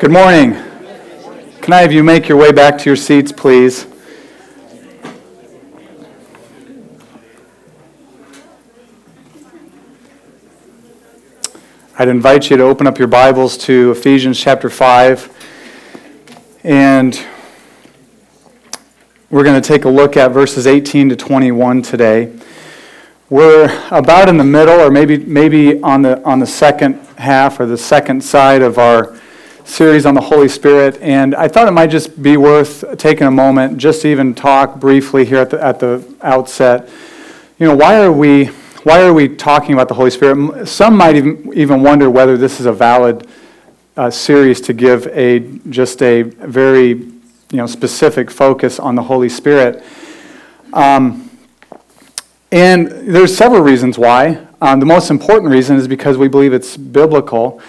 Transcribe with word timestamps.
Good 0.00 0.12
morning. 0.12 0.54
Can 1.60 1.74
I 1.74 1.82
have 1.82 1.92
you 1.92 2.02
make 2.02 2.26
your 2.26 2.38
way 2.38 2.52
back 2.52 2.78
to 2.78 2.84
your 2.86 2.96
seats, 2.96 3.32
please? 3.32 3.86
I'd 11.98 12.08
invite 12.08 12.48
you 12.48 12.56
to 12.56 12.62
open 12.62 12.86
up 12.86 12.98
your 12.98 13.08
Bibles 13.08 13.58
to 13.58 13.90
Ephesians 13.90 14.40
chapter 14.40 14.70
5. 14.70 15.36
And 16.64 17.22
we're 19.28 19.44
going 19.44 19.60
to 19.60 19.68
take 19.68 19.84
a 19.84 19.90
look 19.90 20.16
at 20.16 20.30
verses 20.30 20.66
18 20.66 21.10
to 21.10 21.16
21 21.16 21.82
today. 21.82 22.34
We're 23.28 23.70
about 23.90 24.30
in 24.30 24.38
the 24.38 24.44
middle, 24.44 24.80
or 24.80 24.90
maybe, 24.90 25.18
maybe 25.18 25.78
on, 25.82 26.00
the, 26.00 26.24
on 26.24 26.38
the 26.38 26.46
second 26.46 27.06
half 27.18 27.60
or 27.60 27.66
the 27.66 27.76
second 27.76 28.24
side 28.24 28.62
of 28.62 28.78
our 28.78 29.19
series 29.70 30.04
on 30.04 30.14
the 30.14 30.20
Holy 30.20 30.48
Spirit, 30.48 31.00
and 31.00 31.34
I 31.34 31.46
thought 31.46 31.68
it 31.68 31.70
might 31.70 31.90
just 31.90 32.20
be 32.20 32.36
worth 32.36 32.84
taking 32.98 33.26
a 33.26 33.30
moment 33.30 33.78
just 33.78 34.02
to 34.02 34.08
even 34.08 34.34
talk 34.34 34.80
briefly 34.80 35.24
here 35.24 35.38
at 35.38 35.50
the, 35.50 35.62
at 35.62 35.78
the 35.78 36.04
outset. 36.22 36.88
You 37.58 37.68
know, 37.68 37.76
why 37.76 38.02
are 38.02 38.12
we 38.12 38.46
why 38.82 39.02
are 39.02 39.12
we 39.12 39.28
talking 39.28 39.74
about 39.74 39.88
the 39.88 39.94
Holy 39.94 40.10
Spirit? 40.10 40.66
Some 40.66 40.96
might 40.96 41.14
even, 41.14 41.52
even 41.54 41.82
wonder 41.82 42.10
whether 42.10 42.36
this 42.36 42.60
is 42.60 42.66
a 42.66 42.72
valid 42.72 43.28
uh, 43.96 44.10
series 44.10 44.60
to 44.62 44.72
give 44.72 45.06
a 45.08 45.40
just 45.68 46.02
a 46.02 46.22
very 46.22 46.88
you 46.88 47.12
know 47.52 47.66
specific 47.66 48.30
focus 48.30 48.80
on 48.80 48.96
the 48.96 49.02
Holy 49.02 49.28
Spirit. 49.28 49.84
Um, 50.72 51.30
and 52.50 52.88
there's 52.88 53.36
several 53.36 53.60
reasons 53.60 53.98
why. 53.98 54.46
Um, 54.60 54.80
the 54.80 54.86
most 54.86 55.10
important 55.10 55.50
reason 55.50 55.76
is 55.76 55.86
because 55.86 56.18
we 56.18 56.26
believe 56.26 56.52
it's 56.52 56.76
biblical 56.76 57.62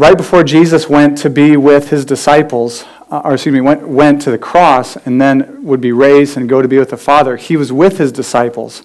right 0.00 0.16
before 0.16 0.42
Jesus 0.42 0.88
went 0.88 1.18
to 1.18 1.28
be 1.28 1.58
with 1.58 1.90
his 1.90 2.06
disciples, 2.06 2.86
uh, 3.10 3.20
or 3.22 3.34
excuse 3.34 3.52
me, 3.52 3.60
went, 3.60 3.86
went 3.86 4.22
to 4.22 4.30
the 4.30 4.38
cross 4.38 4.96
and 4.96 5.20
then 5.20 5.62
would 5.62 5.82
be 5.82 5.92
raised 5.92 6.38
and 6.38 6.48
go 6.48 6.62
to 6.62 6.68
be 6.68 6.78
with 6.78 6.88
the 6.88 6.96
Father, 6.96 7.36
he 7.36 7.54
was 7.54 7.70
with 7.70 7.98
his 7.98 8.10
disciples 8.10 8.82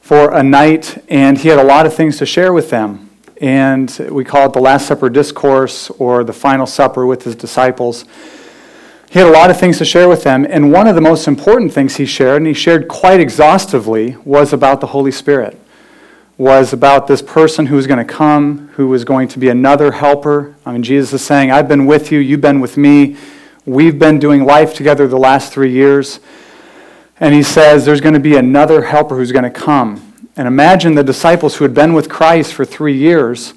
for 0.00 0.32
a 0.32 0.42
night 0.42 1.00
and 1.08 1.38
he 1.38 1.48
had 1.48 1.60
a 1.60 1.62
lot 1.64 1.86
of 1.86 1.94
things 1.94 2.18
to 2.18 2.26
share 2.26 2.52
with 2.52 2.70
them. 2.70 3.08
And 3.40 3.88
we 4.10 4.24
call 4.24 4.46
it 4.46 4.52
the 4.52 4.60
Last 4.60 4.88
Supper 4.88 5.08
Discourse 5.08 5.90
or 5.90 6.24
the 6.24 6.32
Final 6.32 6.66
Supper 6.66 7.06
with 7.06 7.22
his 7.22 7.36
disciples. 7.36 8.04
He 9.10 9.20
had 9.20 9.28
a 9.28 9.32
lot 9.32 9.48
of 9.48 9.60
things 9.60 9.78
to 9.78 9.84
share 9.84 10.08
with 10.08 10.24
them, 10.24 10.44
and 10.48 10.72
one 10.72 10.88
of 10.88 10.96
the 10.96 11.00
most 11.00 11.28
important 11.28 11.72
things 11.72 11.96
he 11.96 12.06
shared, 12.06 12.38
and 12.38 12.46
he 12.48 12.54
shared 12.54 12.88
quite 12.88 13.20
exhaustively, 13.20 14.16
was 14.24 14.52
about 14.52 14.80
the 14.80 14.86
Holy 14.88 15.12
Spirit 15.12 15.61
was 16.38 16.72
about 16.72 17.06
this 17.06 17.22
person 17.22 17.66
who 17.66 17.76
was 17.76 17.86
going 17.86 18.04
to 18.04 18.12
come, 18.12 18.68
who 18.74 18.88
was 18.88 19.04
going 19.04 19.28
to 19.28 19.38
be 19.38 19.48
another 19.48 19.92
helper. 19.92 20.54
I 20.64 20.72
mean, 20.72 20.82
Jesus 20.82 21.12
is 21.12 21.22
saying, 21.22 21.50
I've 21.50 21.68
been 21.68 21.86
with 21.86 22.10
you, 22.10 22.18
you've 22.18 22.40
been 22.40 22.60
with 22.60 22.76
me. 22.76 23.16
We've 23.64 23.98
been 23.98 24.18
doing 24.18 24.44
life 24.44 24.74
together 24.74 25.06
the 25.06 25.18
last 25.18 25.52
three 25.52 25.70
years. 25.70 26.20
And 27.20 27.34
he 27.34 27.42
says, 27.42 27.84
There's 27.84 28.00
going 28.00 28.14
to 28.14 28.20
be 28.20 28.36
another 28.36 28.82
helper 28.82 29.16
who's 29.16 29.30
going 29.30 29.44
to 29.44 29.50
come. 29.50 30.12
And 30.36 30.48
imagine 30.48 30.94
the 30.94 31.04
disciples 31.04 31.56
who 31.56 31.64
had 31.64 31.74
been 31.74 31.92
with 31.92 32.08
Christ 32.08 32.54
for 32.54 32.64
three 32.64 32.96
years, 32.96 33.54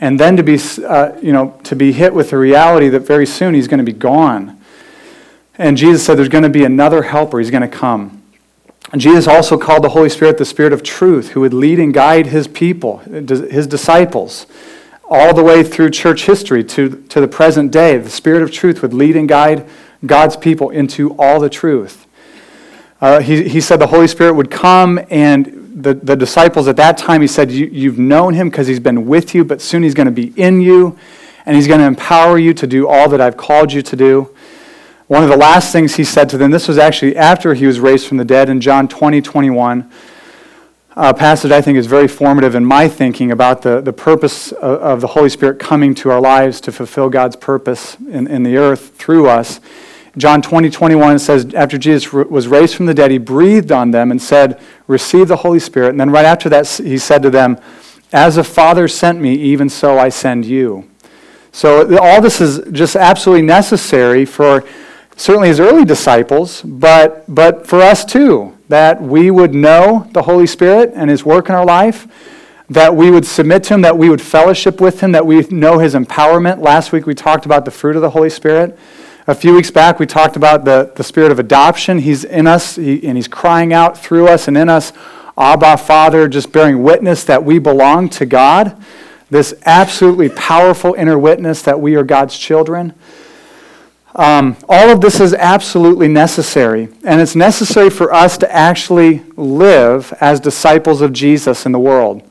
and 0.00 0.18
then 0.18 0.36
to 0.36 0.42
be, 0.42 0.58
uh, 0.84 1.16
you 1.22 1.32
know, 1.32 1.60
to 1.64 1.76
be 1.76 1.92
hit 1.92 2.12
with 2.12 2.30
the 2.30 2.38
reality 2.38 2.88
that 2.88 3.00
very 3.00 3.26
soon 3.26 3.54
he's 3.54 3.68
going 3.68 3.78
to 3.78 3.84
be 3.84 3.92
gone. 3.92 4.58
And 5.58 5.76
Jesus 5.76 6.04
said, 6.04 6.16
There's 6.18 6.28
going 6.28 6.42
to 6.42 6.50
be 6.50 6.64
another 6.64 7.02
helper, 7.02 7.38
he's 7.38 7.50
going 7.50 7.62
to 7.62 7.68
come. 7.68 8.22
Jesus 8.94 9.26
also 9.26 9.58
called 9.58 9.82
the 9.82 9.88
Holy 9.88 10.08
Spirit 10.08 10.38
the 10.38 10.44
Spirit 10.44 10.72
of 10.72 10.82
truth, 10.82 11.30
who 11.30 11.40
would 11.40 11.52
lead 11.52 11.80
and 11.80 11.92
guide 11.92 12.26
his 12.26 12.46
people, 12.46 12.98
his 12.98 13.66
disciples, 13.66 14.46
all 15.08 15.34
the 15.34 15.42
way 15.42 15.64
through 15.64 15.90
church 15.90 16.24
history 16.24 16.62
to, 16.62 17.02
to 17.08 17.20
the 17.20 17.28
present 17.28 17.72
day. 17.72 17.98
The 17.98 18.10
Spirit 18.10 18.42
of 18.42 18.52
truth 18.52 18.82
would 18.82 18.94
lead 18.94 19.16
and 19.16 19.28
guide 19.28 19.68
God's 20.04 20.36
people 20.36 20.70
into 20.70 21.14
all 21.18 21.40
the 21.40 21.50
truth. 21.50 22.06
Uh, 23.00 23.20
he, 23.20 23.48
he 23.48 23.60
said 23.60 23.78
the 23.78 23.88
Holy 23.88 24.06
Spirit 24.06 24.34
would 24.34 24.50
come, 24.50 25.00
and 25.10 25.82
the, 25.82 25.94
the 25.94 26.16
disciples 26.16 26.68
at 26.68 26.76
that 26.76 26.96
time, 26.96 27.20
he 27.20 27.26
said, 27.26 27.50
you, 27.50 27.66
You've 27.66 27.98
known 27.98 28.34
him 28.34 28.48
because 28.48 28.66
he's 28.66 28.80
been 28.80 29.06
with 29.06 29.34
you, 29.34 29.44
but 29.44 29.60
soon 29.60 29.82
he's 29.82 29.94
going 29.94 30.06
to 30.06 30.12
be 30.12 30.32
in 30.40 30.60
you, 30.60 30.96
and 31.44 31.56
he's 31.56 31.66
going 31.66 31.80
to 31.80 31.86
empower 31.86 32.38
you 32.38 32.54
to 32.54 32.66
do 32.66 32.88
all 32.88 33.08
that 33.08 33.20
I've 33.20 33.36
called 33.36 33.72
you 33.72 33.82
to 33.82 33.96
do. 33.96 34.34
One 35.08 35.22
of 35.22 35.30
the 35.30 35.36
last 35.36 35.70
things 35.70 35.94
he 35.94 36.02
said 36.02 36.28
to 36.30 36.38
them, 36.38 36.50
this 36.50 36.66
was 36.66 36.78
actually 36.78 37.16
after 37.16 37.54
he 37.54 37.64
was 37.64 37.78
raised 37.78 38.08
from 38.08 38.16
the 38.16 38.24
dead 38.24 38.48
in 38.48 38.60
John 38.60 38.88
20, 38.88 39.22
21. 39.22 39.88
A 40.96 41.14
passage 41.14 41.52
I 41.52 41.60
think 41.60 41.78
is 41.78 41.86
very 41.86 42.08
formative 42.08 42.56
in 42.56 42.64
my 42.64 42.88
thinking 42.88 43.30
about 43.30 43.62
the, 43.62 43.80
the 43.80 43.92
purpose 43.92 44.50
of, 44.50 44.80
of 44.80 45.00
the 45.00 45.06
Holy 45.08 45.28
Spirit 45.28 45.60
coming 45.60 45.94
to 45.96 46.10
our 46.10 46.20
lives 46.20 46.60
to 46.62 46.72
fulfill 46.72 47.08
God's 47.08 47.36
purpose 47.36 47.96
in, 48.00 48.26
in 48.26 48.42
the 48.42 48.56
earth 48.56 48.96
through 48.96 49.28
us. 49.28 49.60
John 50.16 50.42
20, 50.42 50.70
21 50.70 51.20
says, 51.20 51.54
After 51.54 51.78
Jesus 51.78 52.12
was 52.12 52.48
raised 52.48 52.74
from 52.74 52.86
the 52.86 52.94
dead, 52.94 53.12
he 53.12 53.18
breathed 53.18 53.70
on 53.70 53.92
them 53.92 54.10
and 54.10 54.20
said, 54.20 54.60
Receive 54.88 55.28
the 55.28 55.36
Holy 55.36 55.60
Spirit. 55.60 55.90
And 55.90 56.00
then 56.00 56.10
right 56.10 56.24
after 56.24 56.48
that, 56.48 56.66
he 56.66 56.98
said 56.98 57.22
to 57.22 57.30
them, 57.30 57.60
As 58.12 58.34
the 58.34 58.44
Father 58.44 58.88
sent 58.88 59.20
me, 59.20 59.34
even 59.34 59.68
so 59.68 60.00
I 60.00 60.08
send 60.08 60.46
you. 60.46 60.90
So 61.52 61.96
all 61.98 62.20
this 62.20 62.40
is 62.40 62.60
just 62.72 62.96
absolutely 62.96 63.46
necessary 63.46 64.24
for 64.24 64.64
certainly 65.16 65.48
his 65.48 65.58
early 65.58 65.84
disciples, 65.84 66.62
but, 66.62 67.24
but 67.26 67.66
for 67.66 67.80
us 67.80 68.04
too, 68.04 68.56
that 68.68 69.00
we 69.00 69.30
would 69.30 69.54
know 69.54 70.08
the 70.12 70.22
Holy 70.22 70.46
Spirit 70.46 70.92
and 70.94 71.10
his 71.10 71.24
work 71.24 71.48
in 71.48 71.54
our 71.54 71.64
life, 71.64 72.06
that 72.68 72.94
we 72.94 73.10
would 73.10 73.24
submit 73.24 73.64
to 73.64 73.74
him, 73.74 73.80
that 73.80 73.96
we 73.96 74.08
would 74.08 74.20
fellowship 74.20 74.80
with 74.80 75.00
him, 75.00 75.12
that 75.12 75.26
we 75.26 75.40
know 75.50 75.78
his 75.78 75.94
empowerment. 75.94 76.60
Last 76.60 76.92
week 76.92 77.06
we 77.06 77.14
talked 77.14 77.46
about 77.46 77.64
the 77.64 77.70
fruit 77.70 77.96
of 77.96 78.02
the 78.02 78.10
Holy 78.10 78.30
Spirit. 78.30 78.78
A 79.28 79.34
few 79.34 79.54
weeks 79.54 79.70
back 79.70 79.98
we 79.98 80.06
talked 80.06 80.36
about 80.36 80.64
the, 80.64 80.92
the 80.96 81.04
spirit 81.04 81.32
of 81.32 81.38
adoption. 81.38 81.98
He's 81.98 82.24
in 82.24 82.46
us 82.46 82.76
he, 82.76 83.06
and 83.06 83.16
he's 83.16 83.28
crying 83.28 83.72
out 83.72 83.98
through 83.98 84.28
us 84.28 84.48
and 84.48 84.56
in 84.56 84.68
us, 84.68 84.92
Abba, 85.38 85.76
Father, 85.78 86.28
just 86.28 86.52
bearing 86.52 86.82
witness 86.82 87.24
that 87.24 87.44
we 87.44 87.58
belong 87.58 88.08
to 88.10 88.26
God. 88.26 88.82
This 89.30 89.54
absolutely 89.64 90.28
powerful 90.28 90.94
inner 90.94 91.18
witness 91.18 91.62
that 91.62 91.80
we 91.80 91.94
are 91.96 92.04
God's 92.04 92.38
children. 92.38 92.94
Um, 94.16 94.56
all 94.66 94.88
of 94.88 95.02
this 95.02 95.20
is 95.20 95.34
absolutely 95.34 96.08
necessary, 96.08 96.88
and 97.04 97.20
it's 97.20 97.36
necessary 97.36 97.90
for 97.90 98.14
us 98.14 98.38
to 98.38 98.50
actually 98.50 99.22
live 99.36 100.14
as 100.22 100.40
disciples 100.40 101.02
of 101.02 101.12
Jesus 101.12 101.66
in 101.66 101.72
the 101.72 101.78
world. 101.78 102.22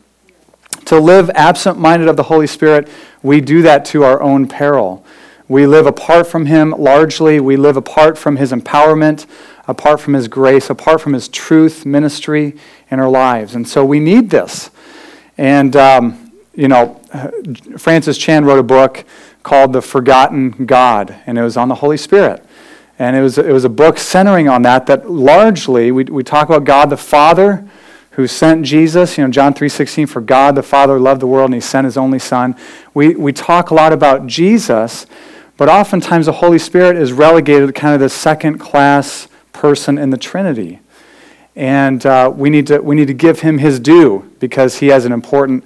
To 0.85 0.99
live 0.99 1.29
absent 1.35 1.77
minded 1.77 2.07
of 2.07 2.17
the 2.17 2.23
Holy 2.23 2.47
Spirit, 2.47 2.89
we 3.21 3.39
do 3.39 3.61
that 3.61 3.85
to 3.85 4.03
our 4.03 4.19
own 4.19 4.47
peril. 4.47 5.05
We 5.47 5.67
live 5.67 5.85
apart 5.85 6.25
from 6.25 6.47
Him 6.47 6.71
largely, 6.71 7.39
we 7.39 7.55
live 7.55 7.77
apart 7.77 8.17
from 8.17 8.37
His 8.37 8.51
empowerment, 8.51 9.27
apart 9.67 9.99
from 9.99 10.15
His 10.15 10.27
grace, 10.27 10.71
apart 10.71 11.01
from 11.01 11.13
His 11.13 11.27
truth 11.27 11.85
ministry 11.85 12.55
in 12.89 12.99
our 12.99 13.09
lives. 13.09 13.53
And 13.53 13.67
so 13.67 13.85
we 13.85 13.99
need 13.99 14.31
this. 14.31 14.71
And, 15.37 15.75
um, 15.75 16.31
you 16.55 16.67
know, 16.67 16.99
Francis 17.77 18.17
Chan 18.17 18.43
wrote 18.43 18.57
a 18.57 18.63
book 18.63 19.05
called 19.45 19.73
The 19.73 19.81
Forgotten 19.81 20.65
God, 20.65 21.15
and 21.27 21.37
it 21.37 21.43
was 21.43 21.55
on 21.55 21.67
the 21.69 21.75
Holy 21.75 21.97
Spirit. 21.97 22.43
And 22.97 23.15
it 23.15 23.21
was, 23.21 23.37
it 23.37 23.53
was 23.53 23.63
a 23.63 23.69
book 23.69 23.99
centering 23.99 24.49
on 24.49 24.63
that, 24.63 24.87
that 24.87 25.07
largely 25.07 25.91
we, 25.91 26.05
we 26.05 26.23
talk 26.23 26.49
about 26.49 26.63
God 26.63 26.89
the 26.89 26.97
Father 26.97 27.63
who 28.11 28.25
sent 28.25 28.65
Jesus. 28.65 29.19
You 29.19 29.25
know, 29.25 29.29
John 29.29 29.53
3.16, 29.53 30.09
for 30.09 30.19
God 30.19 30.55
the 30.55 30.63
Father 30.63 30.99
loved 30.99 31.21
the 31.21 31.27
world 31.27 31.51
and 31.51 31.53
he 31.53 31.61
sent 31.61 31.85
his 31.85 31.95
only 31.95 32.17
Son. 32.17 32.55
We, 32.95 33.13
we 33.13 33.31
talk 33.31 33.69
a 33.69 33.75
lot 33.75 33.93
about 33.93 34.25
Jesus, 34.25 35.05
but 35.57 35.69
oftentimes 35.69 36.25
the 36.25 36.31
Holy 36.31 36.57
Spirit 36.57 36.97
is 36.97 37.13
relegated 37.13 37.67
to 37.67 37.73
kind 37.73 37.93
of 37.93 37.99
the 37.99 38.09
second 38.09 38.57
class 38.57 39.27
person 39.53 39.99
in 39.99 40.09
the 40.09 40.17
Trinity. 40.17 40.79
And 41.55 42.03
uh, 42.03 42.33
we, 42.35 42.49
need 42.49 42.65
to, 42.67 42.79
we 42.79 42.95
need 42.95 43.07
to 43.07 43.13
give 43.13 43.41
him 43.41 43.59
his 43.59 43.79
due 43.79 44.33
because 44.39 44.79
he 44.79 44.87
has 44.87 45.05
an 45.05 45.11
important 45.11 45.65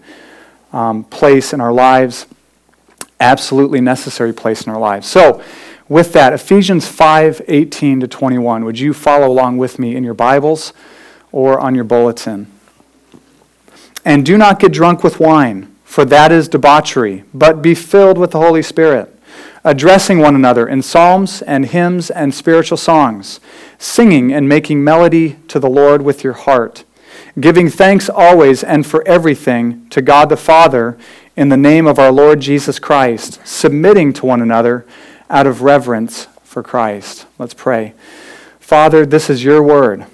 um, 0.73 1.05
place 1.05 1.53
in 1.53 1.61
our 1.61 1.71
lives 1.71 2.27
absolutely 3.19 3.81
necessary 3.81 4.33
place 4.33 4.63
in 4.63 4.71
our 4.71 4.79
lives. 4.79 5.07
So, 5.07 5.41
with 5.87 6.13
that, 6.13 6.33
Ephesians 6.33 6.87
5 6.87 7.41
18 7.47 8.01
to 8.01 8.07
21. 8.07 8.63
Would 8.63 8.79
you 8.79 8.93
follow 8.93 9.27
along 9.27 9.57
with 9.57 9.79
me 9.79 9.95
in 9.95 10.03
your 10.03 10.13
Bibles 10.13 10.71
or 11.31 11.59
on 11.59 11.73
your 11.73 11.83
bulletin? 11.83 12.47
And 14.05 14.25
do 14.25 14.37
not 14.37 14.59
get 14.59 14.71
drunk 14.71 15.03
with 15.03 15.19
wine, 15.19 15.75
for 15.83 16.05
that 16.05 16.31
is 16.31 16.47
debauchery, 16.47 17.23
but 17.33 17.61
be 17.61 17.75
filled 17.75 18.17
with 18.17 18.31
the 18.31 18.39
Holy 18.39 18.61
Spirit, 18.61 19.13
addressing 19.63 20.19
one 20.19 20.35
another 20.35 20.67
in 20.67 20.81
psalms 20.81 21.41
and 21.41 21.65
hymns 21.65 22.09
and 22.09 22.33
spiritual 22.33 22.77
songs, 22.77 23.39
singing 23.77 24.31
and 24.31 24.47
making 24.47 24.83
melody 24.83 25.37
to 25.47 25.59
the 25.59 25.69
Lord 25.69 26.03
with 26.03 26.23
your 26.23 26.33
heart, 26.33 26.85
giving 27.39 27.67
thanks 27.67 28.09
always 28.09 28.63
and 28.63 28.85
for 28.85 29.05
everything 29.07 29.87
to 29.89 30.01
God 30.01 30.29
the 30.29 30.37
Father 30.37 30.97
in 31.39 31.47
the 31.47 31.55
name 31.55 31.87
of 31.87 31.97
our 31.97 32.11
Lord 32.11 32.41
Jesus 32.41 32.79
Christ, 32.79 33.39
submitting 33.47 34.11
to 34.11 34.25
one 34.25 34.41
another 34.41 34.85
out 35.29 35.47
of 35.47 35.61
reverence 35.61 36.27
for 36.43 36.61
Christ. 36.61 37.27
Let's 37.37 37.53
pray. 37.53 37.93
Father, 38.59 39.05
this 39.05 39.29
is 39.29 39.41
your 39.41 39.63
word. 39.63 40.05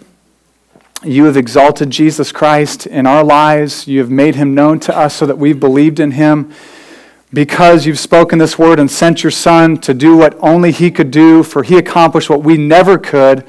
You 1.03 1.25
have 1.25 1.35
exalted 1.35 1.89
Jesus 1.89 2.31
Christ 2.31 2.85
in 2.85 3.07
our 3.07 3.23
lives. 3.23 3.87
You 3.87 4.01
have 4.01 4.11
made 4.11 4.35
him 4.35 4.53
known 4.53 4.79
to 4.81 4.95
us 4.95 5.15
so 5.15 5.25
that 5.25 5.39
we've 5.39 5.59
believed 5.59 5.99
in 5.99 6.11
him. 6.11 6.53
because 7.33 7.87
you've 7.87 7.99
spoken 7.99 8.37
this 8.37 8.59
word 8.59 8.79
and 8.79 8.89
sent 8.89 9.23
your 9.23 9.31
Son 9.31 9.77
to 9.77 9.95
do 9.95 10.15
what 10.15 10.37
only 10.41 10.71
He 10.71 10.91
could 10.91 11.09
do, 11.09 11.41
for 11.41 11.63
He 11.63 11.75
accomplished 11.75 12.29
what 12.29 12.43
we 12.43 12.55
never 12.55 12.99
could 12.99 13.43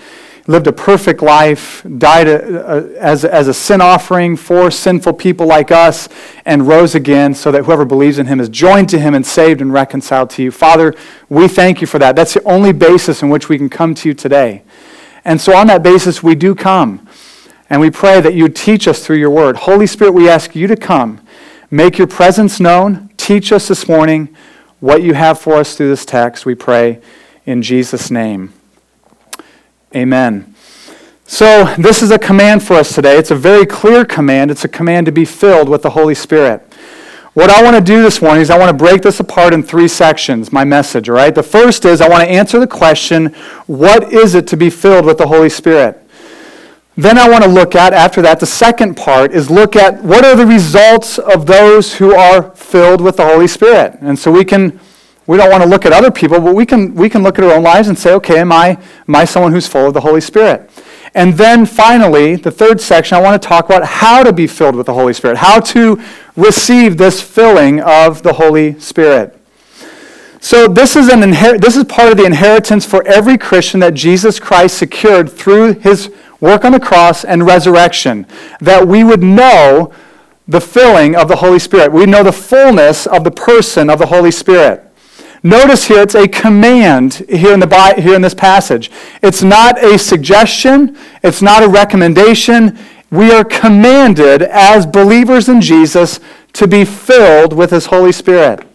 lived 0.46 0.66
a 0.66 0.72
perfect 0.72 1.22
life, 1.22 1.84
died 1.98 2.28
a, 2.28 2.76
a, 2.76 2.98
as, 2.98 3.24
as 3.24 3.48
a 3.48 3.54
sin 3.54 3.80
offering 3.80 4.36
for 4.36 4.70
sinful 4.70 5.14
people 5.14 5.46
like 5.46 5.70
us, 5.70 6.08
and 6.44 6.68
rose 6.68 6.94
again 6.94 7.34
so 7.34 7.50
that 7.50 7.64
whoever 7.64 7.84
believes 7.84 8.18
in 8.18 8.26
him 8.26 8.40
is 8.40 8.48
joined 8.48 8.88
to 8.90 8.98
him 8.98 9.14
and 9.14 9.26
saved 9.26 9.60
and 9.60 9.72
reconciled 9.72 10.30
to 10.30 10.42
you. 10.42 10.50
Father, 10.50 10.94
we 11.28 11.48
thank 11.48 11.80
you 11.80 11.86
for 11.86 11.98
that. 11.98 12.14
That's 12.14 12.34
the 12.34 12.44
only 12.44 12.72
basis 12.72 13.22
in 13.22 13.28
which 13.28 13.48
we 13.48 13.58
can 13.58 13.68
come 13.68 13.94
to 13.96 14.08
you 14.08 14.14
today. 14.14 14.62
And 15.24 15.40
so, 15.40 15.56
on 15.56 15.66
that 15.66 15.82
basis, 15.82 16.22
we 16.22 16.34
do 16.34 16.54
come. 16.54 17.08
And 17.68 17.80
we 17.80 17.90
pray 17.90 18.20
that 18.20 18.34
you 18.34 18.48
teach 18.48 18.86
us 18.86 19.04
through 19.04 19.16
your 19.16 19.30
word. 19.30 19.56
Holy 19.56 19.88
Spirit, 19.88 20.12
we 20.12 20.28
ask 20.28 20.54
you 20.54 20.68
to 20.68 20.76
come, 20.76 21.20
make 21.68 21.98
your 21.98 22.06
presence 22.06 22.60
known, 22.60 23.10
teach 23.16 23.50
us 23.50 23.66
this 23.66 23.88
morning 23.88 24.34
what 24.80 25.02
you 25.02 25.14
have 25.14 25.40
for 25.40 25.54
us 25.54 25.76
through 25.76 25.88
this 25.88 26.04
text, 26.04 26.46
we 26.46 26.54
pray 26.54 27.00
in 27.44 27.62
Jesus' 27.62 28.10
name. 28.10 28.52
Amen. 29.96 30.54
So, 31.24 31.74
this 31.78 32.02
is 32.02 32.10
a 32.10 32.18
command 32.18 32.62
for 32.62 32.74
us 32.74 32.94
today. 32.94 33.16
It's 33.16 33.30
a 33.30 33.34
very 33.34 33.64
clear 33.64 34.04
command. 34.04 34.50
It's 34.50 34.62
a 34.62 34.68
command 34.68 35.06
to 35.06 35.12
be 35.12 35.24
filled 35.24 35.70
with 35.70 35.80
the 35.80 35.88
Holy 35.88 36.14
Spirit. 36.14 36.60
What 37.32 37.48
I 37.48 37.62
want 37.62 37.76
to 37.76 37.82
do 37.82 38.02
this 38.02 38.20
morning 38.20 38.42
is 38.42 38.50
I 38.50 38.58
want 38.58 38.68
to 38.68 38.84
break 38.84 39.00
this 39.00 39.20
apart 39.20 39.54
in 39.54 39.62
three 39.62 39.88
sections, 39.88 40.52
my 40.52 40.64
message, 40.64 41.08
all 41.08 41.16
right? 41.16 41.34
The 41.34 41.42
first 41.42 41.86
is 41.86 42.02
I 42.02 42.10
want 42.10 42.22
to 42.24 42.28
answer 42.28 42.60
the 42.60 42.66
question, 42.66 43.32
what 43.66 44.12
is 44.12 44.34
it 44.34 44.46
to 44.48 44.56
be 44.58 44.68
filled 44.68 45.06
with 45.06 45.16
the 45.16 45.28
Holy 45.28 45.48
Spirit? 45.48 45.98
Then 46.94 47.16
I 47.16 47.26
want 47.30 47.44
to 47.44 47.50
look 47.50 47.74
at, 47.74 47.94
after 47.94 48.20
that, 48.20 48.38
the 48.38 48.46
second 48.46 48.98
part 48.98 49.32
is 49.32 49.50
look 49.50 49.76
at 49.76 50.02
what 50.02 50.26
are 50.26 50.36
the 50.36 50.46
results 50.46 51.18
of 51.18 51.46
those 51.46 51.94
who 51.94 52.14
are 52.14 52.54
filled 52.54 53.00
with 53.00 53.16
the 53.16 53.24
Holy 53.24 53.46
Spirit. 53.46 53.96
And 54.02 54.18
so 54.18 54.30
we 54.30 54.44
can 54.44 54.78
we 55.26 55.36
don't 55.36 55.50
want 55.50 55.62
to 55.62 55.68
look 55.68 55.84
at 55.84 55.92
other 55.92 56.10
people, 56.10 56.40
but 56.40 56.54
we 56.54 56.64
can, 56.64 56.94
we 56.94 57.08
can 57.08 57.22
look 57.22 57.38
at 57.38 57.44
our 57.44 57.54
own 57.54 57.62
lives 57.62 57.88
and 57.88 57.98
say, 57.98 58.12
okay, 58.14 58.38
am 58.38 58.52
I, 58.52 58.78
am 59.08 59.14
I 59.14 59.24
someone 59.24 59.52
who's 59.52 59.66
full 59.66 59.86
of 59.86 59.94
the 59.94 60.00
Holy 60.00 60.20
Spirit? 60.20 60.70
And 61.14 61.34
then 61.34 61.66
finally, 61.66 62.36
the 62.36 62.50
third 62.50 62.80
section, 62.80 63.16
I 63.16 63.22
want 63.22 63.40
to 63.40 63.48
talk 63.48 63.64
about 63.64 63.84
how 63.84 64.22
to 64.22 64.32
be 64.32 64.46
filled 64.46 64.76
with 64.76 64.86
the 64.86 64.94
Holy 64.94 65.14
Spirit, 65.14 65.38
how 65.38 65.60
to 65.60 66.00
receive 66.36 66.98
this 66.98 67.22
filling 67.22 67.80
of 67.80 68.22
the 68.22 68.34
Holy 68.34 68.78
Spirit. 68.78 69.36
So 70.40 70.68
this 70.68 70.94
is, 70.94 71.08
an 71.08 71.22
inher- 71.22 71.60
this 71.60 71.76
is 71.76 71.84
part 71.84 72.12
of 72.12 72.18
the 72.18 72.24
inheritance 72.24 72.84
for 72.86 73.04
every 73.06 73.36
Christian 73.38 73.80
that 73.80 73.94
Jesus 73.94 74.38
Christ 74.38 74.78
secured 74.78 75.30
through 75.32 75.74
his 75.74 76.12
work 76.38 76.64
on 76.64 76.72
the 76.72 76.78
cross 76.78 77.24
and 77.24 77.44
resurrection, 77.44 78.26
that 78.60 78.86
we 78.86 79.02
would 79.02 79.22
know 79.22 79.92
the 80.46 80.60
filling 80.60 81.16
of 81.16 81.26
the 81.28 81.36
Holy 81.36 81.58
Spirit. 81.58 81.92
We 81.92 82.06
know 82.06 82.22
the 82.22 82.30
fullness 82.30 83.06
of 83.06 83.24
the 83.24 83.30
person 83.32 83.90
of 83.90 83.98
the 83.98 84.06
Holy 84.06 84.30
Spirit. 84.30 84.85
Notice 85.46 85.86
here 85.86 86.00
it's 86.00 86.16
a 86.16 86.26
command 86.26 87.24
here 87.28 87.54
in, 87.54 87.60
the, 87.60 87.94
here 87.98 88.16
in 88.16 88.20
this 88.20 88.34
passage. 88.34 88.90
It's 89.22 89.44
not 89.44 89.80
a 89.80 89.96
suggestion, 89.96 90.98
it's 91.22 91.40
not 91.40 91.62
a 91.62 91.68
recommendation. 91.68 92.76
We 93.12 93.30
are 93.30 93.44
commanded 93.44 94.42
as 94.42 94.86
believers 94.86 95.48
in 95.48 95.60
Jesus 95.60 96.18
to 96.54 96.66
be 96.66 96.84
filled 96.84 97.52
with 97.52 97.70
His 97.70 97.86
Holy 97.86 98.10
Spirit. 98.10 98.66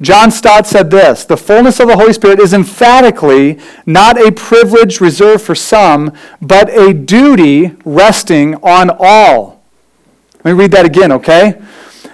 John 0.00 0.30
Stott 0.30 0.66
said 0.66 0.90
this 0.90 1.26
The 1.26 1.36
fullness 1.36 1.78
of 1.78 1.88
the 1.88 1.98
Holy 1.98 2.14
Spirit 2.14 2.40
is 2.40 2.54
emphatically 2.54 3.58
not 3.84 4.16
a 4.18 4.32
privilege 4.32 5.02
reserved 5.02 5.44
for 5.44 5.54
some, 5.54 6.16
but 6.40 6.70
a 6.70 6.94
duty 6.94 7.76
resting 7.84 8.54
on 8.62 8.90
all. 8.98 9.62
Let 10.42 10.52
me 10.54 10.58
read 10.58 10.70
that 10.70 10.86
again, 10.86 11.12
okay? 11.12 11.60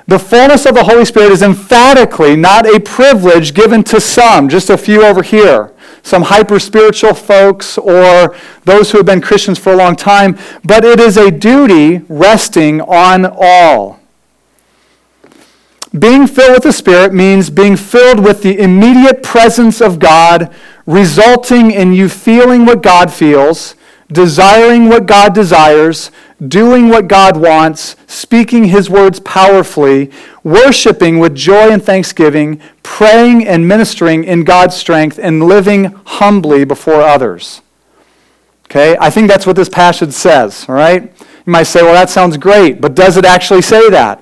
The 0.07 0.19
fullness 0.19 0.67
of 0.67 0.75
the 0.75 0.85
Holy 0.85 1.05
Spirit 1.07 1.33
is 1.33 1.43
emphatically 1.43 2.37
not 2.37 2.67
a 2.67 2.79
privilege 2.79 3.55
given 3.55 3.83
to 3.85 4.01
some, 4.01 4.51
just 4.51 4.69
a 4.69 4.77
few 4.77 5.03
over 5.03 5.23
here, 5.23 5.73
some 6.03 6.23
hyper 6.23 6.59
spiritual 6.59 7.15
folks 7.15 7.79
or 7.79 8.37
those 8.65 8.91
who 8.91 8.99
have 8.99 9.07
been 9.07 9.23
Christians 9.23 9.59
for 9.59 9.73
a 9.73 9.77
long 9.77 9.97
time, 9.97 10.39
but 10.63 10.85
it 10.85 11.01
is 11.01 11.17
a 11.17 11.31
duty 11.31 12.05
resting 12.09 12.83
on 12.83 13.25
all. 13.25 14.01
Being 15.99 16.27
filled 16.27 16.55
with 16.55 16.65
the 16.65 16.73
Spirit 16.73 17.15
means 17.15 17.49
being 17.49 17.77
filled 17.77 18.19
with 18.19 18.43
the 18.43 18.59
immediate 18.59 19.23
presence 19.23 19.81
of 19.81 20.01
God, 20.01 20.53
resulting 20.87 21.71
in 21.71 21.95
you 21.95 22.11
feeling 22.11 22.67
what 22.67 22.83
God 22.83 23.13
feels, 23.13 23.75
desiring 24.09 24.89
what 24.89 25.07
God 25.07 25.35
desires, 25.35 26.11
doing 26.49 26.89
what 26.89 27.09
God 27.09 27.37
wants, 27.37 27.97
speaking 28.07 28.65
his 28.65 28.91
words 28.91 29.21
powerfully, 29.21 30.11
worshiping 30.43 31.19
with 31.19 31.35
joy 31.35 31.71
and 31.71 31.83
thanksgiving, 31.83 32.61
praying 32.83 33.47
and 33.47 33.67
ministering 33.69 34.25
in 34.25 34.45
God's 34.45 34.77
strength, 34.77 35.19
and 35.23 35.45
living 35.45 35.85
humbly 36.05 36.65
before 36.65 37.01
others. 37.01 37.63
Okay? 38.67 38.97
I 39.01 39.11
think 39.11 39.29
that's 39.29 39.47
what 39.47 39.57
this 39.57 39.69
passage 39.69 40.13
says, 40.13 40.67
all 40.69 40.75
right? 40.75 41.03
You 41.03 41.53
might 41.53 41.65
say, 41.65 41.83
well, 41.83 41.95
that 41.95 42.11
sounds 42.11 42.37
great, 42.37 42.81
but 42.81 42.95
does 42.95 43.17
it 43.17 43.25
actually 43.25 43.63
say 43.63 43.89
that? 43.91 44.21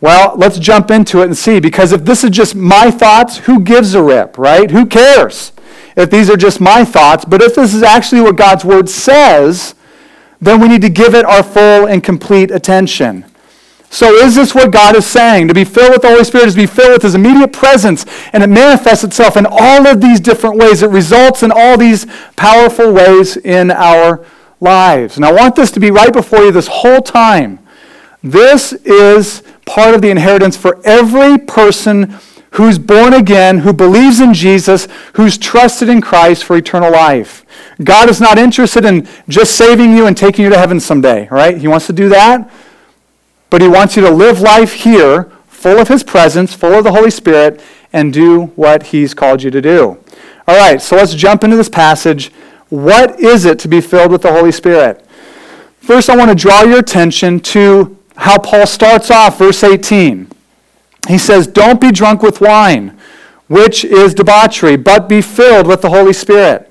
Well, 0.00 0.34
let's 0.36 0.58
jump 0.58 0.90
into 0.90 1.22
it 1.22 1.26
and 1.26 1.36
see, 1.36 1.60
because 1.60 1.92
if 1.92 2.04
this 2.04 2.24
is 2.24 2.30
just 2.30 2.54
my 2.54 2.90
thoughts, 2.90 3.38
who 3.38 3.60
gives 3.60 3.94
a 3.94 4.02
rip, 4.02 4.38
right? 4.38 4.70
Who 4.70 4.86
cares 4.86 5.52
if 5.96 6.10
these 6.10 6.30
are 6.30 6.36
just 6.36 6.60
my 6.60 6.84
thoughts? 6.84 7.24
But 7.24 7.42
if 7.42 7.54
this 7.54 7.74
is 7.74 7.82
actually 7.82 8.20
what 8.20 8.36
God's 8.36 8.64
word 8.64 8.88
says, 8.88 9.74
then 10.40 10.60
we 10.60 10.68
need 10.68 10.82
to 10.82 10.88
give 10.88 11.14
it 11.14 11.24
our 11.24 11.42
full 11.42 11.86
and 11.86 12.02
complete 12.02 12.50
attention. 12.50 13.24
So, 13.90 14.14
is 14.14 14.34
this 14.34 14.54
what 14.54 14.70
God 14.70 14.96
is 14.96 15.06
saying? 15.06 15.48
To 15.48 15.54
be 15.54 15.64
filled 15.64 15.92
with 15.92 16.02
the 16.02 16.08
Holy 16.08 16.24
Spirit 16.24 16.48
is 16.48 16.54
to 16.54 16.60
be 16.60 16.66
filled 16.66 16.92
with 16.92 17.02
His 17.02 17.14
immediate 17.14 17.52
presence, 17.52 18.04
and 18.32 18.42
it 18.42 18.48
manifests 18.48 19.02
itself 19.02 19.36
in 19.36 19.46
all 19.48 19.86
of 19.86 20.00
these 20.00 20.20
different 20.20 20.56
ways. 20.56 20.82
It 20.82 20.90
results 20.90 21.42
in 21.42 21.50
all 21.50 21.78
these 21.78 22.06
powerful 22.36 22.92
ways 22.92 23.38
in 23.38 23.70
our 23.70 24.26
lives. 24.60 25.16
And 25.16 25.24
I 25.24 25.32
want 25.32 25.56
this 25.56 25.70
to 25.70 25.80
be 25.80 25.90
right 25.90 26.12
before 26.12 26.40
you 26.40 26.52
this 26.52 26.68
whole 26.68 27.00
time. 27.00 27.60
This 28.22 28.72
is 28.72 29.42
part 29.64 29.94
of 29.94 30.02
the 30.02 30.10
inheritance 30.10 30.56
for 30.56 30.80
every 30.84 31.38
person 31.38 32.18
who's 32.52 32.78
born 32.78 33.14
again, 33.14 33.58
who 33.58 33.72
believes 33.72 34.20
in 34.20 34.32
Jesus, 34.34 34.88
who's 35.14 35.36
trusted 35.36 35.88
in 35.88 36.00
Christ 36.00 36.44
for 36.44 36.56
eternal 36.56 36.90
life. 36.90 37.44
God 37.82 38.08
is 38.08 38.20
not 38.20 38.38
interested 38.38 38.84
in 38.84 39.08
just 39.28 39.56
saving 39.56 39.96
you 39.96 40.06
and 40.06 40.16
taking 40.16 40.44
you 40.44 40.50
to 40.50 40.58
heaven 40.58 40.80
someday, 40.80 41.28
right? 41.30 41.58
He 41.58 41.68
wants 41.68 41.86
to 41.86 41.92
do 41.92 42.08
that, 42.08 42.50
but 43.50 43.60
he 43.60 43.68
wants 43.68 43.96
you 43.96 44.02
to 44.02 44.10
live 44.10 44.40
life 44.40 44.72
here 44.72 45.30
full 45.46 45.78
of 45.78 45.88
his 45.88 46.02
presence, 46.02 46.54
full 46.54 46.74
of 46.74 46.84
the 46.84 46.92
Holy 46.92 47.10
Spirit, 47.10 47.60
and 47.92 48.12
do 48.12 48.46
what 48.56 48.84
he's 48.84 49.14
called 49.14 49.42
you 49.42 49.50
to 49.50 49.60
do. 49.60 49.98
All 50.46 50.56
right, 50.56 50.80
so 50.80 50.96
let's 50.96 51.14
jump 51.14 51.44
into 51.44 51.56
this 51.56 51.68
passage. 51.68 52.32
What 52.68 53.20
is 53.20 53.44
it 53.44 53.58
to 53.60 53.68
be 53.68 53.80
filled 53.80 54.12
with 54.12 54.22
the 54.22 54.32
Holy 54.32 54.52
Spirit? 54.52 55.04
First, 55.80 56.10
I 56.10 56.16
want 56.16 56.30
to 56.30 56.34
draw 56.34 56.62
your 56.62 56.78
attention 56.78 57.40
to 57.40 57.96
how 58.16 58.38
Paul 58.38 58.66
starts 58.66 59.10
off, 59.10 59.38
verse 59.38 59.62
18. 59.62 60.30
He 61.06 61.18
says, 61.18 61.46
Don't 61.46 61.80
be 61.80 61.92
drunk 61.92 62.22
with 62.22 62.40
wine, 62.40 62.98
which 63.46 63.84
is 63.84 64.14
debauchery, 64.14 64.76
but 64.76 65.08
be 65.08 65.20
filled 65.20 65.66
with 65.66 65.82
the 65.82 65.90
Holy 65.90 66.12
Spirit 66.12 66.68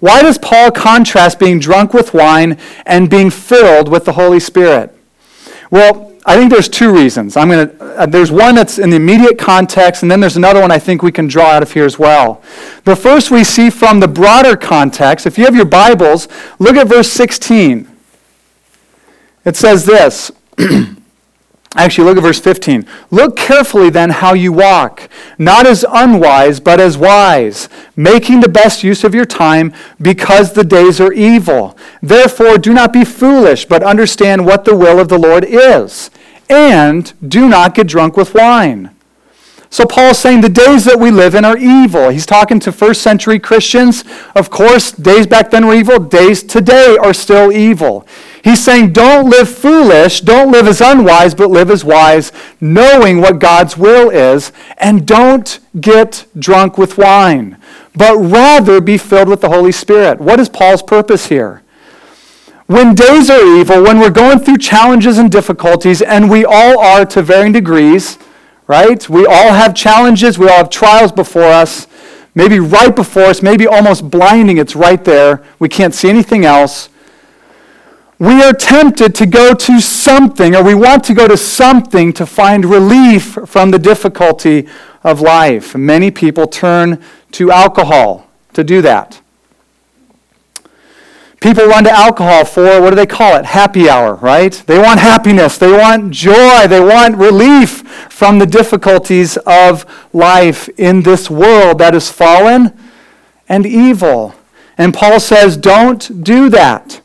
why 0.00 0.22
does 0.22 0.38
Paul 0.38 0.70
contrast 0.70 1.38
being 1.38 1.58
drunk 1.58 1.92
with 1.92 2.14
wine 2.14 2.58
and 2.86 3.10
being 3.10 3.30
filled 3.30 3.88
with 3.88 4.04
the 4.04 4.12
Holy 4.12 4.40
Spirit? 4.40 4.94
Well, 5.70 6.14
I 6.24 6.36
think 6.36 6.52
there's 6.52 6.68
two 6.68 6.94
reasons. 6.94 7.36
I'm 7.36 7.48
going 7.48 7.68
to 7.68 7.84
uh, 7.84 8.06
there's 8.06 8.30
one 8.30 8.54
that's 8.54 8.78
in 8.78 8.90
the 8.90 8.96
immediate 8.96 9.38
context 9.38 10.02
and 10.02 10.10
then 10.10 10.20
there's 10.20 10.36
another 10.36 10.60
one 10.60 10.70
I 10.70 10.78
think 10.78 11.02
we 11.02 11.10
can 11.10 11.26
draw 11.26 11.46
out 11.46 11.62
of 11.62 11.72
here 11.72 11.84
as 11.84 11.98
well. 11.98 12.42
The 12.84 12.94
first 12.94 13.30
we 13.30 13.44
see 13.44 13.70
from 13.70 14.00
the 14.00 14.08
broader 14.08 14.56
context. 14.56 15.26
If 15.26 15.36
you 15.36 15.44
have 15.44 15.56
your 15.56 15.64
Bibles, 15.64 16.28
look 16.58 16.76
at 16.76 16.86
verse 16.86 17.10
16. 17.10 17.88
It 19.44 19.56
says 19.56 19.84
this, 19.84 20.30
Actually, 21.74 22.04
look 22.04 22.16
at 22.16 22.22
verse 22.22 22.40
15. 22.40 22.86
Look 23.10 23.36
carefully 23.36 23.90
then 23.90 24.10
how 24.10 24.32
you 24.32 24.52
walk, 24.52 25.08
not 25.36 25.66
as 25.66 25.84
unwise, 25.88 26.60
but 26.60 26.80
as 26.80 26.96
wise, 26.96 27.68
making 27.94 28.40
the 28.40 28.48
best 28.48 28.82
use 28.82 29.04
of 29.04 29.14
your 29.14 29.26
time 29.26 29.74
because 30.00 30.52
the 30.52 30.64
days 30.64 30.98
are 30.98 31.12
evil. 31.12 31.76
Therefore, 32.02 32.56
do 32.56 32.72
not 32.72 32.92
be 32.92 33.04
foolish, 33.04 33.66
but 33.66 33.82
understand 33.82 34.46
what 34.46 34.64
the 34.64 34.74
will 34.74 34.98
of 34.98 35.08
the 35.08 35.18
Lord 35.18 35.44
is. 35.44 36.10
And 36.48 37.12
do 37.28 37.48
not 37.48 37.74
get 37.74 37.86
drunk 37.86 38.16
with 38.16 38.32
wine. 38.34 38.90
So 39.70 39.84
Paul's 39.84 40.18
saying 40.18 40.40
the 40.40 40.48
days 40.48 40.86
that 40.86 40.98
we 40.98 41.10
live 41.10 41.34
in 41.34 41.44
are 41.44 41.58
evil. 41.58 42.08
He's 42.08 42.24
talking 42.24 42.58
to 42.60 42.72
first 42.72 43.02
century 43.02 43.38
Christians. 43.38 44.02
Of 44.34 44.48
course, 44.48 44.92
days 44.92 45.26
back 45.26 45.50
then 45.50 45.66
were 45.66 45.74
evil. 45.74 45.98
Days 45.98 46.42
today 46.42 46.96
are 46.98 47.12
still 47.12 47.52
evil. 47.52 48.06
He's 48.48 48.64
saying, 48.64 48.94
don't 48.94 49.28
live 49.28 49.46
foolish, 49.46 50.22
don't 50.22 50.50
live 50.50 50.66
as 50.66 50.80
unwise, 50.80 51.34
but 51.34 51.50
live 51.50 51.70
as 51.70 51.84
wise, 51.84 52.32
knowing 52.62 53.20
what 53.20 53.40
God's 53.40 53.76
will 53.76 54.08
is, 54.08 54.52
and 54.78 55.06
don't 55.06 55.60
get 55.78 56.24
drunk 56.38 56.78
with 56.78 56.96
wine, 56.96 57.60
but 57.94 58.16
rather 58.16 58.80
be 58.80 58.96
filled 58.96 59.28
with 59.28 59.42
the 59.42 59.50
Holy 59.50 59.70
Spirit. 59.70 60.18
What 60.18 60.40
is 60.40 60.48
Paul's 60.48 60.82
purpose 60.82 61.26
here? 61.26 61.62
When 62.64 62.94
days 62.94 63.28
are 63.28 63.44
evil, 63.58 63.82
when 63.82 63.98
we're 63.98 64.08
going 64.08 64.38
through 64.38 64.56
challenges 64.56 65.18
and 65.18 65.30
difficulties, 65.30 66.00
and 66.00 66.30
we 66.30 66.46
all 66.46 66.78
are 66.78 67.04
to 67.04 67.20
varying 67.20 67.52
degrees, 67.52 68.16
right? 68.66 69.06
We 69.10 69.26
all 69.26 69.52
have 69.52 69.74
challenges, 69.74 70.38
we 70.38 70.48
all 70.48 70.56
have 70.56 70.70
trials 70.70 71.12
before 71.12 71.42
us. 71.42 71.86
Maybe 72.34 72.60
right 72.60 72.96
before 72.96 73.24
us, 73.24 73.42
maybe 73.42 73.66
almost 73.66 74.08
blinding, 74.08 74.56
it's 74.56 74.74
right 74.74 75.04
there. 75.04 75.44
We 75.58 75.68
can't 75.68 75.94
see 75.94 76.08
anything 76.08 76.46
else. 76.46 76.88
We 78.18 78.42
are 78.42 78.52
tempted 78.52 79.14
to 79.16 79.26
go 79.26 79.54
to 79.54 79.80
something, 79.80 80.56
or 80.56 80.64
we 80.64 80.74
want 80.74 81.04
to 81.04 81.14
go 81.14 81.28
to 81.28 81.36
something 81.36 82.12
to 82.14 82.26
find 82.26 82.64
relief 82.64 83.38
from 83.46 83.70
the 83.70 83.78
difficulty 83.78 84.66
of 85.04 85.20
life. 85.20 85.76
Many 85.76 86.10
people 86.10 86.48
turn 86.48 87.00
to 87.32 87.52
alcohol 87.52 88.28
to 88.54 88.64
do 88.64 88.82
that. 88.82 89.20
People 91.40 91.66
run 91.66 91.84
to 91.84 91.90
alcohol 91.92 92.44
for, 92.44 92.80
what 92.80 92.90
do 92.90 92.96
they 92.96 93.06
call 93.06 93.36
it? 93.36 93.44
Happy 93.44 93.88
hour, 93.88 94.16
right? 94.16 94.52
They 94.66 94.78
want 94.78 94.98
happiness. 94.98 95.56
They 95.56 95.70
want 95.70 96.10
joy. 96.10 96.66
They 96.66 96.80
want 96.80 97.16
relief 97.16 97.88
from 98.10 98.40
the 98.40 98.46
difficulties 98.46 99.36
of 99.46 99.86
life 100.12 100.68
in 100.70 101.02
this 101.02 101.30
world 101.30 101.78
that 101.78 101.94
is 101.94 102.10
fallen 102.10 102.76
and 103.48 103.64
evil. 103.64 104.34
And 104.76 104.92
Paul 104.92 105.20
says, 105.20 105.56
don't 105.56 106.24
do 106.24 106.48
that. 106.48 107.00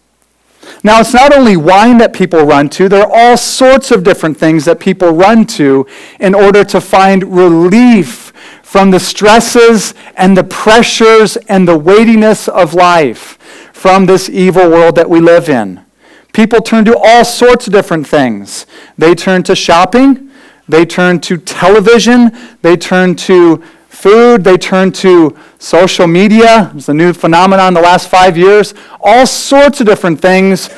Now, 0.85 0.99
it's 0.99 1.13
not 1.13 1.33
only 1.33 1.55
wine 1.55 1.97
that 1.99 2.11
people 2.11 2.43
run 2.43 2.67
to, 2.71 2.89
there 2.89 3.03
are 3.03 3.11
all 3.11 3.37
sorts 3.37 3.89
of 3.89 4.03
different 4.03 4.37
things 4.37 4.65
that 4.65 4.81
people 4.81 5.11
run 5.11 5.45
to 5.47 5.87
in 6.19 6.35
order 6.35 6.65
to 6.65 6.81
find 6.81 7.35
relief 7.35 8.33
from 8.61 8.91
the 8.91 8.99
stresses 8.99 9.93
and 10.15 10.35
the 10.35 10.43
pressures 10.43 11.37
and 11.47 11.65
the 11.65 11.77
weightiness 11.77 12.49
of 12.49 12.73
life 12.73 13.37
from 13.71 14.07
this 14.07 14.27
evil 14.27 14.69
world 14.69 14.95
that 14.95 15.09
we 15.09 15.21
live 15.21 15.47
in. 15.47 15.85
People 16.33 16.59
turn 16.59 16.83
to 16.85 16.97
all 16.97 17.23
sorts 17.23 17.67
of 17.67 17.73
different 17.73 18.05
things. 18.05 18.65
They 18.97 19.15
turn 19.15 19.43
to 19.43 19.55
shopping, 19.55 20.31
they 20.67 20.85
turn 20.85 21.21
to 21.21 21.37
television, 21.37 22.31
they 22.61 22.75
turn 22.75 23.15
to 23.17 23.63
food, 24.03 24.43
they 24.43 24.57
turn 24.57 24.91
to 24.91 25.33
social 25.59 26.07
media. 26.07 26.69
It's 26.75 26.89
a 26.89 26.93
new 26.93 27.13
phenomenon 27.13 27.69
in 27.69 27.73
the 27.73 27.81
last 27.81 28.09
five 28.09 28.37
years. 28.37 28.73
All 28.99 29.25
sorts 29.25 29.79
of 29.79 29.87
different 29.87 30.19
things 30.19 30.69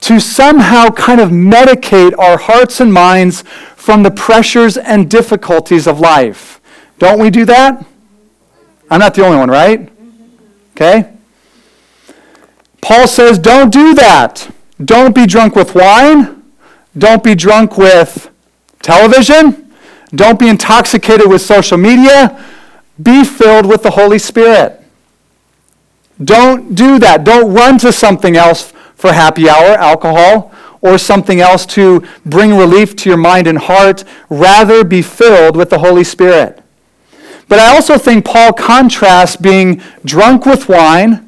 to 0.00 0.20
somehow 0.20 0.90
kind 0.90 1.18
of 1.18 1.30
medicate 1.30 2.12
our 2.18 2.36
hearts 2.36 2.80
and 2.82 2.92
minds 2.92 3.40
from 3.74 4.02
the 4.02 4.10
pressures 4.10 4.76
and 4.76 5.10
difficulties 5.10 5.86
of 5.86 5.98
life. 5.98 6.60
Don't 6.98 7.18
we 7.18 7.30
do 7.30 7.46
that? 7.46 7.86
I'm 8.90 9.00
not 9.00 9.14
the 9.14 9.24
only 9.24 9.38
one, 9.38 9.48
right? 9.48 9.90
Okay? 10.72 11.10
Paul 12.82 13.08
says, 13.08 13.38
don't 13.38 13.72
do 13.72 13.94
that. 13.94 14.50
Don't 14.84 15.14
be 15.14 15.24
drunk 15.24 15.56
with 15.56 15.74
wine. 15.74 16.42
Don't 16.96 17.24
be 17.24 17.34
drunk 17.34 17.78
with 17.78 18.30
television. 18.82 19.72
Don't 20.14 20.38
be 20.38 20.48
intoxicated 20.48 21.30
with 21.30 21.40
social 21.40 21.78
media. 21.78 22.44
Be 23.02 23.24
filled 23.24 23.66
with 23.66 23.82
the 23.82 23.92
Holy 23.92 24.18
Spirit. 24.18 24.80
Don't 26.22 26.74
do 26.74 26.98
that. 27.00 27.24
Don't 27.24 27.52
run 27.52 27.78
to 27.78 27.92
something 27.92 28.36
else 28.36 28.72
for 28.94 29.12
happy 29.12 29.48
hour, 29.48 29.74
alcohol, 29.76 30.52
or 30.80 30.98
something 30.98 31.40
else 31.40 31.66
to 31.66 32.06
bring 32.24 32.54
relief 32.56 32.94
to 32.96 33.08
your 33.08 33.18
mind 33.18 33.46
and 33.46 33.58
heart. 33.58 34.04
Rather, 34.28 34.84
be 34.84 35.02
filled 35.02 35.56
with 35.56 35.70
the 35.70 35.78
Holy 35.78 36.04
Spirit. 36.04 36.62
But 37.48 37.58
I 37.58 37.74
also 37.74 37.98
think 37.98 38.24
Paul 38.24 38.52
contrasts 38.52 39.36
being 39.36 39.82
drunk 40.04 40.46
with 40.46 40.68
wine 40.68 41.23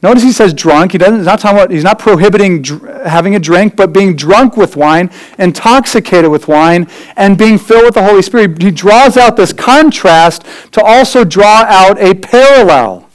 Notice 0.00 0.22
he 0.22 0.30
says 0.30 0.54
drunk. 0.54 0.92
He 0.92 0.98
doesn't, 0.98 1.16
he's 1.16 1.26
not 1.26 1.40
talking 1.40 1.58
about, 1.58 1.70
he's 1.70 1.84
not 1.84 1.98
prohibiting 1.98 2.62
dr- 2.62 3.04
having 3.04 3.34
a 3.34 3.40
drink, 3.40 3.74
but 3.74 3.92
being 3.92 4.14
drunk 4.14 4.56
with 4.56 4.76
wine, 4.76 5.10
intoxicated 5.38 6.30
with 6.30 6.46
wine, 6.46 6.88
and 7.16 7.36
being 7.36 7.58
filled 7.58 7.84
with 7.84 7.94
the 7.94 8.04
Holy 8.04 8.22
Spirit. 8.22 8.62
He 8.62 8.70
draws 8.70 9.16
out 9.16 9.36
this 9.36 9.52
contrast 9.52 10.44
to 10.72 10.82
also 10.82 11.24
draw 11.24 11.64
out 11.64 11.98
a 11.98 12.14
parallel. 12.14 13.08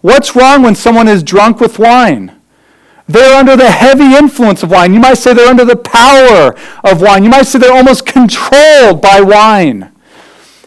What's 0.00 0.34
wrong 0.34 0.62
when 0.62 0.74
someone 0.74 1.06
is 1.06 1.22
drunk 1.22 1.60
with 1.60 1.78
wine? 1.78 2.40
They're 3.06 3.36
under 3.36 3.56
the 3.56 3.70
heavy 3.70 4.16
influence 4.16 4.62
of 4.62 4.70
wine. 4.70 4.94
You 4.94 5.00
might 5.00 5.14
say 5.14 5.34
they're 5.34 5.48
under 5.48 5.64
the 5.64 5.76
power 5.76 6.56
of 6.84 7.02
wine. 7.02 7.22
You 7.22 7.30
might 7.30 7.42
say 7.42 7.58
they're 7.58 7.72
almost 7.72 8.06
controlled 8.06 9.02
by 9.02 9.20
wine. 9.20 9.92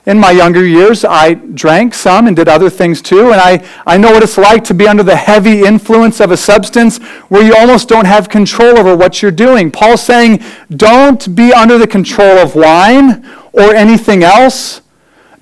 In 0.05 0.19
my 0.19 0.31
younger 0.31 0.65
years, 0.65 1.05
I 1.05 1.36
drank 1.36 1.93
some 1.93 2.27
and 2.27 2.36
did 2.36 2.50
other 2.50 2.69
things 2.69 3.01
too, 3.01 3.31
and 3.31 3.39
I, 3.39 3.65
I 3.88 3.98
know 3.98 4.12
what 4.12 4.22
it's 4.22 4.38
like 4.38 4.65
to 4.65 4.74
be 4.74 4.86
under 4.86 5.03
the 5.03 5.15
heavy 5.15 5.63
influence 5.63 6.19
of 6.19 6.29
a 6.29 6.36
substance 6.36 6.98
where 7.29 7.41
you 7.41 7.55
almost 7.55 7.88
don't 7.88 8.05
have 8.05 8.27
control 8.27 8.77
over 8.77 8.98
what 8.98 9.22
you're 9.22 9.31
doing. 9.31 9.72
Paul's 9.72 10.03
saying, 10.03 10.43
don't 10.69 11.33
be 11.33 11.53
under 11.53 11.77
the 11.77 11.88
control 11.88 12.38
of 12.38 12.53
wine 12.53 13.25
or 13.53 13.74
anything 13.74 14.24
else. 14.24 14.81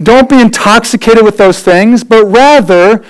Don't 0.01 0.30
be 0.30 0.39
intoxicated 0.39 1.24
with 1.24 1.38
those 1.38 1.63
things, 1.63 2.03
but 2.03 2.25
rather 2.25 3.03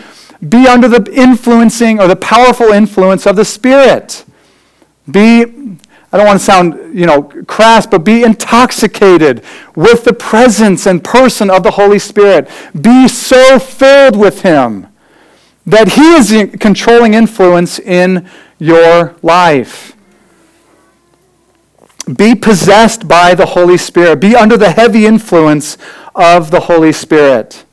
be 0.48 0.68
under 0.68 0.88
the 0.88 1.12
influencing 1.14 2.00
or 2.00 2.08
the 2.08 2.16
powerful 2.16 2.68
influence 2.68 3.28
of 3.28 3.36
the 3.36 3.46
Spirit. 3.46 4.24
Be 5.10 5.78
I 6.12 6.18
don't 6.18 6.26
want 6.26 6.40
to 6.40 6.46
sound, 6.46 6.98
you 6.98 7.06
know, 7.06 7.24
crass, 7.24 7.88
but 7.88 8.00
be 8.00 8.24
intoxicated 8.24 9.44
with 9.76 10.04
the 10.04 10.14
presence 10.14 10.86
and 10.86 11.02
person 11.02 11.50
of 11.50 11.64
the 11.64 11.72
Holy 11.72 12.00
Spirit. 12.00 12.50
Be 12.80 13.08
so 13.08 13.58
filled 13.60 14.18
with 14.18 14.42
Him 14.42 14.88
that 15.66 15.94
He 15.94 16.14
is 16.16 16.30
the 16.30 16.48
controlling 16.58 17.14
influence 17.14 17.80
in 17.80 18.28
your 18.60 19.16
life. 19.22 19.96
Be 22.14 22.36
possessed 22.36 23.08
by 23.08 23.34
the 23.34 23.46
Holy 23.46 23.78
Spirit. 23.78 24.20
Be 24.20 24.36
under 24.36 24.58
the 24.58 24.72
heavy 24.72 25.06
influence 25.06 25.78
of 26.14 26.52
the 26.52 26.62
Holy 26.62 26.92
Spirit. 26.92 27.64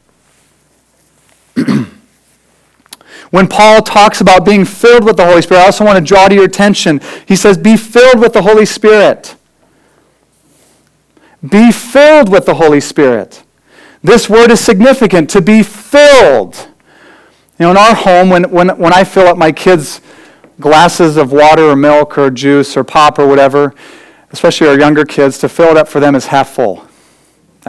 When 3.30 3.46
Paul 3.46 3.82
talks 3.82 4.20
about 4.20 4.44
being 4.44 4.64
filled 4.64 5.04
with 5.04 5.16
the 5.16 5.26
Holy 5.26 5.42
Spirit, 5.42 5.60
I 5.60 5.66
also 5.66 5.84
want 5.84 5.98
to 5.98 6.04
draw 6.04 6.28
to 6.28 6.34
your 6.34 6.44
attention. 6.44 7.00
He 7.26 7.36
says, 7.36 7.58
Be 7.58 7.76
filled 7.76 8.20
with 8.20 8.32
the 8.32 8.42
Holy 8.42 8.64
Spirit. 8.64 9.36
Be 11.46 11.70
filled 11.70 12.30
with 12.30 12.46
the 12.46 12.54
Holy 12.54 12.80
Spirit. 12.80 13.44
This 14.02 14.28
word 14.30 14.50
is 14.50 14.60
significant 14.60 15.28
to 15.30 15.42
be 15.42 15.62
filled. 15.62 16.68
You 17.58 17.66
know, 17.66 17.70
in 17.72 17.76
our 17.76 17.94
home, 17.94 18.30
when, 18.30 18.44
when, 18.50 18.68
when 18.78 18.92
I 18.92 19.04
fill 19.04 19.26
up 19.26 19.36
my 19.36 19.52
kids' 19.52 20.00
glasses 20.60 21.16
of 21.16 21.32
water 21.32 21.64
or 21.64 21.76
milk 21.76 22.16
or 22.16 22.30
juice 22.30 22.76
or 22.76 22.84
pop 22.84 23.18
or 23.18 23.26
whatever, 23.26 23.74
especially 24.30 24.68
our 24.68 24.78
younger 24.78 25.04
kids, 25.04 25.38
to 25.38 25.48
fill 25.48 25.70
it 25.70 25.76
up 25.76 25.88
for 25.88 26.00
them 26.00 26.14
is 26.14 26.26
half 26.26 26.50
full. 26.50 26.87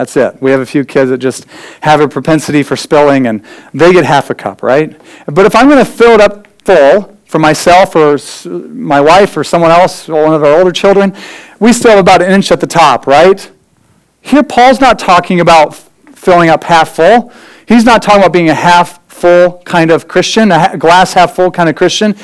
That's 0.00 0.16
it. 0.16 0.40
We 0.40 0.50
have 0.50 0.60
a 0.60 0.66
few 0.66 0.82
kids 0.86 1.10
that 1.10 1.18
just 1.18 1.44
have 1.82 2.00
a 2.00 2.08
propensity 2.08 2.62
for 2.62 2.74
spilling, 2.74 3.26
and 3.26 3.44
they 3.74 3.92
get 3.92 4.06
half 4.06 4.30
a 4.30 4.34
cup, 4.34 4.62
right? 4.62 4.98
But 5.26 5.44
if 5.44 5.54
I'm 5.54 5.68
going 5.68 5.84
to 5.84 5.90
fill 5.90 6.12
it 6.12 6.22
up 6.22 6.48
full 6.64 7.18
for 7.26 7.38
myself 7.38 7.94
or 7.94 8.16
my 8.48 8.98
wife 8.98 9.36
or 9.36 9.44
someone 9.44 9.70
else, 9.70 10.08
or 10.08 10.24
one 10.24 10.32
of 10.32 10.42
our 10.42 10.58
older 10.58 10.72
children, 10.72 11.14
we 11.58 11.74
still 11.74 11.90
have 11.90 11.98
about 11.98 12.22
an 12.22 12.32
inch 12.32 12.50
at 12.50 12.60
the 12.60 12.66
top, 12.66 13.06
right? 13.06 13.50
Here, 14.22 14.42
Paul's 14.42 14.80
not 14.80 14.98
talking 14.98 15.38
about 15.38 15.74
filling 16.14 16.48
up 16.48 16.64
half 16.64 16.96
full. 16.96 17.30
He's 17.66 17.84
not 17.84 18.00
talking 18.00 18.22
about 18.22 18.32
being 18.32 18.48
a 18.48 18.54
half 18.54 19.06
full 19.12 19.58
kind 19.66 19.90
of 19.90 20.08
Christian, 20.08 20.50
a 20.50 20.78
glass 20.78 21.12
half 21.12 21.36
full 21.36 21.50
kind 21.50 21.68
of 21.68 21.76
Christian. 21.76 22.16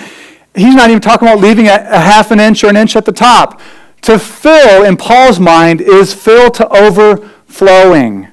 He's 0.54 0.74
not 0.74 0.88
even 0.88 1.02
talking 1.02 1.28
about 1.28 1.40
leaving 1.40 1.66
a, 1.66 1.74
a 1.74 2.00
half 2.00 2.30
an 2.30 2.40
inch 2.40 2.64
or 2.64 2.68
an 2.68 2.76
inch 2.78 2.96
at 2.96 3.04
the 3.04 3.12
top. 3.12 3.60
To 4.02 4.18
fill, 4.18 4.84
in 4.84 4.96
Paul's 4.96 5.38
mind, 5.38 5.82
is 5.82 6.14
fill 6.14 6.50
to 6.52 6.68
over 6.68 7.32
flowing. 7.56 8.28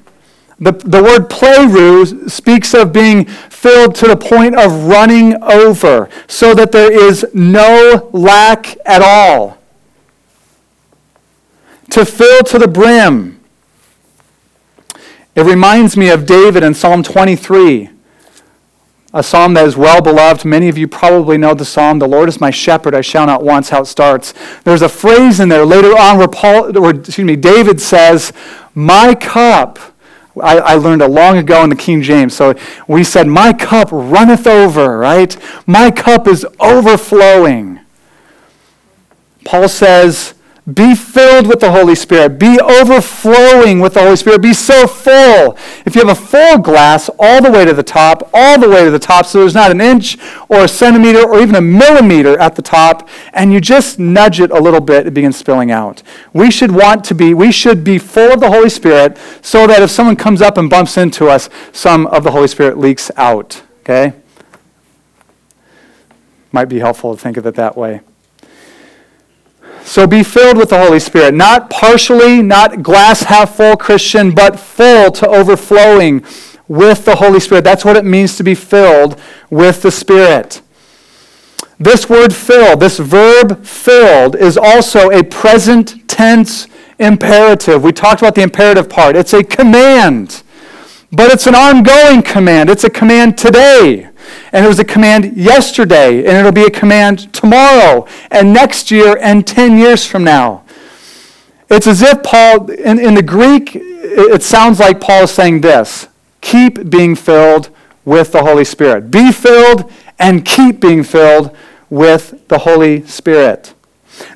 The, 0.60 0.72
the 0.72 1.02
word 1.02 1.30
pleroo 1.30 2.30
speaks 2.30 2.74
of 2.74 2.94
being 2.94 3.26
filled 3.26 3.96
to 3.96 4.08
the 4.08 4.16
point 4.16 4.56
of 4.56 4.86
running 4.86 5.42
over, 5.44 6.10
so 6.28 6.54
that 6.54 6.72
there 6.72 6.92
is 6.92 7.26
no 7.34 8.10
lack 8.14 8.78
at 8.86 9.02
all. 9.02 9.58
To 11.92 12.06
fill 12.06 12.44
to 12.44 12.60
the 12.60 12.68
brim. 12.68 13.40
It 15.36 15.42
reminds 15.42 15.98
me 15.98 16.10
of 16.10 16.26
David 16.26 16.64
in 16.64 16.74
Psalm 16.74 17.02
23 17.02 17.90
a 19.14 19.22
psalm 19.22 19.54
that 19.54 19.66
is 19.66 19.78
well 19.78 20.02
beloved. 20.02 20.44
Many 20.44 20.70
of 20.70 20.78
you 20.78 20.88
probably 20.88 21.38
know 21.38 21.54
the 21.54 21.66
psalm, 21.66 22.00
The 22.00 22.08
Lord 22.08 22.30
is 22.30 22.42
my 22.42 22.50
shepherd, 22.50 22.96
I 22.96 23.02
shall 23.02 23.28
not 23.28 23.44
want, 23.44 23.70
how 23.70 23.82
it 23.82 23.86
starts. 23.86 24.34
There's 24.64 24.82
a 24.82 24.90
phrase 24.90 25.40
in 25.40 25.50
there 25.50 25.66
later 25.66 25.96
on 25.96 26.18
where 26.18 26.28
Paul, 26.28 26.76
excuse 26.88 27.26
me, 27.26 27.36
David 27.36 27.80
says, 27.80 28.34
My 28.74 29.16
cup. 29.16 29.80
I, 30.42 30.58
I 30.58 30.74
learned 30.76 31.04
a 31.04 31.08
long 31.08 31.38
ago 31.38 31.64
in 31.64 31.70
the 31.70 31.76
King 31.76 32.02
James. 32.02 32.36
So 32.36 32.56
we 32.88 33.04
said, 33.04 33.28
My 33.28 33.54
cup 33.54 33.90
runneth 33.92 34.48
over, 34.48 34.98
right? 34.98 35.38
My 35.68 35.92
cup 35.92 36.28
is 36.28 36.44
overflowing. 36.60 37.82
Paul 39.46 39.70
says, 39.70 40.34
Be 40.72 40.96
filled 40.96 41.48
with 41.48 41.60
the 41.60 41.72
Holy 41.72 41.94
Spirit. 41.94 42.40
Be 42.40 42.58
overflowing 42.58 43.82
with 43.82 43.96
the 43.96 44.02
Holy 44.02 44.16
Spirit. 44.16 44.42
Be 44.42 44.54
so 44.54 44.88
full. 44.88 45.58
If 45.86 45.94
you 45.94 46.06
have 46.06 46.18
a 46.18 46.20
full 46.20 46.58
glass 46.58 47.10
all 47.20 47.42
the 47.42 47.52
way 47.52 47.66
to 47.66 47.74
the 47.74 47.84
top, 47.84 48.30
all 48.34 48.58
the 48.58 48.70
way 48.70 48.86
to 48.86 48.92
the 48.92 48.98
top, 48.98 49.26
so 49.26 49.40
there's 49.40 49.54
not 49.54 49.72
an 49.72 49.82
inch 49.82 50.18
or 50.48 50.64
a 50.64 50.68
centimeter 50.70 51.20
or 51.20 51.42
even 51.42 51.56
a 51.56 51.62
millimeter 51.62 52.40
at 52.40 52.56
the 52.56 52.62
top, 52.62 53.10
and 53.34 53.52
you 53.52 53.60
just 53.60 54.00
nudge 54.00 54.40
it 54.40 54.52
a 54.52 54.60
little 54.60 54.80
bit, 54.80 55.06
it 55.06 55.14
begins 55.14 55.36
spilling 55.36 55.70
out. 55.70 56.02
We 56.32 56.50
should 56.50 56.72
want 56.72 57.04
to 57.06 57.16
be, 57.16 57.34
we 57.34 57.52
should 57.52 57.84
be 57.84 57.98
full 57.98 58.32
of 58.32 58.40
the 58.40 58.50
Holy 58.50 58.70
Spirit 58.70 59.18
so 59.42 59.68
that 59.68 59.82
if 59.82 59.92
someone 59.92 60.16
comes 60.16 60.42
up 60.42 60.58
and 60.58 60.70
bumps 60.70 60.96
into 60.96 61.28
us, 61.28 61.50
some 61.74 62.08
of 62.08 62.24
the 62.24 62.32
Holy 62.32 62.48
Spirit 62.48 62.78
leaks 62.78 63.12
out. 63.18 63.62
Okay? 63.82 64.14
Might 66.54 66.70
be 66.70 66.80
helpful 66.80 67.14
to 67.14 67.22
think 67.22 67.36
of 67.36 67.46
it 67.46 67.56
that 67.56 67.76
way. 67.76 68.00
So 69.86 70.08
be 70.08 70.24
filled 70.24 70.58
with 70.58 70.70
the 70.70 70.80
Holy 70.80 71.00
Spirit, 71.00 71.34
not 71.34 71.70
partially, 71.70 72.42
not 72.42 72.82
glass 72.82 73.24
half 73.24 73.58
full 73.58 73.76
Christian, 73.76 74.32
but 74.32 74.60
full 74.60 75.12
to 75.12 75.28
overflowing 75.28 76.26
with 76.68 77.06
the 77.06 77.16
Holy 77.16 77.40
Spirit. 77.40 77.64
That's 77.64 77.84
what 77.84 77.98
it 77.98 78.06
means 78.06 78.38
to 78.38 78.44
be 78.44 78.56
filled 78.56 79.20
with 79.50 79.82
the 79.82 79.92
Spirit. 79.92 80.62
This 81.78 82.10
word 82.10 82.34
filled, 82.34 82.80
this 82.80 82.98
verb 82.98 83.66
filled, 83.66 84.36
is 84.38 84.58
also 84.58 85.12
a 85.12 85.22
present 85.22 86.08
tense 86.08 86.68
imperative. 86.98 87.84
We 87.84 87.92
talked 87.92 88.22
about 88.22 88.36
the 88.36 88.42
imperative 88.42 88.90
part. 88.90 89.18
It's 89.18 89.34
a 89.34 89.44
command, 89.44 90.44
but 91.12 91.32
it's 91.32 91.46
an 91.46 91.56
ongoing 91.56 92.22
command. 92.22 92.70
It's 92.70 92.86
a 92.86 92.90
command 92.90 93.38
today 93.38 94.10
and 94.52 94.66
it 94.66 94.68
was 94.68 94.80
a 94.80 94.86
command 94.86 95.38
yesterday, 95.38 96.20
and 96.20 96.38
it'll 96.38 96.52
be 96.52 96.66
a 96.66 96.72
command 96.72 97.34
tomorrow, 97.34 98.08
and 98.32 98.54
next 98.54 98.92
year, 98.92 99.18
and 99.22 99.46
10 99.46 99.78
years 99.78 100.06
from 100.06 100.24
now. 100.24 100.64
It's 101.70 101.88
as 101.88 102.02
if 102.02 102.22
Paul, 102.24 102.70
in, 102.70 103.00
in 103.00 103.16
the 103.16 103.24
Greek, 103.24 103.72
it 103.76 104.44
sounds 104.44 104.80
like 104.80 105.02
Paul 105.02 105.24
is 105.24 105.32
saying 105.32 105.62
this 105.62 106.08
keep 106.42 106.90
being 106.90 107.16
filled 107.16 107.70
with 108.06 108.32
the 108.32 108.44
Holy 108.44 108.66
Spirit. 108.66 109.10
Be 109.10 109.32
filled 109.32 109.92
and 110.20 110.46
keep 110.46 110.80
being 110.80 111.04
filled 111.04 111.56
with 111.90 112.48
the 112.48 112.60
Holy 112.60 113.06
Spirit. 113.08 113.74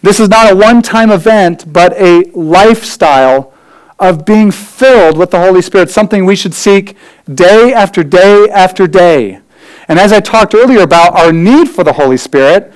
This 0.02 0.20
is 0.20 0.30
not 0.30 0.52
a 0.52 0.56
one 0.56 0.82
time 0.82 1.12
event, 1.12 1.72
but 1.72 1.94
a 1.94 2.24
lifestyle 2.34 3.54
of 4.00 4.26
being 4.26 4.52
filled 4.52 5.18
with 5.18 5.32
the 5.32 5.40
Holy 5.40 5.62
Spirit, 5.62 5.90
something 5.90 6.26
we 6.26 6.36
should 6.36 6.54
seek 6.54 6.96
day 7.34 7.74
after 7.74 8.04
day 8.04 8.48
after 8.50 8.88
day. 8.88 9.40
And 9.88 10.00
as 10.00 10.12
I 10.12 10.20
talked 10.20 10.54
earlier 10.54 10.82
about 10.82 11.16
our 11.16 11.32
need 11.32 11.70
for 11.70 11.84
the 11.84 11.94
Holy 11.94 12.18
Spirit, 12.18 12.74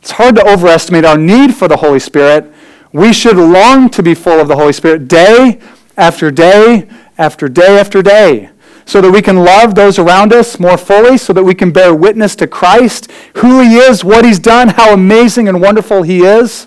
it's 0.00 0.12
hard 0.12 0.36
to 0.36 0.46
overestimate 0.46 1.04
our 1.04 1.18
need 1.18 1.54
for 1.54 1.68
the 1.68 1.76
Holy 1.76 1.98
Spirit. 1.98 2.52
We 2.92 3.12
should 3.12 3.36
long 3.36 3.88
to 3.90 4.02
be 4.02 4.14
full 4.14 4.40
of 4.40 4.48
the 4.48 4.56
Holy 4.56 4.72
Spirit 4.72 5.08
day 5.08 5.60
after 5.96 6.30
day 6.30 6.88
after 7.18 7.48
day 7.48 7.78
after 7.78 8.02
day 8.02 8.50
so 8.84 9.00
that 9.00 9.10
we 9.10 9.22
can 9.22 9.36
love 9.36 9.74
those 9.74 9.98
around 9.98 10.32
us 10.32 10.58
more 10.58 10.76
fully, 10.76 11.16
so 11.16 11.32
that 11.32 11.44
we 11.44 11.54
can 11.54 11.70
bear 11.70 11.94
witness 11.94 12.34
to 12.36 12.46
Christ, 12.46 13.10
who 13.36 13.60
He 13.60 13.76
is, 13.76 14.04
what 14.04 14.24
He's 14.24 14.38
done, 14.38 14.68
how 14.68 14.92
amazing 14.92 15.48
and 15.48 15.60
wonderful 15.60 16.02
He 16.02 16.24
is. 16.24 16.66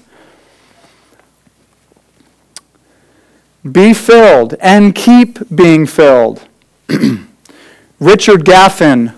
Be 3.70 3.94
filled 3.94 4.56
and 4.62 4.94
keep 4.96 5.40
being 5.54 5.86
filled. 5.86 6.48
Richard 8.00 8.46
Gaffin 8.46 9.14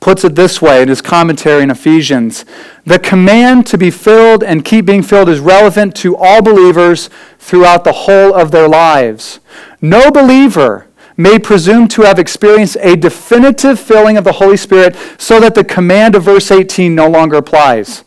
puts 0.00 0.24
it 0.24 0.34
this 0.34 0.62
way 0.62 0.82
in 0.82 0.88
his 0.88 1.02
commentary 1.02 1.62
in 1.62 1.70
Ephesians 1.70 2.44
The 2.84 2.98
command 2.98 3.66
to 3.66 3.78
be 3.78 3.90
filled 3.90 4.42
and 4.42 4.64
keep 4.64 4.86
being 4.86 5.02
filled 5.02 5.28
is 5.28 5.40
relevant 5.40 5.94
to 5.96 6.16
all 6.16 6.42
believers 6.42 7.10
throughout 7.38 7.84
the 7.84 7.92
whole 7.92 8.34
of 8.34 8.50
their 8.50 8.68
lives. 8.68 9.40
No 9.80 10.10
believer 10.10 10.86
may 11.16 11.38
presume 11.38 11.88
to 11.88 12.02
have 12.02 12.18
experienced 12.18 12.76
a 12.80 12.96
definitive 12.96 13.78
filling 13.78 14.16
of 14.16 14.24
the 14.24 14.32
Holy 14.32 14.56
Spirit 14.56 14.96
so 15.18 15.40
that 15.40 15.54
the 15.54 15.64
command 15.64 16.14
of 16.14 16.22
verse 16.22 16.50
18 16.50 16.94
no 16.94 17.08
longer 17.08 17.36
applies. 17.36 18.04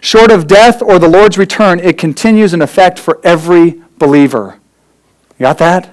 Short 0.00 0.30
of 0.30 0.46
death 0.46 0.80
or 0.80 0.98
the 0.98 1.08
Lord's 1.08 1.38
return, 1.38 1.80
it 1.80 1.98
continues 1.98 2.54
in 2.54 2.62
effect 2.62 2.98
for 2.98 3.20
every 3.24 3.82
believer. 3.98 4.58
You 5.38 5.44
got 5.44 5.58
that? 5.58 5.91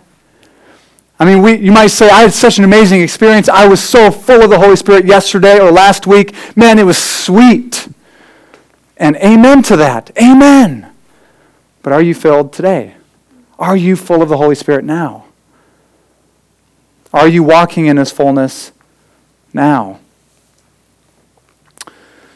I 1.20 1.26
mean, 1.26 1.42
we, 1.42 1.58
you 1.58 1.72
might 1.72 1.88
say, 1.88 2.10
I 2.10 2.22
had 2.22 2.34
such 2.34 2.60
an 2.60 2.64
amazing 2.64 3.02
experience. 3.02 3.50
I 3.50 3.68
was 3.68 3.82
so 3.82 4.10
full 4.10 4.42
of 4.42 4.50
the 4.50 4.60
Holy 4.60 4.78
Spirit 4.78 5.06
yesterday 5.06 5.60
or 5.60 5.70
last 5.70 6.08
week. 6.08 6.34
Man, 6.56 6.80
it 6.80 6.86
was 6.86 6.98
sweet. 6.98 7.90
And 8.96 9.18
amen 9.18 9.64
to 9.64 9.76
that. 9.76 10.12
Amen. 10.18 10.90
But 11.84 11.94
are 11.94 12.02
you 12.02 12.16
filled 12.16 12.54
today? 12.54 12.96
Are 13.58 13.76
you 13.76 13.98
full 13.98 14.22
of 14.22 14.30
the 14.30 14.38
Holy 14.38 14.56
Spirit 14.56 14.86
now? 14.86 15.26
Are 17.14 17.28
you 17.28 17.44
walking 17.44 17.88
in 17.88 17.98
His 17.98 18.12
fullness 18.12 18.72
now? 19.54 20.00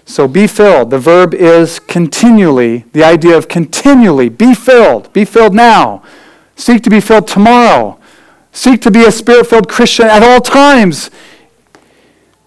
So 0.05 0.27
be 0.27 0.47
filled. 0.47 0.89
The 0.89 0.99
verb 0.99 1.33
is 1.33 1.79
continually, 1.79 2.85
the 2.91 3.03
idea 3.03 3.37
of 3.37 3.47
continually. 3.47 4.27
Be 4.27 4.53
filled. 4.53 5.11
Be 5.13 5.23
filled 5.23 5.53
now. 5.53 6.03
Seek 6.57 6.83
to 6.83 6.89
be 6.89 6.99
filled 6.99 7.27
tomorrow. 7.27 7.99
Seek 8.55 8.81
to 8.81 8.91
be 8.91 9.03
a 9.03 9.11
spirit 9.11 9.47
filled 9.47 9.67
Christian 9.67 10.05
at 10.05 10.21
all 10.21 10.39
times 10.39 11.09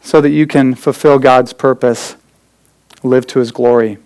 so 0.00 0.20
that 0.20 0.30
you 0.30 0.46
can 0.46 0.76
fulfill 0.76 1.18
God's 1.18 1.52
purpose, 1.52 2.14
live 3.02 3.26
to 3.26 3.40
his 3.40 3.50
glory. 3.50 3.98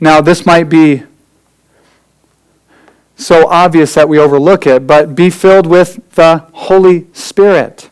Now, 0.00 0.20
this 0.20 0.44
might 0.44 0.64
be 0.64 1.04
so 3.14 3.48
obvious 3.48 3.94
that 3.94 4.08
we 4.08 4.18
overlook 4.18 4.66
it, 4.66 4.84
but 4.84 5.14
be 5.14 5.30
filled 5.30 5.68
with 5.68 6.00
the 6.16 6.38
Holy 6.52 7.06
Spirit. 7.12 7.90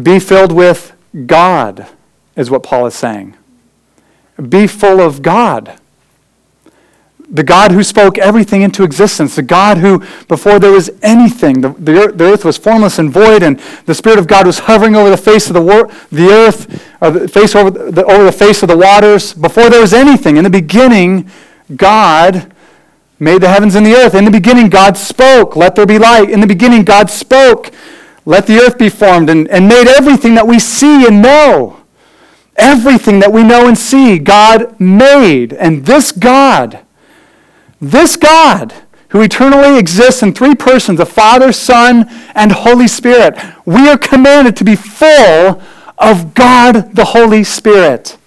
Be 0.00 0.18
filled 0.18 0.52
with 0.52 0.92
God, 1.26 1.88
is 2.36 2.50
what 2.50 2.62
Paul 2.62 2.86
is 2.86 2.94
saying. 2.94 3.34
Be 4.36 4.66
full 4.66 5.00
of 5.00 5.22
God 5.22 5.80
the 7.30 7.42
God 7.42 7.72
who 7.72 7.82
spoke 7.82 8.16
everything 8.16 8.62
into 8.62 8.84
existence, 8.84 9.36
the 9.36 9.42
God 9.42 9.78
who, 9.78 10.02
before 10.28 10.58
there 10.58 10.72
was 10.72 10.90
anything, 11.02 11.60
the, 11.60 11.70
the, 11.70 12.12
the, 12.14 12.24
earth 12.24 12.44
was 12.44 12.56
formless 12.56 12.98
and 12.98 13.10
void, 13.10 13.42
and 13.42 13.60
the 13.84 13.94
Spirit 13.94 14.18
of 14.18 14.26
God 14.26 14.46
was 14.46 14.60
hovering 14.60 14.96
over 14.96 15.10
the 15.10 15.16
face 15.16 15.48
of 15.48 15.54
the, 15.54 15.60
war, 15.60 15.90
the 16.10 16.30
earth, 16.30 16.86
or 17.02 17.10
the 17.10 17.28
face 17.28 17.54
over 17.54 17.70
the, 17.70 18.04
over 18.06 18.24
the 18.24 18.32
face 18.32 18.62
of 18.62 18.68
the 18.68 18.76
waters. 18.76 19.34
Before 19.34 19.68
there 19.68 19.80
was 19.80 19.92
anything, 19.92 20.38
in 20.38 20.44
the 20.44 20.50
beginning, 20.50 21.30
God 21.76 22.50
made 23.18 23.42
the 23.42 23.48
heavens 23.48 23.74
and 23.74 23.84
the 23.84 23.94
earth. 23.94 24.14
In 24.14 24.24
the 24.24 24.30
beginning, 24.30 24.70
God 24.70 24.96
spoke, 24.96 25.54
let 25.54 25.74
there 25.74 25.86
be 25.86 25.98
light. 25.98 26.30
In 26.30 26.40
the 26.40 26.46
beginning, 26.46 26.84
God 26.84 27.10
spoke, 27.10 27.72
let 28.24 28.46
the 28.46 28.58
earth 28.58 28.78
be 28.78 28.88
formed, 28.88 29.28
and, 29.28 29.48
and 29.48 29.68
made 29.68 29.86
everything 29.86 30.34
that 30.34 30.46
we 30.46 30.58
see 30.58 31.06
and 31.06 31.20
know. 31.20 31.74
Everything 32.56 33.20
that 33.20 33.32
we 33.32 33.44
know 33.44 33.68
and 33.68 33.76
see, 33.76 34.18
God 34.18 34.80
made. 34.80 35.52
And 35.52 35.84
this 35.84 36.10
God, 36.10 36.84
this 37.80 38.16
God, 38.16 38.74
who 39.10 39.22
eternally 39.22 39.78
exists 39.78 40.22
in 40.22 40.34
three 40.34 40.54
persons, 40.54 40.98
the 40.98 41.06
Father, 41.06 41.52
Son, 41.52 42.06
and 42.34 42.52
Holy 42.52 42.88
Spirit, 42.88 43.38
we 43.64 43.88
are 43.88 43.98
commanded 43.98 44.56
to 44.56 44.64
be 44.64 44.76
full 44.76 45.62
of 45.96 46.34
God 46.34 46.94
the 46.94 47.06
Holy 47.06 47.44
Spirit. 47.44 48.18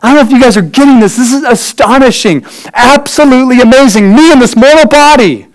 I 0.00 0.14
don't 0.14 0.16
know 0.16 0.22
if 0.22 0.30
you 0.30 0.40
guys 0.40 0.56
are 0.56 0.62
getting 0.62 1.00
this. 1.00 1.16
This 1.16 1.32
is 1.32 1.42
astonishing, 1.42 2.44
absolutely 2.72 3.60
amazing. 3.60 4.14
Me 4.14 4.30
in 4.32 4.38
this 4.38 4.54
mortal 4.54 4.86
body, 4.86 5.48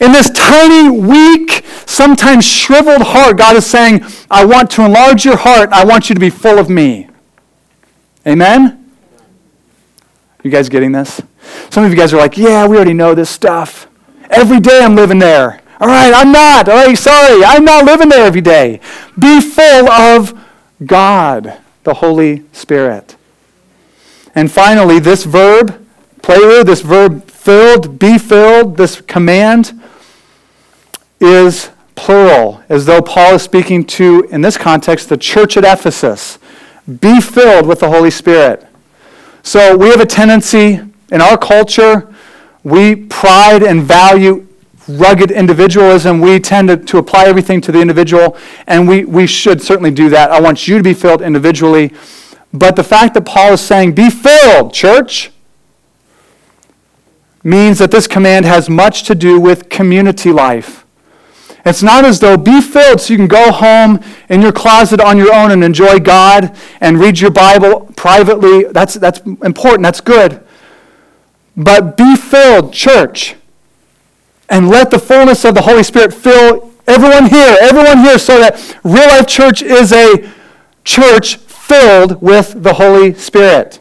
in 0.00 0.12
this 0.12 0.30
tiny, 0.30 0.90
weak, 0.90 1.64
sometimes 1.86 2.44
shriveled 2.44 3.02
heart, 3.02 3.38
God 3.38 3.56
is 3.56 3.66
saying, 3.66 4.04
I 4.30 4.44
want 4.44 4.70
to 4.72 4.84
enlarge 4.84 5.24
your 5.24 5.36
heart. 5.36 5.70
I 5.72 5.84
want 5.84 6.08
you 6.08 6.14
to 6.14 6.20
be 6.20 6.30
full 6.30 6.58
of 6.58 6.68
me. 6.68 7.08
Amen? 8.26 8.92
You 10.42 10.50
guys 10.50 10.68
getting 10.68 10.92
this? 10.92 11.22
Some 11.70 11.84
of 11.84 11.90
you 11.90 11.96
guys 11.96 12.12
are 12.12 12.18
like, 12.18 12.36
yeah, 12.36 12.66
we 12.66 12.76
already 12.76 12.94
know 12.94 13.14
this 13.14 13.30
stuff. 13.30 13.86
Every 14.30 14.60
day 14.60 14.80
I'm 14.82 14.94
living 14.94 15.18
there. 15.18 15.60
All 15.80 15.88
right, 15.88 16.12
I'm 16.14 16.30
not. 16.30 16.68
All 16.68 16.86
right, 16.86 16.96
sorry. 16.96 17.44
I'm 17.44 17.64
not 17.64 17.84
living 17.84 18.08
there 18.08 18.26
every 18.26 18.42
day. 18.42 18.80
Be 19.18 19.40
full 19.40 19.90
of 19.90 20.38
God, 20.84 21.58
the 21.84 21.94
Holy 21.94 22.44
Spirit. 22.52 23.16
And 24.34 24.50
finally, 24.50 24.98
this 24.98 25.24
verb, 25.24 25.86
player, 26.22 26.62
this 26.62 26.82
verb 26.82 27.24
filled, 27.30 27.98
be 27.98 28.18
filled, 28.18 28.76
this 28.76 29.00
command 29.00 29.80
is 31.18 31.70
plural, 31.94 32.62
as 32.68 32.86
though 32.86 33.02
Paul 33.02 33.34
is 33.34 33.42
speaking 33.42 33.84
to, 33.86 34.28
in 34.30 34.40
this 34.40 34.56
context, 34.56 35.08
the 35.08 35.16
church 35.16 35.56
at 35.56 35.64
Ephesus. 35.64 36.38
Be 37.00 37.20
filled 37.20 37.66
with 37.66 37.80
the 37.80 37.88
Holy 37.88 38.10
Spirit. 38.10 38.66
So 39.42 39.76
we 39.76 39.88
have 39.88 40.00
a 40.00 40.06
tendency 40.06 40.80
in 41.10 41.20
our 41.20 41.36
culture, 41.36 42.12
we 42.62 42.94
pride 42.94 43.62
and 43.62 43.82
value 43.82 44.46
rugged 44.88 45.30
individualism. 45.30 46.20
We 46.20 46.40
tend 46.40 46.68
to, 46.68 46.76
to 46.76 46.98
apply 46.98 47.24
everything 47.26 47.60
to 47.62 47.72
the 47.72 47.80
individual, 47.80 48.36
and 48.66 48.88
we, 48.88 49.04
we 49.04 49.26
should 49.26 49.62
certainly 49.62 49.90
do 49.90 50.08
that. 50.10 50.30
I 50.30 50.40
want 50.40 50.66
you 50.66 50.76
to 50.76 50.82
be 50.84 50.94
filled 50.94 51.22
individually. 51.22 51.92
But 52.52 52.76
the 52.76 52.84
fact 52.84 53.14
that 53.14 53.24
Paul 53.24 53.52
is 53.52 53.60
saying, 53.60 53.94
be 53.94 54.10
filled, 54.10 54.74
church, 54.74 55.30
means 57.42 57.78
that 57.78 57.90
this 57.90 58.06
command 58.06 58.44
has 58.44 58.68
much 58.68 59.04
to 59.04 59.14
do 59.14 59.40
with 59.40 59.68
community 59.68 60.32
life. 60.32 60.84
It's 61.64 61.82
not 61.82 62.04
as 62.04 62.20
though 62.20 62.36
be 62.36 62.60
filled 62.60 63.00
so 63.00 63.12
you 63.12 63.18
can 63.18 63.28
go 63.28 63.52
home 63.52 64.02
in 64.28 64.40
your 64.40 64.52
closet 64.52 65.00
on 65.00 65.18
your 65.18 65.32
own 65.32 65.50
and 65.50 65.62
enjoy 65.62 65.98
God 65.98 66.56
and 66.80 66.98
read 66.98 67.20
your 67.20 67.30
Bible 67.30 67.92
privately. 67.96 68.64
That's, 68.64 68.94
that's 68.94 69.20
important, 69.20 69.82
that's 69.82 70.00
good. 70.00 70.42
But 71.62 71.94
be 71.98 72.16
filled, 72.16 72.72
church, 72.72 73.36
and 74.48 74.70
let 74.70 74.90
the 74.90 74.98
fullness 74.98 75.44
of 75.44 75.54
the 75.54 75.60
Holy 75.60 75.82
Spirit 75.82 76.14
fill 76.14 76.72
everyone 76.86 77.26
here, 77.26 77.54
everyone 77.60 77.98
here, 77.98 78.18
so 78.18 78.38
that 78.38 78.78
Real 78.82 79.08
Life 79.08 79.26
Church 79.26 79.60
is 79.60 79.92
a 79.92 80.32
church 80.86 81.36
filled 81.36 82.22
with 82.22 82.62
the 82.62 82.72
Holy 82.72 83.12
Spirit. 83.12 83.78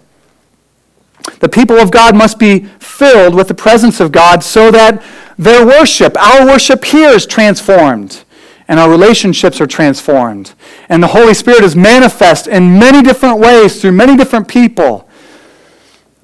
The 1.40 1.48
people 1.48 1.78
of 1.78 1.90
God 1.90 2.18
must 2.18 2.38
be 2.38 2.66
filled 2.80 3.34
with 3.34 3.48
the 3.48 3.54
presence 3.54 4.02
of 4.02 4.12
God 4.12 4.44
so 4.44 4.72
that 4.72 5.02
their 5.38 5.66
worship, 5.66 6.18
our 6.22 6.46
worship 6.46 6.84
here 6.84 7.12
is 7.12 7.26
transformed 7.26 8.26
and 8.68 8.78
our 8.78 8.90
relationships 8.90 9.62
are 9.62 9.68
transformed. 9.68 10.54
And 10.90 11.02
the 11.02 11.08
Holy 11.08 11.34
Spirit 11.34 11.64
is 11.64 11.78
manifest 11.78 12.46
in 12.46 12.78
many 12.78 13.02
different 13.02 13.40
ways 13.40 13.82
through 13.82 13.94
many 13.94 14.18
different 14.18 14.50
people, 14.50 15.10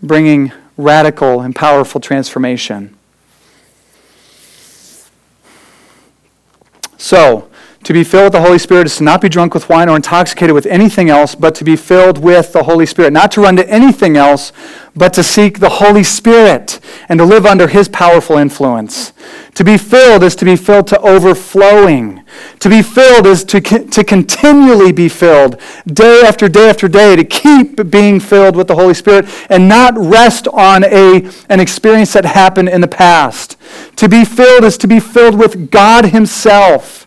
bringing 0.04 0.52
radical 0.78 1.42
and 1.42 1.56
powerful 1.56 2.02
transformation. 2.02 2.96
So, 6.98 7.50
to 7.86 7.94
be 7.94 8.04
filled 8.04 8.24
with 8.24 8.34
the 8.34 8.42
Holy 8.42 8.58
Spirit 8.58 8.88
is 8.88 8.98
to 8.98 9.04
not 9.04 9.22
be 9.22 9.30
drunk 9.30 9.54
with 9.54 9.70
wine 9.70 9.90
or 9.90 9.96
intoxicated 9.96 10.56
with 10.56 10.66
anything 10.66 11.08
else, 11.08 11.36
but 11.36 11.54
to 11.54 11.64
be 11.64 11.76
filled 11.76 12.18
with 12.18 12.52
the 12.52 12.64
Holy 12.64 12.88
Spirit. 12.88 13.14
Not 13.14 13.32
to 13.34 13.42
run 13.42 13.56
to 13.58 13.70
anything 13.70 14.18
else, 14.18 14.52
but 14.96 15.14
to 15.14 15.22
seek 15.22 15.60
the 15.60 15.70
Holy 15.70 16.04
Spirit 16.04 16.80
and 17.10 17.20
to 17.20 17.26
live 17.26 17.46
under 17.46 17.68
His 17.68 17.88
powerful 17.88 18.38
influence. 18.38 19.14
To 19.54 19.64
be 19.64 19.78
filled 19.78 20.24
is 20.24 20.36
to 20.38 20.46
be 20.46 20.56
filled 20.56 20.88
to 20.88 21.00
overflowing. 21.02 22.25
To 22.60 22.70
be 22.70 22.82
filled 22.82 23.28
is 23.28 23.44
to, 23.46 23.62
to 23.62 24.04
continually 24.04 24.92
be 24.92 25.10
filled, 25.10 25.60
day 25.86 26.24
after 26.26 26.48
day 26.50 26.70
after 26.70 26.88
day, 26.88 27.16
to 27.16 27.24
keep 27.24 27.90
being 27.90 28.20
filled 28.20 28.56
with 28.56 28.68
the 28.68 28.76
Holy 28.76 28.94
Spirit 28.94 29.26
and 29.50 29.68
not 29.68 29.98
rest 29.98 30.48
on 30.48 30.84
a, 30.84 31.30
an 31.50 31.60
experience 31.60 32.14
that 32.14 32.26
happened 32.26 32.70
in 32.70 32.82
the 32.82 32.88
past. 32.88 33.58
To 33.98 34.10
be 34.10 34.26
filled 34.26 34.64
is 34.64 34.78
to 34.80 34.88
be 34.88 35.00
filled 35.00 35.38
with 35.38 35.70
God 35.70 36.06
Himself 36.06 37.06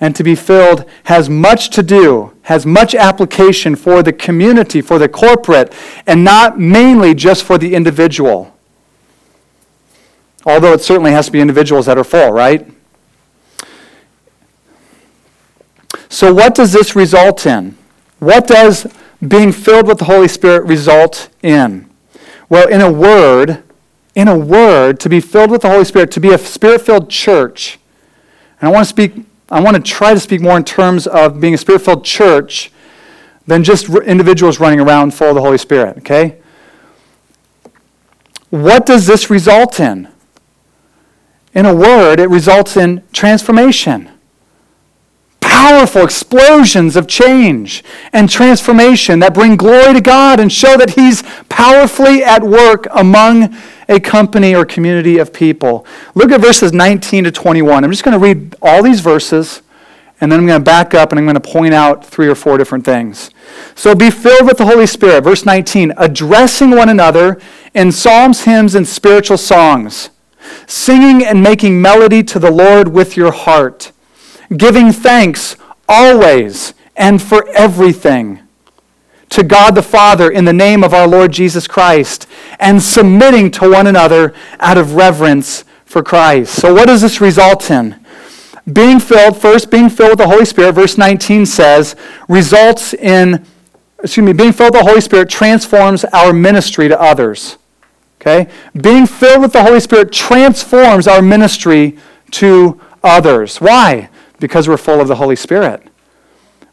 and 0.00 0.14
to 0.16 0.22
be 0.22 0.34
filled 0.34 0.84
has 1.04 1.30
much 1.30 1.70
to 1.70 1.82
do, 1.82 2.32
has 2.42 2.66
much 2.66 2.94
application 2.94 3.74
for 3.74 4.02
the 4.02 4.12
community, 4.12 4.80
for 4.80 4.98
the 4.98 5.08
corporate, 5.08 5.72
and 6.06 6.22
not 6.22 6.58
mainly 6.58 7.14
just 7.14 7.44
for 7.44 7.56
the 7.56 7.74
individual. 7.74 8.54
Although 10.44 10.74
it 10.74 10.82
certainly 10.82 11.12
has 11.12 11.26
to 11.26 11.32
be 11.32 11.40
individuals 11.40 11.86
that 11.86 11.96
are 11.96 12.04
full, 12.04 12.32
right? 12.32 12.70
So, 16.14 16.32
what 16.32 16.54
does 16.54 16.72
this 16.72 16.94
result 16.94 17.44
in? 17.44 17.76
What 18.20 18.46
does 18.46 18.86
being 19.26 19.50
filled 19.50 19.88
with 19.88 19.98
the 19.98 20.04
Holy 20.04 20.28
Spirit 20.28 20.64
result 20.64 21.28
in? 21.42 21.90
Well, 22.48 22.68
in 22.68 22.80
a 22.80 22.92
word, 22.92 23.64
in 24.14 24.28
a 24.28 24.38
word, 24.38 25.00
to 25.00 25.08
be 25.08 25.18
filled 25.18 25.50
with 25.50 25.62
the 25.62 25.70
Holy 25.70 25.84
Spirit, 25.84 26.12
to 26.12 26.20
be 26.20 26.32
a 26.32 26.38
spirit 26.38 26.82
filled 26.82 27.10
church, 27.10 27.80
and 28.60 28.68
I 28.68 28.72
want 28.72 28.84
to 28.84 28.88
speak 28.88 29.26
I 29.50 29.60
want 29.60 29.76
to 29.76 29.82
try 29.82 30.14
to 30.14 30.20
speak 30.20 30.40
more 30.40 30.56
in 30.56 30.62
terms 30.62 31.08
of 31.08 31.40
being 31.40 31.54
a 31.54 31.58
spirit 31.58 31.82
filled 31.82 32.04
church 32.04 32.70
than 33.48 33.64
just 33.64 33.88
individuals 33.88 34.60
running 34.60 34.78
around 34.78 35.14
full 35.14 35.30
of 35.30 35.34
the 35.34 35.40
Holy 35.40 35.58
Spirit, 35.58 35.98
okay? 35.98 36.38
What 38.50 38.86
does 38.86 39.08
this 39.08 39.30
result 39.30 39.80
in? 39.80 40.06
In 41.54 41.66
a 41.66 41.74
word, 41.74 42.20
it 42.20 42.30
results 42.30 42.76
in 42.76 43.02
transformation. 43.12 44.13
Powerful 45.64 46.04
explosions 46.04 46.94
of 46.94 47.06
change 47.06 47.82
and 48.12 48.28
transformation 48.28 49.20
that 49.20 49.32
bring 49.32 49.56
glory 49.56 49.94
to 49.94 50.02
God 50.02 50.38
and 50.38 50.52
show 50.52 50.76
that 50.76 50.90
He's 50.90 51.22
powerfully 51.48 52.22
at 52.22 52.42
work 52.42 52.86
among 52.90 53.56
a 53.88 53.98
company 53.98 54.54
or 54.54 54.66
community 54.66 55.16
of 55.16 55.32
people. 55.32 55.86
Look 56.14 56.30
at 56.32 56.42
verses 56.42 56.74
19 56.74 57.24
to 57.24 57.32
21. 57.32 57.82
I'm 57.82 57.90
just 57.90 58.04
going 58.04 58.12
to 58.12 58.18
read 58.18 58.54
all 58.60 58.82
these 58.82 59.00
verses, 59.00 59.62
and 60.20 60.30
then 60.30 60.40
I'm 60.40 60.46
going 60.46 60.60
to 60.60 60.62
back 60.62 60.92
up 60.92 61.12
and 61.12 61.18
I'm 61.18 61.24
going 61.24 61.40
to 61.40 61.40
point 61.40 61.72
out 61.72 62.04
three 62.04 62.28
or 62.28 62.34
four 62.34 62.58
different 62.58 62.84
things. 62.84 63.30
So 63.74 63.94
be 63.94 64.10
filled 64.10 64.44
with 64.44 64.58
the 64.58 64.66
Holy 64.66 64.86
Spirit. 64.86 65.24
Verse 65.24 65.46
19, 65.46 65.94
addressing 65.96 66.72
one 66.72 66.90
another 66.90 67.40
in 67.72 67.90
psalms, 67.90 68.44
hymns, 68.44 68.74
and 68.74 68.86
spiritual 68.86 69.38
songs, 69.38 70.10
singing 70.66 71.24
and 71.24 71.42
making 71.42 71.80
melody 71.80 72.22
to 72.24 72.38
the 72.38 72.50
Lord 72.50 72.88
with 72.88 73.16
your 73.16 73.32
heart, 73.32 73.92
giving 74.56 74.92
thanks 74.92 75.56
always 75.88 76.74
and 76.96 77.20
for 77.20 77.48
everything 77.50 78.40
to 79.30 79.42
God 79.42 79.74
the 79.74 79.82
Father 79.82 80.30
in 80.30 80.44
the 80.44 80.52
name 80.52 80.84
of 80.84 80.94
our 80.94 81.08
Lord 81.08 81.32
Jesus 81.32 81.66
Christ 81.66 82.28
and 82.60 82.82
submitting 82.82 83.50
to 83.52 83.70
one 83.70 83.86
another 83.86 84.32
out 84.60 84.78
of 84.78 84.94
reverence 84.94 85.64
for 85.84 86.02
Christ. 86.02 86.54
So, 86.54 86.72
what 86.72 86.86
does 86.86 87.00
this 87.00 87.20
result 87.20 87.70
in? 87.70 88.04
Being 88.72 88.98
filled, 89.00 89.36
first, 89.36 89.70
being 89.70 89.90
filled 89.90 90.10
with 90.10 90.18
the 90.18 90.28
Holy 90.28 90.44
Spirit, 90.44 90.72
verse 90.72 90.96
19 90.96 91.44
says, 91.44 91.96
results 92.28 92.94
in, 92.94 93.44
excuse 94.02 94.24
me, 94.24 94.32
being 94.32 94.52
filled 94.52 94.72
with 94.72 94.80
the 94.80 94.88
Holy 94.88 95.00
Spirit 95.02 95.28
transforms 95.28 96.04
our 96.06 96.32
ministry 96.32 96.88
to 96.88 96.98
others. 96.98 97.58
Okay? 98.20 98.50
Being 98.80 99.06
filled 99.06 99.42
with 99.42 99.52
the 99.52 99.62
Holy 99.62 99.80
Spirit 99.80 100.12
transforms 100.12 101.06
our 101.06 101.20
ministry 101.20 101.98
to 102.32 102.80
others. 103.02 103.60
Why? 103.60 104.08
Because 104.40 104.68
we're 104.68 104.76
full 104.76 105.00
of 105.00 105.08
the 105.08 105.16
Holy 105.16 105.36
Spirit. 105.36 105.82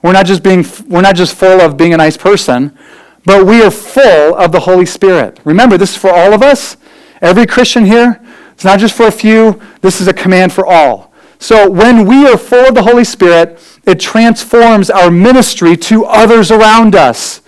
We're 0.02 0.13
not 0.13 0.26
just 0.26 0.43
being 0.43 0.65
we're 0.88 1.02
not 1.02 1.15
just 1.15 1.36
full 1.36 1.62
of 1.62 1.78
being 1.78 1.93
a 1.93 1.97
nice 1.97 2.17
person, 2.17 2.78
but 3.26 3.45
we 3.45 3.62
are 3.62 3.71
full 3.71 4.36
of 4.36 4.52
the 4.52 4.62
Holy 4.62 4.86
Spirit. 4.86 5.39
Remember, 5.43 5.78
this 5.78 5.91
is 5.91 5.97
for 5.97 6.12
all 6.12 6.34
of 6.34 6.41
us. 6.41 6.78
Every 7.21 7.45
Christian 7.45 7.86
here. 7.86 8.19
It's 8.54 8.63
not 8.63 8.80
just 8.80 8.95
for 8.95 9.08
a 9.08 9.12
few. 9.12 9.62
This 9.82 10.02
is 10.02 10.08
a 10.08 10.13
command 10.13 10.54
for 10.54 10.65
all. 10.65 11.12
So 11.39 11.69
when 11.69 12.06
we 12.06 12.28
are 12.28 12.38
full 12.38 12.67
of 12.67 12.76
the 12.76 12.84
Holy 12.84 13.04
Spirit, 13.04 13.60
it 13.86 14.00
transforms 14.00 14.89
our 14.89 15.10
ministry 15.10 15.76
to 15.78 16.06
others 16.06 16.52
around 16.52 16.95
us. 16.95 17.41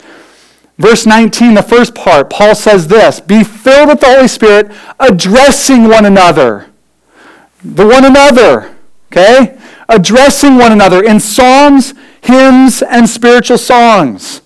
Verse 0.79 1.05
19, 1.05 1.53
the 1.53 1.61
first 1.61 1.93
part, 1.93 2.29
Paul 2.29 2.55
says 2.55 2.87
this 2.87 3.19
Be 3.19 3.43
filled 3.43 3.89
with 3.89 3.99
the 3.99 4.07
Holy 4.07 4.27
Spirit, 4.27 4.71
addressing 4.99 5.87
one 5.87 6.05
another. 6.05 6.71
The 7.63 7.85
one 7.85 8.03
another, 8.03 8.75
okay? 9.11 9.57
Addressing 9.89 10.55
one 10.55 10.71
another 10.71 11.03
in 11.03 11.19
psalms 11.19 11.93
hymns, 12.23 12.81
and 12.81 13.07
spiritual 13.07 13.57
songs. 13.57 14.41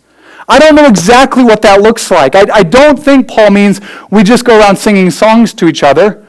I 0.49 0.59
don't 0.59 0.75
know 0.75 0.87
exactly 0.87 1.43
what 1.43 1.61
that 1.61 1.81
looks 1.81 2.09
like. 2.09 2.35
I, 2.35 2.45
I 2.51 2.63
don't 2.63 2.97
think 2.97 3.27
Paul 3.27 3.51
means 3.51 3.81
we 4.09 4.23
just 4.23 4.45
go 4.45 4.59
around 4.59 4.77
singing 4.77 5.11
songs 5.11 5.53
to 5.55 5.67
each 5.67 5.83
other. 5.83 6.25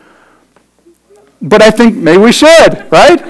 But 1.41 1.63
I 1.63 1.71
think 1.71 1.97
maybe 1.97 2.19
we 2.19 2.33
should, 2.33 2.91
right? 2.91 3.23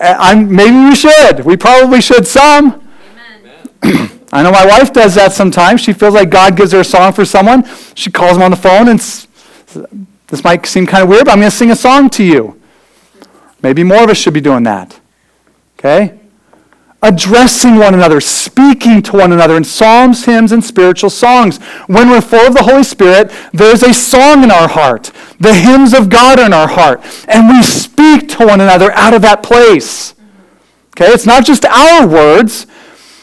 Uh, 0.00 0.16
I'm, 0.18 0.54
maybe 0.54 0.76
we 0.76 0.94
should. 0.94 1.44
We 1.44 1.56
probably 1.56 2.00
should 2.00 2.26
some. 2.26 2.88
I 4.32 4.42
know 4.44 4.52
my 4.52 4.64
wife 4.64 4.92
does 4.92 5.16
that 5.16 5.32
sometimes. 5.32 5.80
She 5.80 5.92
feels 5.92 6.14
like 6.14 6.30
God 6.30 6.56
gives 6.56 6.72
her 6.72 6.80
a 6.80 6.84
song 6.84 7.12
for 7.12 7.24
someone. 7.24 7.68
She 7.94 8.12
calls 8.12 8.34
them 8.34 8.42
on 8.42 8.52
the 8.52 8.56
phone 8.56 8.88
and 8.88 9.00
this 10.28 10.44
might 10.44 10.64
seem 10.66 10.86
kind 10.86 11.02
of 11.02 11.08
weird, 11.08 11.24
but 11.24 11.32
I'm 11.32 11.40
going 11.40 11.50
to 11.50 11.56
sing 11.56 11.72
a 11.72 11.76
song 11.76 12.08
to 12.10 12.24
you. 12.24 12.59
Maybe 13.62 13.82
more 13.82 14.04
of 14.04 14.10
us 14.10 14.16
should 14.16 14.34
be 14.34 14.40
doing 14.40 14.62
that. 14.64 14.98
Okay? 15.78 16.20
addressing 17.02 17.76
one 17.76 17.94
another, 17.94 18.20
speaking 18.20 19.02
to 19.02 19.16
one 19.16 19.32
another 19.32 19.56
in 19.56 19.64
psalms, 19.64 20.24
hymns, 20.24 20.52
and 20.52 20.62
spiritual 20.62 21.10
songs. 21.10 21.58
When 21.86 22.10
we're 22.10 22.20
full 22.20 22.46
of 22.46 22.54
the 22.54 22.62
Holy 22.62 22.82
Spirit, 22.82 23.32
there's 23.52 23.82
a 23.82 23.94
song 23.94 24.44
in 24.44 24.50
our 24.50 24.68
heart. 24.68 25.10
The 25.38 25.54
hymns 25.54 25.94
of 25.94 26.10
God 26.10 26.38
are 26.38 26.46
in 26.46 26.52
our 26.52 26.68
heart. 26.68 27.00
And 27.26 27.48
we 27.48 27.62
speak 27.62 28.28
to 28.30 28.46
one 28.46 28.60
another 28.60 28.92
out 28.92 29.14
of 29.14 29.22
that 29.22 29.42
place. 29.42 30.14
Okay? 30.94 31.06
It's 31.06 31.26
not 31.26 31.46
just 31.46 31.64
our 31.64 32.06
words, 32.06 32.66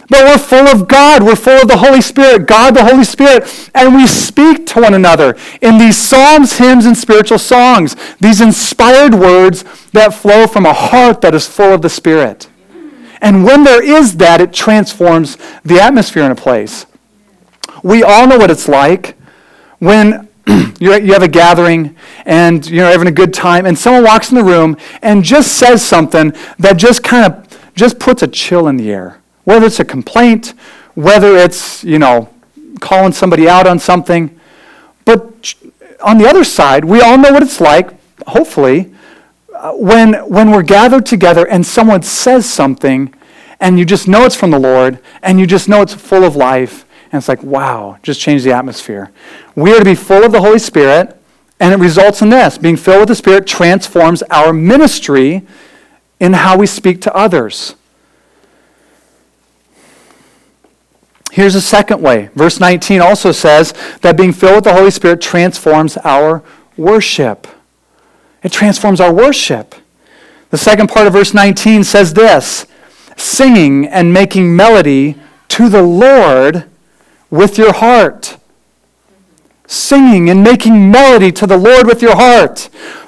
but 0.09 0.23
we're 0.23 0.37
full 0.37 0.67
of 0.67 0.87
God. 0.87 1.23
We're 1.23 1.35
full 1.35 1.61
of 1.61 1.67
the 1.67 1.77
Holy 1.77 2.01
Spirit, 2.01 2.47
God 2.47 2.75
the 2.75 2.85
Holy 2.85 3.03
Spirit. 3.03 3.69
And 3.75 3.93
we 3.93 4.07
speak 4.07 4.65
to 4.67 4.81
one 4.81 4.93
another 4.93 5.35
in 5.61 5.77
these 5.77 5.97
psalms, 5.97 6.57
hymns, 6.57 6.85
and 6.85 6.97
spiritual 6.97 7.39
songs. 7.39 7.95
These 8.19 8.39
inspired 8.39 9.13
words 9.13 9.63
that 9.91 10.13
flow 10.13 10.47
from 10.47 10.65
a 10.65 10.73
heart 10.73 11.21
that 11.21 11.35
is 11.35 11.47
full 11.47 11.73
of 11.73 11.81
the 11.81 11.89
Spirit. 11.89 12.47
And 13.21 13.43
when 13.43 13.63
there 13.63 13.83
is 13.83 14.17
that, 14.17 14.39
it 14.41 14.53
transforms 14.53 15.37
the 15.65 15.79
atmosphere 15.79 16.23
in 16.23 16.31
a 16.31 16.35
place. 16.35 16.85
We 17.83 18.03
all 18.03 18.27
know 18.27 18.37
what 18.37 18.51
it's 18.51 18.67
like 18.67 19.17
when 19.79 20.29
you 20.79 20.91
have 20.91 21.23
a 21.23 21.27
gathering 21.27 21.95
and 22.25 22.65
you're 22.67 22.85
having 22.85 23.07
a 23.07 23.11
good 23.11 23.33
time, 23.33 23.65
and 23.65 23.77
someone 23.77 24.03
walks 24.03 24.29
in 24.29 24.35
the 24.35 24.43
room 24.43 24.77
and 25.01 25.23
just 25.23 25.53
says 25.57 25.83
something 25.83 26.33
that 26.59 26.77
just 26.77 27.03
kind 27.03 27.31
of 27.31 27.73
just 27.75 27.99
puts 27.99 28.23
a 28.23 28.27
chill 28.27 28.67
in 28.67 28.77
the 28.77 28.91
air. 28.91 29.19
Whether 29.47 29.67
it's 29.67 29.79
a 29.79 29.85
complaint, 29.85 30.53
whether 30.93 31.37
it's, 31.37 31.81
you 31.81 31.99
know, 31.99 32.27
calling 32.81 33.13
somebody 33.13 33.47
out 33.47 33.65
on 33.65 33.79
something. 33.79 34.37
But 35.05 35.53
on 36.03 36.17
the 36.17 36.27
other 36.27 36.43
side, 36.43 36.83
we 36.83 36.99
all 36.99 37.17
know 37.17 37.31
what 37.31 37.41
it's 37.41 37.61
like, 37.61 37.91
hopefully, 38.27 38.93
uh, 39.55 39.71
when, 39.71 40.15
when 40.29 40.51
we're 40.51 40.63
gathered 40.63 41.05
together 41.05 41.47
and 41.47 41.65
someone 41.65 42.01
says 42.01 42.45
something 42.45 43.13
and 43.61 43.79
you 43.79 43.85
just 43.85 44.05
know 44.05 44.25
it's 44.25 44.35
from 44.35 44.51
the 44.51 44.59
Lord 44.59 44.99
and 45.21 45.39
you 45.39 45.47
just 45.47 45.69
know 45.69 45.81
it's 45.81 45.93
full 45.93 46.25
of 46.25 46.35
life 46.35 46.85
and 47.05 47.17
it's 47.21 47.29
like, 47.29 47.41
wow, 47.41 47.99
just 48.03 48.19
change 48.19 48.43
the 48.43 48.51
atmosphere. 48.51 49.13
We 49.55 49.71
are 49.71 49.79
to 49.79 49.85
be 49.85 49.95
full 49.95 50.25
of 50.25 50.33
the 50.33 50.41
Holy 50.41 50.59
Spirit, 50.59 51.17
and 51.57 51.73
it 51.73 51.77
results 51.77 52.21
in 52.21 52.31
this. 52.31 52.57
Being 52.57 52.75
filled 52.75 52.99
with 52.99 53.07
the 53.07 53.15
Spirit 53.15 53.47
transforms 53.47 54.23
our 54.23 54.51
ministry 54.51 55.47
in 56.19 56.33
how 56.33 56.57
we 56.57 56.65
speak 56.65 56.99
to 57.03 57.15
others. 57.15 57.76
Here's 61.37 61.53
a 61.53 61.61
second 61.61 62.01
way. 62.01 62.31
Verse 62.33 62.59
19 62.59 62.99
also 62.99 63.31
says 63.31 63.71
that 64.01 64.17
being 64.17 64.33
filled 64.33 64.55
with 64.55 64.63
the 64.63 64.73
Holy 64.73 64.89
Spirit 64.89 65.21
transforms 65.21 65.95
our 65.97 66.43
worship. 66.77 67.45
It 68.41 68.51
transforms 68.51 68.99
our 68.99 69.13
worship. 69.13 69.75
The 70.49 70.57
second 70.57 70.89
part 70.89 71.05
of 71.05 71.13
verse 71.13 71.35
19 71.35 71.83
says 71.83 72.15
this 72.15 72.65
singing 73.17 73.85
and 73.85 74.11
making 74.11 74.55
melody 74.55 75.15
to 75.49 75.69
the 75.69 75.83
Lord 75.83 76.67
with 77.29 77.59
your 77.59 77.73
heart. 77.73 78.37
Singing 79.67 80.31
and 80.31 80.43
making 80.43 80.89
melody 80.89 81.31
to 81.33 81.45
the 81.45 81.57
Lord 81.57 81.85
with 81.85 82.01
your 82.01 82.15
heart, 82.15 82.67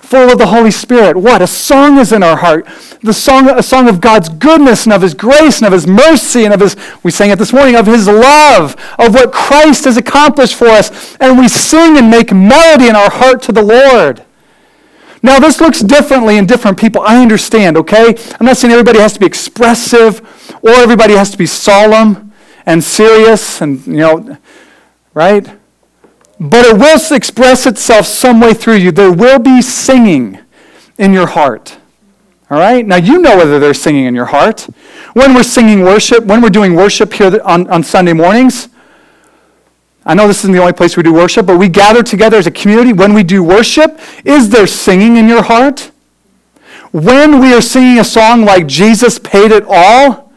full 0.09 0.31
of 0.31 0.39
the 0.39 0.47
Holy 0.47 0.71
Spirit. 0.71 1.15
What? 1.15 1.39
A 1.39 1.45
song 1.45 1.99
is 1.99 2.11
in 2.11 2.23
our 2.23 2.35
heart. 2.35 2.67
The 3.03 3.13
song, 3.13 3.47
a 3.47 3.61
song 3.61 3.87
of 3.87 4.01
God's 4.01 4.27
goodness 4.27 4.85
and 4.85 4.93
of 4.93 5.03
His 5.03 5.13
grace 5.13 5.59
and 5.59 5.67
of 5.67 5.73
His 5.73 5.85
mercy 5.85 6.45
and 6.45 6.53
of 6.53 6.61
His, 6.61 6.75
we 7.03 7.11
sang 7.11 7.29
it 7.29 7.37
this 7.37 7.53
morning, 7.53 7.75
of 7.75 7.85
His 7.85 8.07
love, 8.07 8.75
of 8.97 9.13
what 9.13 9.31
Christ 9.31 9.85
has 9.85 9.97
accomplished 9.97 10.55
for 10.55 10.65
us. 10.65 11.15
And 11.17 11.37
we 11.37 11.47
sing 11.47 11.95
and 11.95 12.09
make 12.09 12.33
melody 12.33 12.87
in 12.87 12.95
our 12.95 13.11
heart 13.11 13.43
to 13.43 13.51
the 13.51 13.61
Lord. 13.61 14.25
Now, 15.21 15.37
this 15.37 15.61
looks 15.61 15.81
differently 15.81 16.37
in 16.37 16.47
different 16.47 16.79
people. 16.79 17.01
I 17.01 17.21
understand, 17.21 17.77
okay? 17.77 18.15
I'm 18.39 18.47
not 18.47 18.57
saying 18.57 18.71
everybody 18.71 18.97
has 18.97 19.13
to 19.13 19.19
be 19.19 19.27
expressive 19.27 20.21
or 20.63 20.71
everybody 20.71 21.13
has 21.13 21.29
to 21.29 21.37
be 21.37 21.45
solemn 21.45 22.33
and 22.65 22.83
serious 22.83 23.61
and, 23.61 23.85
you 23.85 23.97
know, 23.97 24.37
right? 25.13 25.58
But 26.39 26.65
it 26.65 26.77
will 26.77 27.15
express 27.15 27.65
itself 27.65 28.05
some 28.05 28.39
way 28.39 28.53
through 28.53 28.75
you. 28.75 28.91
There 28.91 29.11
will 29.11 29.39
be 29.39 29.61
singing 29.61 30.39
in 30.97 31.13
your 31.13 31.27
heart. 31.27 31.77
All 32.49 32.57
right? 32.57 32.85
Now, 32.85 32.95
you 32.95 33.19
know 33.19 33.37
whether 33.37 33.59
there's 33.59 33.81
singing 33.81 34.05
in 34.05 34.15
your 34.15 34.25
heart. 34.25 34.61
When 35.13 35.33
we're 35.33 35.43
singing 35.43 35.81
worship, 35.81 36.23
when 36.25 36.41
we're 36.41 36.49
doing 36.49 36.75
worship 36.75 37.13
here 37.13 37.39
on, 37.43 37.69
on 37.69 37.83
Sunday 37.83 38.13
mornings, 38.13 38.69
I 40.05 40.13
know 40.13 40.27
this 40.27 40.39
isn't 40.39 40.53
the 40.53 40.59
only 40.59 40.73
place 40.73 40.97
we 40.97 41.03
do 41.03 41.13
worship, 41.13 41.45
but 41.45 41.57
we 41.57 41.67
gather 41.67 42.01
together 42.01 42.37
as 42.37 42.47
a 42.47 42.51
community. 42.51 42.93
When 42.93 43.13
we 43.13 43.23
do 43.23 43.43
worship, 43.43 43.99
is 44.23 44.49
there 44.49 44.65
singing 44.65 45.17
in 45.17 45.27
your 45.27 45.43
heart? 45.43 45.91
When 46.91 47.39
we 47.39 47.53
are 47.53 47.61
singing 47.61 47.99
a 47.99 48.03
song 48.03 48.43
like 48.43 48.65
Jesus 48.65 49.19
Paid 49.19 49.51
It 49.51 49.65
All, 49.67 50.33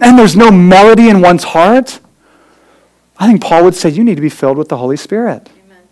and 0.00 0.18
there's 0.18 0.36
no 0.36 0.50
melody 0.50 1.10
in 1.10 1.20
one's 1.20 1.44
heart, 1.44 2.00
I 3.18 3.26
think 3.26 3.42
Paul 3.42 3.64
would 3.64 3.74
say 3.74 3.90
you 3.90 4.04
need 4.04 4.16
to 4.16 4.22
be 4.22 4.28
filled 4.28 4.58
with 4.58 4.68
the 4.68 4.76
Holy 4.76 4.96
Spirit. 4.96 5.48
Amen. 5.64 5.82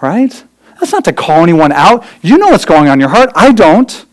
Right? 0.00 0.44
That's 0.80 0.92
not 0.92 1.04
to 1.04 1.12
call 1.12 1.42
anyone 1.42 1.72
out. 1.72 2.04
You 2.22 2.38
know 2.38 2.48
what's 2.48 2.64
going 2.64 2.88
on 2.88 2.94
in 2.94 3.00
your 3.00 3.08
heart. 3.08 3.30
I 3.34 3.52
don't. 3.52 4.04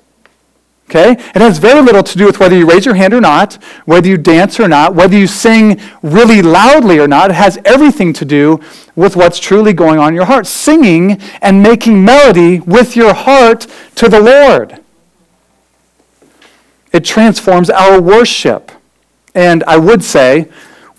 Okay? 0.89 1.11
It 1.11 1.35
has 1.35 1.57
very 1.57 1.81
little 1.81 2.03
to 2.03 2.17
do 2.17 2.25
with 2.25 2.41
whether 2.41 2.57
you 2.57 2.69
raise 2.69 2.85
your 2.85 2.95
hand 2.95 3.13
or 3.13 3.21
not, 3.21 3.55
whether 3.85 4.09
you 4.09 4.17
dance 4.17 4.59
or 4.59 4.67
not, 4.67 4.93
whether 4.93 5.17
you 5.17 5.25
sing 5.25 5.79
really 6.03 6.41
loudly 6.41 6.99
or 6.99 7.07
not. 7.07 7.29
It 7.29 7.35
has 7.35 7.57
everything 7.63 8.11
to 8.13 8.25
do 8.25 8.59
with 8.95 9.15
what's 9.15 9.39
truly 9.39 9.71
going 9.71 9.99
on 9.99 10.09
in 10.09 10.15
your 10.15 10.25
heart. 10.25 10.45
Singing 10.45 11.21
and 11.41 11.63
making 11.63 12.03
melody 12.03 12.59
with 12.59 12.97
your 12.97 13.13
heart 13.13 13.67
to 13.95 14.09
the 14.09 14.19
Lord. 14.19 14.81
It 16.91 17.05
transforms 17.05 17.69
our 17.69 18.01
worship. 18.01 18.71
And 19.33 19.63
I 19.63 19.77
would 19.77 20.03
say, 20.03 20.49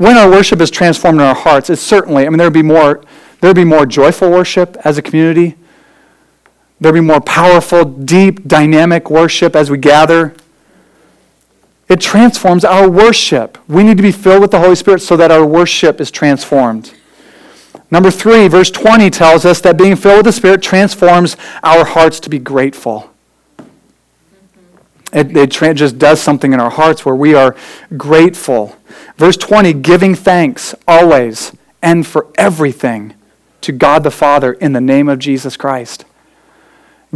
when 0.03 0.17
our 0.17 0.29
worship 0.29 0.61
is 0.61 0.71
transformed 0.71 1.21
in 1.21 1.27
our 1.27 1.35
hearts, 1.35 1.71
it's 1.71 1.81
certainly, 1.81 2.27
I 2.27 2.29
mean, 2.29 2.39
there'd 2.39 2.53
be 2.53 2.63
more, 2.63 3.05
there'd 3.41 3.55
be 3.55 3.65
more 3.65 3.87
joyful 3.87 4.31
worship 4.31 4.77
as 4.85 4.99
a 4.99 5.03
community. 5.03 5.55
There'd 6.81 6.95
be 6.95 7.01
more 7.01 7.21
powerful, 7.21 7.85
deep, 7.85 8.49
dynamic 8.49 9.09
worship 9.09 9.55
as 9.55 9.71
we 9.71 9.79
gather. 9.79 10.35
It 11.89 12.01
transforms 12.01 12.65
our 12.65 12.91
worship. 12.91 13.57
We 13.69 13.85
need 13.85 13.97
to 13.97 14.03
be 14.03 14.11
filled 14.11 14.43
with 14.43 14.51
the 14.51 14.59
Holy 14.59 14.75
Spirit 14.75 15.03
so 15.03 15.17
that 15.17 15.31
our 15.31 15.47
worship 15.47 16.01
is 16.01 16.11
transformed. 16.11 16.95
Number 17.89 18.11
three, 18.11 18.49
verse 18.49 18.73
20 18.73 19.09
tells 19.11 19.45
us 19.45 19.61
that 19.61 19.77
being 19.77 19.95
filled 19.95 20.17
with 20.19 20.27
the 20.27 20.33
Spirit 20.33 20.63
transforms 20.63 21.37
our 21.63 21.85
hearts 21.85 22.19
to 22.21 22.31
be 22.31 22.41
grateful. 22.41 23.09
It, 25.13 25.37
it 25.37 25.51
tra- 25.53 25.75
just 25.75 25.99
does 25.99 26.21
something 26.21 26.53
in 26.53 26.59
our 26.59 26.71
hearts 26.71 27.05
where 27.05 27.15
we 27.15 27.35
are 27.35 27.55
grateful. 27.97 28.77
Verse 29.17 29.37
20, 29.37 29.75
giving 29.75 30.15
thanks 30.15 30.75
always 30.89 31.53
and 31.83 32.07
for 32.07 32.29
everything 32.37 33.15
to 33.63 33.73
God 33.73 34.05
the 34.05 34.11
Father 34.11 34.53
in 34.53 34.73
the 34.73 34.81
name 34.81 35.09
of 35.09 35.19
Jesus 35.19 35.57
Christ. 35.57 36.05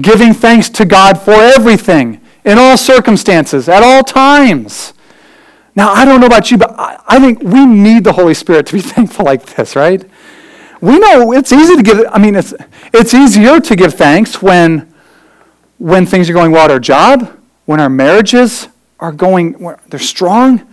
Giving 0.00 0.34
thanks 0.34 0.68
to 0.70 0.84
God 0.84 1.20
for 1.20 1.32
everything, 1.32 2.20
in 2.44 2.58
all 2.58 2.76
circumstances, 2.76 3.68
at 3.68 3.82
all 3.82 4.02
times. 4.02 4.92
Now, 5.74 5.92
I 5.92 6.04
don't 6.04 6.20
know 6.20 6.26
about 6.26 6.50
you, 6.50 6.58
but 6.58 6.74
I, 6.78 7.18
think 7.18 7.42
we 7.42 7.66
need 7.66 8.04
the 8.04 8.12
Holy 8.12 8.34
Spirit 8.34 8.66
to 8.66 8.72
be 8.72 8.80
thankful 8.82 9.24
like 9.24 9.44
this, 9.54 9.76
right? 9.76 10.02
We 10.80 10.98
know 10.98 11.32
it's 11.32 11.52
easy 11.52 11.76
to 11.76 11.82
give, 11.82 12.04
I 12.10 12.18
mean, 12.18 12.34
it's, 12.34 12.54
it's 12.92 13.14
easier 13.14 13.60
to 13.60 13.76
give 13.76 13.94
thanks 13.94 14.42
when, 14.42 14.92
when 15.78 16.06
things 16.06 16.30
are 16.30 16.32
going 16.32 16.52
well 16.52 16.64
at 16.64 16.70
our 16.70 16.80
job, 16.80 17.40
when 17.64 17.80
our 17.80 17.88
marriages 17.88 18.68
are 19.00 19.12
going, 19.12 19.56
they're 19.88 20.00
strong, 20.00 20.66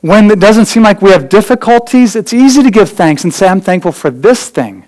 when 0.00 0.30
it 0.30 0.38
doesn't 0.38 0.66
seem 0.66 0.82
like 0.82 1.02
we 1.02 1.10
have 1.10 1.28
difficulties, 1.28 2.14
it's 2.14 2.32
easy 2.32 2.62
to 2.62 2.70
give 2.70 2.90
thanks 2.90 3.24
and 3.24 3.34
say, 3.34 3.48
I'm 3.48 3.60
thankful 3.60 3.92
for 3.92 4.10
this 4.10 4.48
thing. 4.48 4.84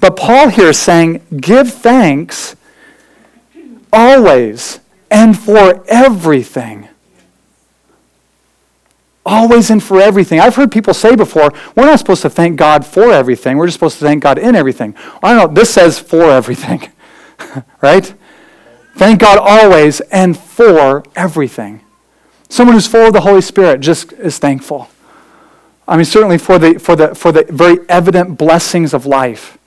But 0.00 0.16
Paul 0.16 0.48
here 0.48 0.68
is 0.68 0.78
saying, 0.78 1.22
give 1.36 1.72
thanks 1.72 2.54
always 3.92 4.80
and 5.10 5.36
for 5.36 5.84
everything. 5.88 6.88
Always 9.24 9.70
and 9.70 9.82
for 9.82 10.00
everything. 10.00 10.38
I've 10.38 10.54
heard 10.54 10.70
people 10.70 10.94
say 10.94 11.16
before, 11.16 11.52
we're 11.74 11.86
not 11.86 11.98
supposed 11.98 12.22
to 12.22 12.30
thank 12.30 12.56
God 12.56 12.86
for 12.86 13.10
everything. 13.10 13.56
We're 13.56 13.66
just 13.66 13.74
supposed 13.74 13.98
to 13.98 14.04
thank 14.04 14.22
God 14.22 14.38
in 14.38 14.54
everything. 14.54 14.94
I 15.22 15.34
don't 15.34 15.48
know. 15.48 15.54
This 15.60 15.70
says 15.70 15.98
for 15.98 16.30
everything, 16.30 16.92
right? 17.82 18.14
Thank 18.94 19.20
God 19.20 19.38
always 19.38 20.00
and 20.00 20.38
for 20.38 21.02
everything. 21.16 21.80
Someone 22.48 22.74
who's 22.74 22.86
full 22.86 23.06
of 23.06 23.12
the 23.12 23.20
Holy 23.20 23.40
Spirit 23.40 23.80
just 23.80 24.12
is 24.12 24.38
thankful. 24.38 24.88
I 25.88 25.96
mean, 25.96 26.04
certainly 26.04 26.38
for 26.38 26.58
the, 26.58 26.78
for 26.78 26.96
the, 26.96 27.14
for 27.14 27.32
the 27.32 27.44
very 27.44 27.78
evident 27.88 28.38
blessings 28.38 28.92
of 28.92 29.06
life. 29.06 29.58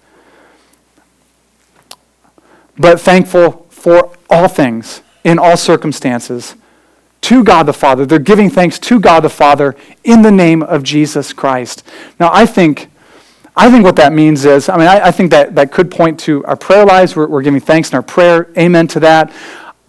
But 2.77 2.99
thankful 2.99 3.67
for 3.69 4.15
all 4.29 4.47
things, 4.47 5.01
in 5.23 5.39
all 5.39 5.57
circumstances, 5.57 6.55
to 7.21 7.43
God 7.43 7.63
the 7.63 7.73
Father. 7.73 8.05
They're 8.05 8.19
giving 8.19 8.49
thanks 8.49 8.79
to 8.79 8.99
God 8.99 9.21
the 9.21 9.29
Father 9.29 9.75
in 10.03 10.21
the 10.21 10.31
name 10.31 10.63
of 10.63 10.83
Jesus 10.83 11.33
Christ. 11.33 11.83
Now, 12.19 12.29
I 12.33 12.45
think 12.45 12.89
I 13.57 13.69
think 13.69 13.83
what 13.83 13.97
that 13.97 14.13
means 14.13 14.45
is, 14.45 14.69
I 14.69 14.77
mean, 14.77 14.87
I, 14.87 15.07
I 15.07 15.11
think 15.11 15.31
that, 15.31 15.55
that 15.55 15.73
could 15.73 15.91
point 15.91 16.17
to 16.21 16.45
our 16.45 16.55
prayer 16.55 16.85
lives. 16.85 17.13
We're, 17.13 17.27
we're, 17.27 17.41
giving 17.41 17.59
thanks 17.59 17.91
in 17.91 17.95
our 17.97 18.01
prayer. 18.01 18.49
Amen 18.57 18.87
to 18.87 19.01
that. 19.01 19.33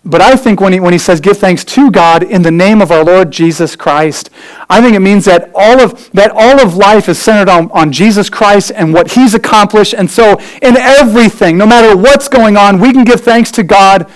But 0.04 0.22
I 0.22 0.34
think 0.34 0.60
when 0.60 0.72
he, 0.72 0.80
when 0.80 0.94
he 0.94 0.98
says 0.98 1.20
give 1.20 1.36
thanks 1.36 1.62
to 1.64 1.90
God 1.90 2.22
in 2.22 2.40
the 2.42 2.50
name 2.50 2.80
of 2.80 2.90
our 2.90 3.04
Lord 3.04 3.30
Jesus 3.30 3.76
Christ, 3.76 4.30
I 4.68 4.80
think 4.80 4.96
it 4.96 5.00
means 5.00 5.26
that 5.26 5.50
all 5.54 5.78
of, 5.78 6.10
that 6.12 6.30
all 6.34 6.58
of 6.58 6.74
life 6.74 7.08
is 7.08 7.18
centered 7.18 7.50
on, 7.50 7.70
on 7.72 7.92
Jesus 7.92 8.30
Christ 8.30 8.72
and 8.74 8.94
what 8.94 9.12
he's 9.12 9.34
accomplished. 9.34 9.92
And 9.92 10.10
so 10.10 10.40
in 10.62 10.76
everything, 10.76 11.58
no 11.58 11.66
matter 11.66 11.94
what's 11.94 12.28
going 12.28 12.56
on, 12.56 12.80
we 12.80 12.92
can 12.92 13.04
give 13.04 13.20
thanks 13.20 13.50
to 13.52 13.62
God 13.62 14.10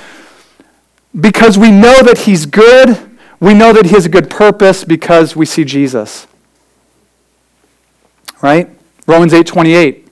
because 1.18 1.58
we 1.58 1.70
know 1.70 2.02
that 2.02 2.22
he's 2.24 2.46
good. 2.46 3.18
We 3.38 3.52
know 3.52 3.74
that 3.74 3.84
he 3.84 3.92
has 3.92 4.06
a 4.06 4.08
good 4.08 4.30
purpose 4.30 4.84
because 4.84 5.36
we 5.36 5.44
see 5.44 5.64
Jesus. 5.64 6.26
Right? 8.40 8.70
Romans 9.06 9.34
8.28, 9.34 10.08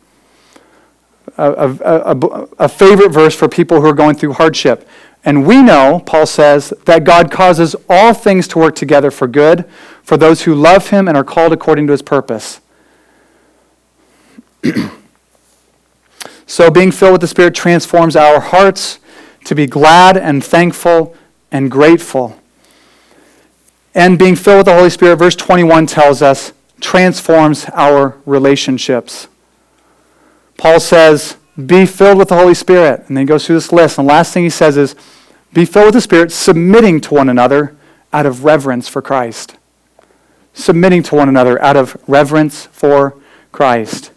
a, 1.38 1.52
a, 1.52 2.14
a, 2.14 2.48
a 2.58 2.68
favorite 2.68 3.10
verse 3.10 3.34
for 3.34 3.48
people 3.48 3.80
who 3.80 3.86
are 3.86 3.94
going 3.94 4.16
through 4.16 4.34
hardship. 4.34 4.86
And 5.24 5.46
we 5.46 5.62
know, 5.62 6.02
Paul 6.04 6.26
says, 6.26 6.74
that 6.84 7.04
God 7.04 7.30
causes 7.30 7.76
all 7.88 8.12
things 8.12 8.48
to 8.48 8.58
work 8.58 8.74
together 8.74 9.10
for 9.10 9.28
good 9.28 9.64
for 10.02 10.16
those 10.16 10.42
who 10.42 10.54
love 10.54 10.90
him 10.90 11.06
and 11.06 11.16
are 11.16 11.24
called 11.24 11.52
according 11.52 11.86
to 11.86 11.92
his 11.92 12.02
purpose. 12.02 12.60
So, 16.52 16.70
being 16.70 16.90
filled 16.90 17.12
with 17.12 17.22
the 17.22 17.28
Spirit 17.28 17.54
transforms 17.54 18.14
our 18.14 18.38
hearts 18.38 18.98
to 19.44 19.54
be 19.54 19.66
glad 19.66 20.18
and 20.18 20.44
thankful 20.44 21.16
and 21.50 21.70
grateful. 21.70 22.38
And 23.94 24.18
being 24.18 24.36
filled 24.36 24.58
with 24.58 24.66
the 24.66 24.74
Holy 24.74 24.90
Spirit, 24.90 25.16
verse 25.16 25.34
21 25.34 25.86
tells 25.86 26.20
us, 26.20 26.52
transforms 26.78 27.64
our 27.72 28.18
relationships. 28.26 29.28
Paul 30.58 30.78
says, 30.78 31.38
Be 31.66 31.84
filled 31.86 32.18
with 32.18 32.28
the 32.28 32.36
Holy 32.36 32.54
Spirit. 32.54 33.04
And 33.08 33.16
then 33.16 33.22
he 33.22 33.28
goes 33.28 33.46
through 33.46 33.56
this 33.56 33.72
list. 33.72 33.98
And 33.98 34.08
the 34.08 34.12
last 34.12 34.32
thing 34.32 34.44
he 34.44 34.50
says 34.50 34.76
is, 34.76 34.94
Be 35.52 35.64
filled 35.64 35.86
with 35.86 35.94
the 35.94 36.00
Spirit, 36.00 36.32
submitting 36.32 37.00
to 37.02 37.14
one 37.14 37.28
another 37.28 37.76
out 38.12 38.26
of 38.26 38.44
reverence 38.44 38.88
for 38.88 39.02
Christ. 39.02 39.56
Submitting 40.54 41.02
to 41.04 41.14
one 41.14 41.28
another 41.28 41.60
out 41.62 41.76
of 41.76 41.96
reverence 42.06 42.66
for 42.66 43.16
Christ. 43.52 44.12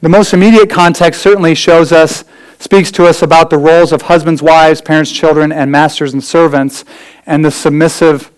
The 0.00 0.08
most 0.08 0.34
immediate 0.34 0.68
context 0.68 1.22
certainly 1.22 1.54
shows 1.54 1.92
us, 1.92 2.24
speaks 2.58 2.90
to 2.92 3.06
us 3.06 3.22
about 3.22 3.50
the 3.50 3.58
roles 3.58 3.92
of 3.92 4.02
husbands, 4.02 4.42
wives, 4.42 4.80
parents, 4.80 5.12
children, 5.12 5.52
and 5.52 5.70
masters 5.70 6.12
and 6.12 6.22
servants, 6.22 6.84
and 7.24 7.44
the 7.44 7.52
submissive, 7.52 8.31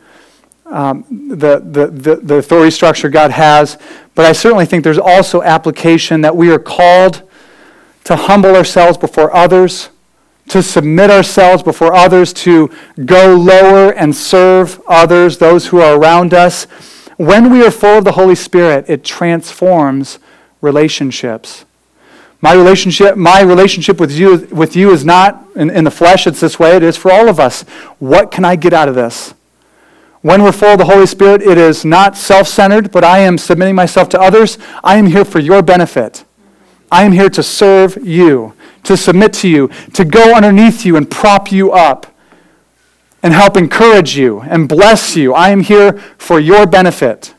um, 0.66 1.05
the, 1.29 1.59
the, 1.59 1.87
the, 1.87 2.16
the 2.16 2.35
authority 2.37 2.70
structure 2.70 3.09
God 3.09 3.31
has. 3.31 3.79
But 4.14 4.27
I 4.27 4.33
certainly 4.33 4.66
think 4.66 4.85
there's 4.85 4.98
also 4.98 5.42
application 5.42 6.20
that 6.22 6.37
we 6.37 6.50
are 6.50 6.59
called 6.59 7.22
to 8.05 8.16
humble 8.16 8.55
ourselves 8.55 8.98
before 8.98 9.35
others, 9.35 9.88
to 10.48 10.62
submit 10.62 11.11
ourselves 11.11 11.62
before 11.62 11.94
others, 11.94 12.33
to 12.35 12.70
go 13.05 13.35
lower 13.35 13.92
and 13.92 14.14
serve 14.14 14.81
others, 14.87 15.38
those 15.38 15.66
who 15.68 15.81
are 15.81 15.96
around 15.96 16.35
us. 16.35 16.64
When 17.16 17.50
we 17.50 17.64
are 17.64 17.70
full 17.70 17.98
of 17.98 18.05
the 18.05 18.12
Holy 18.12 18.35
Spirit, 18.35 18.85
it 18.88 19.05
transforms 19.05 20.18
relationships. 20.61 21.64
My 22.40 22.53
relationship, 22.53 23.16
my 23.16 23.40
relationship 23.40 23.98
with 23.98 24.12
you, 24.12 24.46
with 24.50 24.77
you 24.77 24.90
is 24.90 25.03
not 25.03 25.46
in, 25.57 25.70
in 25.70 25.85
the 25.85 25.90
flesh, 25.90 26.27
it's 26.27 26.40
this 26.40 26.59
way, 26.59 26.77
it 26.77 26.83
is 26.83 26.94
for 26.94 27.11
all 27.11 27.29
of 27.31 27.40
us. 27.40 27.62
What 28.00 28.31
can 28.31 28.44
I 28.44 28.57
get 28.57 28.74
out 28.74 28.88
of 28.88 28.94
this? 28.94 29.33
When 30.24 30.42
we're 30.42 30.52
full 30.52 30.70
of 30.70 30.78
the 30.78 30.87
Holy 30.87 31.04
Spirit, 31.04 31.42
it 31.42 31.58
is 31.58 31.84
not 31.84 32.16
self 32.16 32.48
centered, 32.48 32.90
but 32.90 33.04
I 33.04 33.18
am 33.18 33.37
submitting 33.37 33.74
myself 33.74 34.08
to 34.08 34.18
others. 34.18 34.56
I 34.82 34.96
am 34.96 35.04
here 35.04 35.22
for 35.22 35.38
your 35.38 35.60
benefit. 35.60 36.24
I 36.90 37.04
am 37.04 37.12
here 37.12 37.28
to 37.28 37.42
serve 37.42 37.98
you, 38.02 38.54
to 38.84 38.96
submit 38.96 39.34
to 39.34 39.48
you, 39.50 39.68
to 39.92 40.02
go 40.02 40.34
underneath 40.34 40.87
you 40.87 40.96
and 40.96 41.10
prop 41.10 41.52
you 41.52 41.72
up 41.72 42.06
and 43.22 43.34
help 43.34 43.58
encourage 43.58 44.16
you 44.16 44.40
and 44.40 44.66
bless 44.66 45.14
you. 45.14 45.34
I 45.34 45.50
am 45.50 45.60
here 45.60 45.98
for 46.16 46.40
your 46.40 46.66
benefit. 46.66 47.34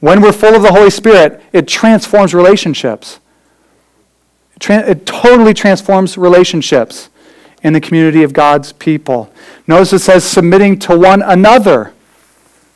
When 0.00 0.20
we're 0.20 0.32
full 0.32 0.56
of 0.56 0.62
the 0.62 0.72
Holy 0.72 0.90
Spirit, 0.90 1.40
it 1.52 1.68
transforms 1.68 2.34
relationships. 2.34 3.20
It, 4.68 5.06
totally 5.06 5.54
transforms 5.54 6.18
relationships 6.18 7.08
in 7.62 7.72
the 7.72 7.80
community 7.80 8.24
of 8.24 8.32
God's 8.32 8.72
people. 8.72 9.32
Notice 9.66 9.92
it 9.94 9.98
says 10.00 10.24
submitting 10.24 10.78
to 10.80 10.98
one 10.98 11.22
another. 11.22 11.92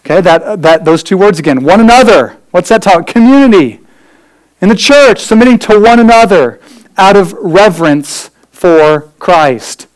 Okay, 0.05 0.20
that, 0.20 0.62
that, 0.62 0.85
those 0.85 1.03
two 1.03 1.18
words 1.18 1.38
again. 1.38 1.62
One 1.62 1.81
another. 1.81 2.38
What's 2.51 2.70
that 2.70 2.83
talk? 2.83 3.07
Community. 3.07 3.81
In 4.61 4.68
the 4.68 4.74
church, 4.74 5.20
submitting 5.20 5.59
to 5.61 5.79
one 5.79 6.01
another 6.01 6.61
out 6.96 7.16
of 7.16 7.33
reverence 7.35 8.31
for 8.51 9.11
Christ. 9.18 9.87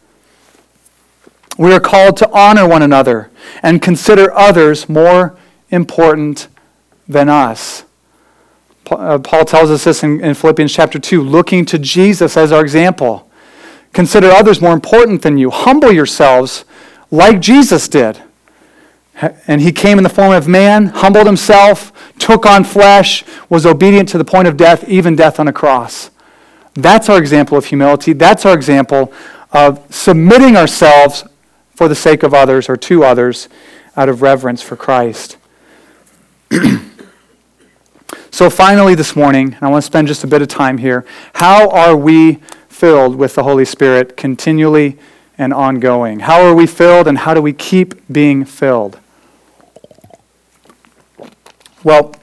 We 1.58 1.72
are 1.72 1.80
called 1.80 2.16
to 2.18 2.30
honor 2.30 2.68
one 2.68 2.82
another 2.82 3.30
and 3.62 3.82
consider 3.82 4.32
others 4.32 4.88
more 4.88 5.36
important 5.70 6.48
than 7.08 7.28
us. 7.28 7.84
Uh, 8.90 9.18
Paul 9.18 9.44
tells 9.44 9.70
us 9.70 9.84
this 9.84 10.02
in, 10.02 10.22
in 10.22 10.34
Philippians 10.34 10.72
chapter 10.72 10.98
2 10.98 11.22
looking 11.22 11.64
to 11.66 11.78
Jesus 11.78 12.36
as 12.36 12.52
our 12.52 12.62
example. 12.62 13.30
Consider 13.92 14.30
others 14.30 14.60
more 14.60 14.72
important 14.72 15.22
than 15.22 15.38
you. 15.38 15.50
Humble 15.50 15.92
yourselves 15.92 16.64
like 17.12 17.38
Jesus 17.40 17.86
did. 17.86 18.20
And 19.46 19.60
he 19.60 19.70
came 19.70 19.98
in 19.98 20.02
the 20.02 20.10
form 20.10 20.32
of 20.32 20.48
man, 20.48 20.86
humbled 20.86 21.26
himself, 21.26 21.92
took 22.18 22.44
on 22.44 22.64
flesh, 22.64 23.22
was 23.48 23.64
obedient 23.64 24.08
to 24.08 24.18
the 24.18 24.24
point 24.24 24.48
of 24.48 24.56
death, 24.56 24.88
even 24.88 25.14
death 25.14 25.38
on 25.38 25.46
a 25.46 25.52
cross. 25.52 26.10
That's 26.74 27.08
our 27.08 27.18
example 27.18 27.56
of 27.56 27.66
humility. 27.66 28.14
That's 28.14 28.44
our 28.44 28.54
example 28.54 29.12
of 29.52 29.94
submitting 29.94 30.56
ourselves 30.56 31.24
for 31.76 31.86
the 31.86 31.94
sake 31.94 32.24
of 32.24 32.34
others 32.34 32.68
or 32.68 32.76
to 32.78 33.04
others 33.04 33.48
out 33.96 34.08
of 34.08 34.22
reverence 34.22 34.62
for 34.62 34.74
Christ. 34.74 35.36
So, 38.34 38.48
finally, 38.48 38.94
this 38.94 39.14
morning, 39.14 39.58
I 39.60 39.68
want 39.68 39.82
to 39.82 39.86
spend 39.86 40.08
just 40.08 40.24
a 40.24 40.26
bit 40.26 40.40
of 40.40 40.48
time 40.48 40.78
here. 40.78 41.04
How 41.34 41.68
are 41.68 41.94
we 41.94 42.36
filled 42.66 43.14
with 43.16 43.34
the 43.34 43.42
Holy 43.42 43.66
Spirit 43.66 44.16
continually 44.16 44.98
and 45.38 45.52
ongoing? 45.52 46.20
How 46.20 46.42
are 46.42 46.54
we 46.54 46.66
filled, 46.66 47.08
and 47.08 47.18
how 47.18 47.34
do 47.34 47.42
we 47.42 47.52
keep 47.52 47.94
being 48.12 48.44
filled? 48.44 48.98
Well, 51.84 52.14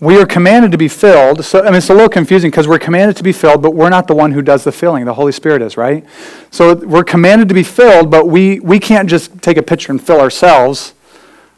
we 0.00 0.20
are 0.20 0.26
commanded 0.26 0.72
to 0.72 0.78
be 0.78 0.88
filled. 0.88 1.44
So, 1.44 1.60
I 1.60 1.66
mean, 1.66 1.76
it's 1.76 1.88
a 1.88 1.94
little 1.94 2.08
confusing 2.08 2.50
because 2.50 2.68
we're 2.68 2.78
commanded 2.78 3.16
to 3.16 3.22
be 3.22 3.32
filled, 3.32 3.62
but 3.62 3.74
we're 3.74 3.88
not 3.88 4.06
the 4.06 4.14
one 4.14 4.32
who 4.32 4.42
does 4.42 4.64
the 4.64 4.72
filling. 4.72 5.04
The 5.04 5.14
Holy 5.14 5.32
Spirit 5.32 5.62
is, 5.62 5.76
right? 5.76 6.04
So 6.50 6.74
we're 6.74 7.04
commanded 7.04 7.48
to 7.48 7.54
be 7.54 7.62
filled, 7.62 8.10
but 8.10 8.28
we, 8.28 8.60
we 8.60 8.78
can't 8.78 9.08
just 9.08 9.40
take 9.42 9.56
a 9.56 9.62
pitcher 9.62 9.92
and 9.92 10.04
fill 10.04 10.20
ourselves, 10.20 10.94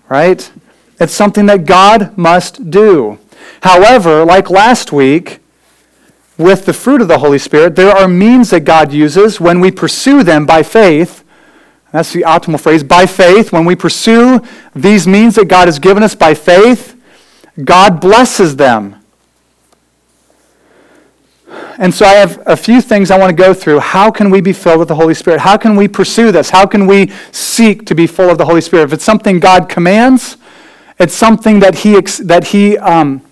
right? 0.09 0.51
It's 1.01 1.13
something 1.13 1.47
that 1.47 1.67
God 1.67 2.17
must 2.17 2.71
do. 2.71 3.19
However, 3.63 4.25
like 4.25 4.49
last 4.49 4.93
week, 4.93 5.41
with 6.39 6.67
the 6.67 6.73
fruit 6.73 7.01
of 7.01 7.09
the 7.09 7.19
Holy 7.19 7.39
Spirit, 7.39 7.77
there 7.77 7.91
are 7.91 8.09
means 8.09 8.51
that 8.51 8.61
God 8.61 8.93
uses 8.93 9.41
when 9.41 9.61
we 9.61 9.71
pursue 9.71 10.23
them 10.23 10.45
by 10.45 10.63
faith. 10.63 11.25
That's 11.93 12.13
the 12.13 12.23
optimal 12.23 12.61
phrase 12.61 12.83
by 12.83 13.07
faith. 13.07 13.53
When 13.53 13.65
we 13.65 13.75
pursue 13.75 14.43
these 14.75 15.07
means 15.07 15.37
that 15.37 15.49
God 15.49 15.67
has 15.69 15.79
given 15.79 16.03
us 16.03 16.15
by 16.15 16.35
faith, 16.35 17.01
God 17.65 18.01
blesses 18.01 18.57
them. 18.57 18.97
And 21.79 21.95
so 21.95 22.07
I 22.07 22.15
have 22.15 22.43
a 22.47 22.57
few 22.57 22.81
things 22.81 23.11
I 23.11 23.19
want 23.19 23.31
to 23.31 23.43
go 23.43 23.55
through. 23.55 23.81
How 23.81 24.11
can 24.11 24.31
we 24.31 24.41
be 24.41 24.53
filled 24.53 24.79
with 24.79 24.89
the 24.89 24.95
Holy 24.95 25.15
Spirit? 25.15 25.41
How 25.41 25.57
can 25.57 25.77
we 25.77 25.89
pursue 25.89 26.33
this? 26.33 26.51
How 26.51 26.67
can 26.67 26.87
we 26.87 27.13
seek 27.33 27.87
to 27.87 27.95
be 27.95 28.07
full 28.07 28.31
of 28.31 28.39
the 28.39 28.47
Holy 28.47 28.61
Spirit? 28.61 28.85
If 28.85 28.93
it's 28.95 29.05
something 29.05 29.41
God 29.41 29.69
commands, 29.69 30.37
it's 30.99 31.15
something 31.15 31.61
that 31.61 31.77
he, 31.77 32.01
that 32.25 32.49
he 32.49 32.79
um, 32.79 33.23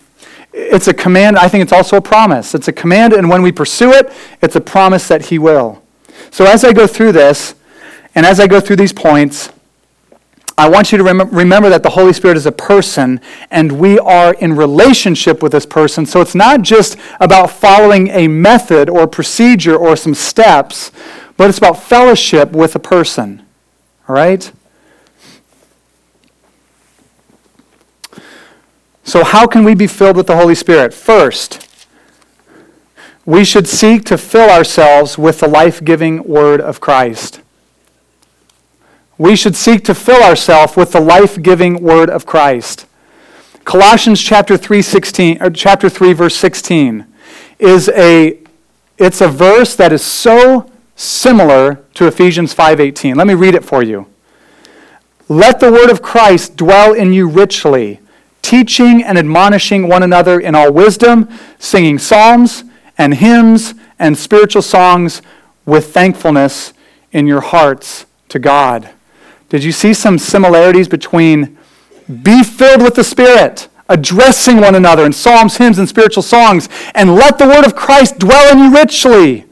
it's 0.55 0.87
a 0.87 0.95
command. 0.95 1.37
I 1.37 1.49
think 1.49 1.63
it's 1.63 1.73
also 1.73 1.97
a 1.97 2.01
promise. 2.01 2.55
It's 2.55 2.69
a 2.69 2.73
command, 2.73 3.13
and 3.13 3.29
when 3.29 3.43
we 3.43 3.51
pursue 3.51 3.93
it, 3.93 4.13
it's 4.41 4.55
a 4.55 4.61
promise 4.61 5.09
that 5.09 5.27
he 5.27 5.39
will. 5.39 5.83
So 6.31 6.45
as 6.45 6.65
I 6.65 6.73
go 6.73 6.87
through 6.87 7.13
this, 7.13 7.57
and 8.15 8.25
as 8.25 8.39
I 8.39 8.47
go 8.47 8.61
through 8.61 8.77
these 8.77 8.93
points, 8.93 9.51
I 10.57 10.69
want 10.69 10.93
you 10.93 10.99
to 10.99 11.05
rem- 11.05 11.31
remember 11.31 11.69
that 11.71 11.83
the 11.83 11.91
Holy 11.91 12.13
Spirit 12.13 12.37
is 12.37 12.47
a 12.47 12.53
person, 12.53 13.21
and 13.51 13.73
we 13.73 13.99
are 13.99 14.35
in 14.35 14.55
relationship 14.55 15.43
with 15.43 15.51
this 15.51 15.67
person. 15.67 16.07
So 16.07 16.21
it's 16.21 16.37
not 16.37 16.63
just 16.63 16.97
about 17.19 17.51
following 17.51 18.09
a 18.09 18.29
method 18.29 18.89
or 18.89 19.09
procedure 19.09 19.75
or 19.75 19.97
some 19.97 20.15
steps, 20.15 20.93
but 21.37 21.49
it's 21.49 21.59
about 21.59 21.83
fellowship 21.83 22.53
with 22.53 22.77
a 22.77 22.79
person. 22.79 23.43
All 24.09 24.15
right? 24.15 24.53
So, 29.15 29.23
how 29.23 29.47
can 29.47 29.63
we 29.63 29.77
be 29.77 29.87
filled 29.87 30.17
with 30.17 30.27
the 30.27 30.35
Holy 30.35 30.57
Spirit? 30.57 30.93
First, 30.93 31.69
we 33.25 33.45
should 33.45 33.69
seek 33.69 34.05
to 34.07 34.19
fill 34.19 34.51
ourselves 34.51 35.17
with 35.17 35.39
the 35.39 35.47
life 35.47 35.85
giving 35.85 36.25
Word 36.25 36.61
of 36.61 36.81
Christ. 36.81 37.41
We 39.17 39.37
should 39.37 39.55
seek 39.55 39.85
to 39.85 39.95
fill 39.95 40.21
ourselves 40.21 40.75
with 40.75 40.91
the 40.91 41.01
life 41.01 41.41
giving 41.41 41.81
Word 41.81 42.11
of 42.11 42.27
Christ. 42.27 42.87
Colossians 43.63 44.21
chapter 44.21 44.57
3, 44.57 44.83
16, 44.83 45.41
or 45.41 45.51
chapter 45.51 45.89
3, 45.89 46.13
verse 46.13 46.35
16 46.35 47.07
is 47.61 47.89
a, 47.91 48.41
it's 48.99 49.21
a 49.21 49.29
verse 49.29 49.77
that 49.77 49.93
is 49.93 50.03
so 50.03 50.69
similar 50.97 51.85
to 51.95 52.09
Ephesians 52.09 52.53
5.18. 52.53 53.15
Let 53.15 53.29
me 53.29 53.35
read 53.35 53.55
it 53.55 53.65
for 53.65 53.81
you. 53.81 54.09
Let 55.29 55.61
the 55.61 55.71
word 55.71 55.89
of 55.89 56.03
Christ 56.03 56.57
dwell 56.57 56.93
in 56.93 57.13
you 57.13 57.29
richly 57.29 58.01
teaching 58.45 59.03
and 59.03 59.17
admonishing 59.17 59.89
one 59.89 60.03
another 60.03 60.39
in 60.39 60.55
all 60.55 60.71
wisdom, 60.71 61.29
singing 61.59 61.99
psalms 61.99 62.63
and 62.99 63.15
hymns 63.15 63.75
and 63.99 64.17
spiritual 64.17 64.61
songs 64.61 65.23
with 65.65 65.95
thankfulness 65.95 66.75
in 67.11 67.27
your 67.27 67.41
hearts 67.41 68.05
to 68.29 68.39
God. 68.39 68.91
Did 69.49 69.65
you 69.65 69.73
see 69.73 69.95
some 69.95 70.19
similarities 70.19 70.89
between 70.89 71.57
be 72.23 72.43
filled 72.43 72.83
with 72.83 72.97
the 72.97 73.05
Spirit, 73.05 73.69
addressing 73.89 74.61
one 74.61 74.75
another 74.75 75.07
in 75.07 75.13
psalms, 75.13 75.57
hymns, 75.57 75.79
and 75.79 75.89
spiritual 75.89 76.23
songs, 76.23 76.69
and 76.95 77.15
let 77.15 77.39
the 77.39 77.49
word 77.49 77.65
of 77.65 77.75
Christ 77.75 78.19
dwell 78.19 78.53
in 78.53 78.59
you 78.59 78.75
richly? 78.75 79.47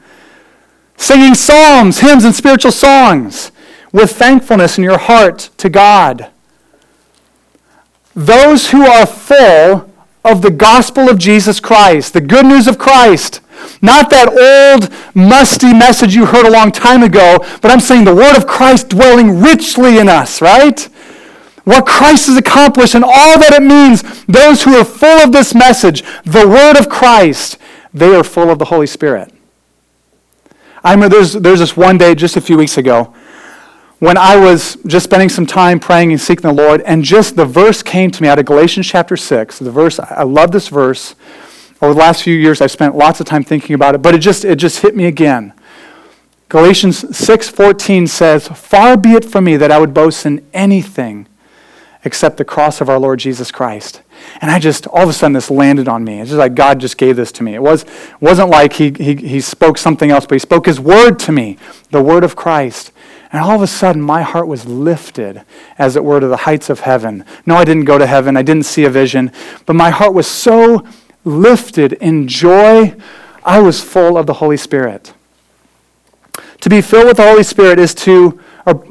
Singing 0.99 1.35
psalms, 1.35 2.01
hymns, 2.01 2.27
and 2.27 2.35
spiritual 2.35 2.73
songs 2.73 3.53
with 3.91 4.13
thankfulness 4.13 4.77
in 4.77 4.85
your 4.85 4.99
heart 4.99 5.49
to 5.57 5.71
God. 5.71 6.31
Those 8.15 8.71
who 8.71 8.85
are 8.85 9.07
full 9.07 9.91
of 10.25 10.43
the 10.43 10.51
gospel 10.51 11.09
of 11.09 11.19
Jesus 11.19 11.61
Christ, 11.61 12.13
the 12.13 12.21
good 12.21 12.47
news 12.47 12.69
of 12.69 12.79
Christ. 12.79 13.41
Not 13.81 14.11
that 14.11 14.29
old, 14.29 14.91
musty 15.15 15.73
message 15.73 16.15
you 16.15 16.27
heard 16.27 16.47
a 16.47 16.51
long 16.51 16.71
time 16.71 17.03
ago, 17.03 17.39
but 17.61 17.71
I'm 17.71 17.81
saying 17.81 18.05
the 18.05 18.15
word 18.15 18.37
of 18.37 18.47
Christ 18.47 18.91
dwelling 18.91 19.41
richly 19.41 19.99
in 19.99 20.09
us, 20.09 20.41
right? 20.41 20.81
What 21.65 21.87
Christ 21.87 22.27
has 22.27 22.37
accomplished 22.37 22.95
and 22.95 23.05
all 23.05 23.39
that 23.39 23.53
it 23.53 23.63
means, 23.63 24.25
those 24.25 24.65
who 24.65 24.75
are 24.77 24.85
full 24.85 25.23
of 25.23 25.33
this 25.33 25.55
message, 25.55 26.03
the 26.25 26.47
word 26.47 26.77
of 26.77 26.89
Christ, 26.89 27.57
they 27.95 28.15
are 28.15 28.25
full 28.25 28.51
of 28.51 28.59
the 28.59 28.67
Holy 28.67 28.87
Spirit. 28.87 29.33
I 30.85 30.93
remember 30.93 31.17
there's, 31.17 31.35
there's 31.35 31.61
this 31.61 31.77
one 31.77 31.99
day 31.99 32.15
just 32.15 32.37
a 32.37 32.41
few 32.41 32.57
weeks 32.57 32.79
ago 32.79 33.15
when 34.03 34.17
I 34.17 34.37
was 34.37 34.77
just 34.85 35.05
spending 35.05 35.29
some 35.29 35.47
time 35.47 35.79
praying 35.79 36.11
and 36.11 36.21
seeking 36.21 36.43
the 36.43 36.53
Lord, 36.53 36.81
and 36.81 37.05
just 37.05 37.37
the 37.37 37.45
verse 37.45 37.85
came 37.85 38.11
to 38.11 38.21
me 38.21 38.27
out 38.27 38.37
of 38.37 38.47
Galatians 38.47 38.85
chapter 38.85 39.17
6. 39.17 39.61
The 39.61 39.71
verse, 39.71 40.01
I 40.01 40.25
love 40.25 40.51
this 40.51 40.67
verse. 40.67 41.15
Over 41.81 41.95
the 41.95 42.01
last 42.01 42.25
few 42.25 42.35
years, 42.35 42.61
I've 42.61 42.73
spent 42.73 42.97
lots 42.97 43.21
of 43.21 43.27
time 43.27 43.45
thinking 43.45 43.75
about 43.75 43.95
it, 43.95 44.03
but 44.03 44.13
it 44.13 44.19
just, 44.19 44.45
it 44.45 44.57
just 44.57 44.81
hit 44.81 44.97
me 44.97 45.05
again. 45.05 45.53
Galatians 46.49 47.05
6:14 47.17 48.09
says, 48.09 48.49
"Far 48.49 48.97
be 48.97 49.13
it 49.13 49.25
from 49.25 49.45
me 49.45 49.57
that 49.57 49.71
I 49.71 49.79
would 49.79 49.95
boast 49.95 50.27
in 50.27 50.45
anything 50.53 51.29
except 52.05 52.39
the 52.39 52.45
cross 52.45 52.81
of 52.81 52.89
our 52.89 52.99
Lord 52.99 53.21
Jesus 53.21 53.53
Christ." 53.53 54.03
And 54.41 54.51
I 54.51 54.59
just, 54.59 54.89
all 54.89 55.05
of 55.05 55.11
a 55.11 55.13
sudden, 55.13 55.35
this 55.35 55.49
landed 55.49 55.87
on 55.87 56.03
me. 56.03 56.19
It's 56.19 56.31
just 56.31 56.39
like 56.41 56.57
God 56.57 56.81
just 56.81 56.99
gave 56.99 57.15
this 57.15 57.31
to 57.33 57.45
me. 57.45 57.55
It 57.55 57.63
was, 57.63 57.85
wasn't 58.21 58.51
like 58.51 58.73
he, 58.73 58.91
he, 58.91 59.15
he 59.15 59.41
spoke 59.41 59.79
something 59.79 60.11
else, 60.11 60.27
but 60.27 60.35
he 60.35 60.41
spoke 60.41 60.67
his 60.67 60.81
word 60.81 61.21
to 61.21 61.31
me, 61.31 61.57
the 61.93 62.03
word 62.03 62.25
of 62.25 62.35
Christ. 62.35 62.91
And 63.33 63.41
all 63.43 63.57
of 63.57 63.63
a 63.63 63.67
sudden, 63.67 64.03
my 64.03 64.21
heart 64.21 64.47
was 64.47 64.67
lifted, 64.67 65.43
as 65.79 65.97
it 65.97 66.05
were, 66.05 66.21
to 66.21 66.29
the 66.29 66.37
heights 66.37 66.69
of 66.69 66.81
heaven. 66.81 67.25
No, 67.47 67.57
I 67.57 67.65
didn't 67.65 67.87
go 67.87 67.97
to 67.97 68.07
heaven. 68.07 68.37
I 68.37 68.43
didn't 68.43 68.65
see 68.65 68.85
a 68.85 68.91
vision. 68.91 69.33
But 69.65 69.75
my 69.75 69.89
heart 69.89 70.13
was 70.13 70.27
so 70.27 70.87
lifted 71.25 71.95
in 71.95 72.29
joy, 72.29 72.95
I 73.45 73.61
was 73.61 73.83
full 73.83 74.19
of 74.19 74.27
the 74.27 74.35
Holy 74.35 74.59
Spirit. 74.59 75.15
To 76.61 76.69
be 76.69 76.81
filled 76.81 77.07
with 77.07 77.17
the 77.17 77.29
Holy 77.29 77.43
Spirit 77.43 77.79
is 77.79 77.95
to, 77.97 78.39
or 78.67 78.87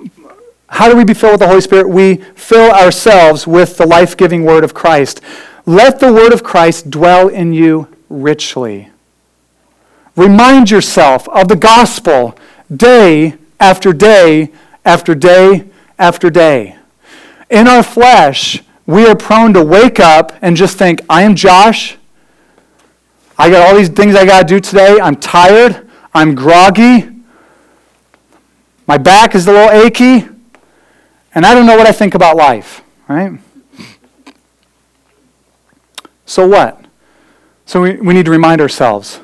how 0.67 0.89
do 0.89 0.97
we 0.97 1.03
be 1.03 1.13
filled 1.13 1.33
with 1.33 1.41
the 1.41 1.47
Holy 1.47 1.61
Spirit? 1.61 1.89
We 1.89 2.15
fill 2.35 2.71
ourselves 2.71 3.45
with 3.45 3.77
the 3.77 3.85
life 3.85 4.17
giving 4.17 4.43
Word 4.43 4.63
of 4.63 4.73
Christ. 4.73 5.21
Let 5.65 5.99
the 5.99 6.11
Word 6.11 6.33
of 6.33 6.43
Christ 6.43 6.89
dwell 6.89 7.27
in 7.27 7.53
you 7.53 7.87
richly. 8.09 8.89
Remind 10.15 10.71
yourself 10.71 11.29
of 11.29 11.47
the 11.47 11.55
gospel 11.55 12.37
day 12.75 13.35
after 13.62 13.93
day 13.93 14.51
after 14.84 15.16
day 15.16 15.70
after 15.97 16.30
day. 16.30 16.76
In 17.49 17.68
our 17.68 17.84
flesh, 17.84 18.64
we 18.86 19.05
are 19.05 19.16
prone 19.16 19.53
to 19.53 19.64
wake 19.64 19.99
up 19.99 20.34
and 20.41 20.57
just 20.57 20.78
think, 20.78 20.99
I 21.09 21.22
am 21.22 21.36
Josh. 21.36 21.97
I 23.38 23.49
got 23.49 23.68
all 23.68 23.78
these 23.78 23.89
things 23.89 24.16
I 24.16 24.26
got 24.26 24.41
to 24.41 24.47
do 24.47 24.59
today. 24.59 24.99
I'm 24.99 25.16
tired. 25.16 25.88
I'm 26.14 26.36
groggy. 26.36 27.09
My 28.88 28.97
back 28.97 29.36
is 29.36 29.47
a 29.47 29.51
little 29.51 29.70
achy. 29.70 30.28
And 31.34 31.45
I 31.45 31.53
don't 31.53 31.66
know 31.66 31.78
what 31.78 31.88
I 31.88 31.91
think 31.91 32.14
about 32.14 32.36
life, 32.36 32.82
right? 33.07 33.39
So 36.26 36.47
what? 36.47 36.84
So 37.66 37.82
we, 37.82 37.93
we 37.97 38.14
need 38.14 38.26
to 38.26 38.32
remind 38.32 38.59
ourselves. 38.59 39.22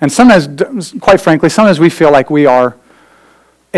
And 0.00 0.12
sometimes, 0.12 0.94
quite 1.00 1.20
frankly, 1.20 1.48
sometimes 1.48 1.80
we 1.80 1.90
feel 1.90 2.12
like 2.12 2.30
we 2.30 2.46
are 2.46 2.76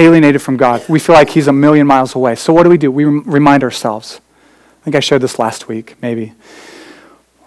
alienated 0.00 0.42
from 0.42 0.56
God. 0.56 0.82
We 0.88 0.98
feel 0.98 1.14
like 1.14 1.30
He's 1.30 1.46
a 1.46 1.52
million 1.52 1.86
miles 1.86 2.14
away. 2.14 2.34
So 2.34 2.52
what 2.52 2.64
do 2.64 2.70
we 2.70 2.78
do? 2.78 2.90
We 2.90 3.04
remind 3.04 3.62
ourselves. 3.62 4.20
I 4.80 4.84
think 4.84 4.96
I 4.96 5.00
shared 5.00 5.22
this 5.22 5.38
last 5.38 5.68
week, 5.68 5.96
maybe. 6.00 6.32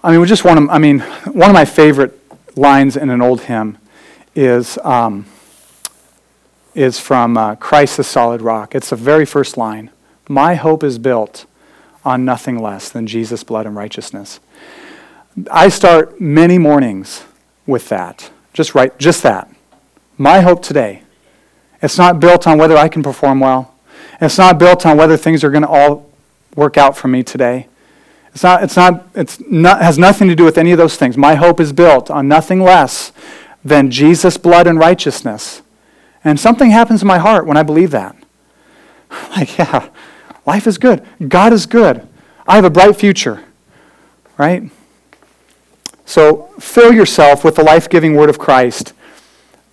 I 0.04 0.12
mean, 0.12 0.22
we 0.22 0.28
just 0.28 0.46
want 0.46 0.60
to, 0.60 0.72
I 0.74 0.78
mean, 0.78 1.00
one 1.00 1.50
of 1.50 1.54
my 1.54 1.66
favorite 1.66 2.20
lines 2.56 2.96
in 2.96 3.10
an 3.10 3.22
old 3.22 3.42
hymn 3.42 3.78
is, 4.36 4.78
um, 4.80 5.26
is 6.76 7.00
from 7.00 7.38
uh, 7.38 7.56
Christ 7.56 7.98
the 7.98 8.04
Solid 8.04 8.42
Rock. 8.42 8.76
It's 8.76 8.90
the 8.90 8.96
very 8.96 9.26
first 9.26 9.58
line. 9.58 9.90
My 10.28 10.56
hope 10.56 10.84
is 10.84 11.00
built 11.00 11.46
on 12.06 12.26
nothing 12.26 12.62
less 12.62 12.90
than 12.90 13.08
Jesus' 13.08 13.44
blood 13.44 13.66
and 13.66 13.76
righteousness. 13.76 14.40
I 15.50 15.70
start 15.70 16.20
many 16.20 16.58
mornings 16.58 17.24
with 17.66 17.90
that. 17.90 18.30
Just 18.54 18.76
right, 18.76 18.98
just 19.00 19.24
that. 19.24 19.50
My 20.18 20.42
hope 20.42 20.62
today 20.62 21.03
it's 21.84 21.98
not 21.98 22.22
built 22.22 22.48
on 22.48 22.58
whether 22.58 22.78
I 22.78 22.88
can 22.88 23.04
perform 23.04 23.42
well. 23.42 23.74
It's 24.22 24.38
not 24.38 24.58
built 24.58 24.86
on 24.86 24.96
whether 24.96 25.18
things 25.18 25.44
are 25.44 25.52
going 25.52 25.64
to 25.64 25.70
all 25.70 26.10
work 26.56 26.78
out 26.78 26.96
for 26.96 27.10
me 27.10 27.24
today. 27.24 27.68
It's 28.34 28.42
not, 28.42 28.64
it's 28.64 28.78
not, 28.78 29.08
it's 29.14 29.40
not, 29.42 29.82
has 29.82 30.00
nothing 30.00 30.30
to 30.30 30.36
do 30.36 30.46
with 30.46 30.58
any 30.58 30.72
of 30.72 30.78
those 30.78 30.96
things. 30.96 31.18
My 31.18 31.36
hope 31.36 31.60
is 31.60 31.74
built 31.74 32.10
on 32.10 32.30
nothing 32.30 32.62
less 32.62 33.12
than 33.66 33.92
Jesus' 33.92 34.38
blood 34.38 34.66
and 34.66 34.80
righteousness. 34.80 35.62
And 36.24 36.40
something 36.40 36.72
happens 36.72 37.02
in 37.02 37.08
my 37.08 37.18
heart 37.18 37.46
when 37.46 37.58
I 37.58 37.64
believe 37.64 37.92
that. 37.92 38.16
Like, 39.36 39.60
yeah, 39.60 39.90
life 40.44 40.66
is 40.66 40.80
good. 40.80 41.06
God 41.28 41.54
is 41.54 41.68
good. 41.68 42.08
I 42.48 42.56
have 42.56 42.66
a 42.66 42.70
bright 42.72 42.96
future, 42.96 43.44
right? 44.40 44.72
So 46.06 46.50
fill 46.60 46.92
yourself 46.92 47.44
with 47.44 47.56
the 47.56 47.64
life 47.64 47.88
giving 47.88 48.16
word 48.16 48.32
of 48.32 48.40
Christ. 48.40 48.94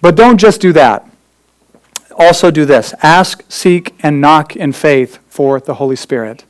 But 0.02 0.14
don't 0.14 0.36
just 0.36 0.60
do 0.60 0.74
that 0.74 1.09
also 2.16 2.50
do 2.50 2.64
this 2.64 2.94
ask, 3.02 3.42
seek, 3.48 3.94
and 4.00 4.20
knock 4.20 4.56
in 4.56 4.72
faith 4.72 5.18
for 5.28 5.60
the 5.60 5.74
Holy 5.74 5.96
Spirit. 5.96 6.44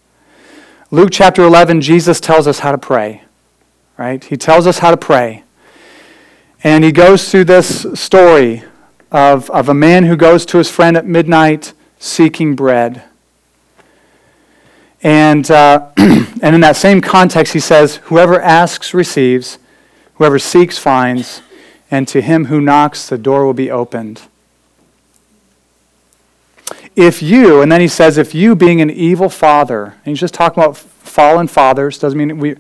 Luke 0.91 1.11
chapter 1.13 1.43
11, 1.43 1.81
Jesus 1.81 2.21
tells 2.21 2.47
us 2.47 2.61
how 2.61 2.73
to 2.73 2.79
pray, 2.79 3.23
right? 3.97 4.23
He 4.25 4.37
tells 4.37 4.67
us 4.67 4.79
how 4.79 4.91
to 4.91 4.97
pray. 4.97 5.45
And 6.65 6.83
he 6.85 6.93
goes 6.93 7.31
through 7.31 7.45
this 7.45 7.87
story 7.95 8.65
of, 9.11 9.49
of 9.51 9.69
a 9.69 9.75
man 9.75 10.05
who 10.05 10.17
goes 10.17 10.45
to 10.47 10.59
his 10.59 10.71
friend 10.71 10.97
at 10.97 11.07
midnight 11.07 11.73
seeking 11.99 12.57
bread. 12.57 13.03
And, 15.03 15.51
uh, 15.51 15.91
and 15.97 16.55
in 16.55 16.61
that 16.61 16.77
same 16.77 17.01
context, 17.01 17.53
he 17.53 17.61
says, 17.61 17.97
Whoever 18.05 18.41
asks 18.41 18.93
receives, 18.93 19.59
whoever 20.15 20.39
seeks 20.39 20.79
finds, 20.79 21.43
and 21.91 22.07
to 22.09 22.21
him 22.21 22.47
who 22.47 22.61
knocks, 22.61 23.09
the 23.09 23.19
door 23.19 23.47
will 23.47 23.55
be 23.55 23.71
opened. 23.71 24.23
If 26.97 27.23
you, 27.23 27.63
and 27.63 27.71
then 27.71 27.81
he 27.81 27.89
says, 27.89 28.19
if 28.19 28.35
you 28.35 28.55
being 28.55 28.81
an 28.81 28.91
evil 28.91 29.29
father, 29.29 29.85
and 29.85 30.07
he's 30.07 30.21
just 30.21 30.35
talking 30.35 30.63
about 30.63 30.77
fallen 30.77 31.47
fathers, 31.47 31.99
doesn't 31.99 32.19
mean 32.19 32.39
we, 32.39 32.57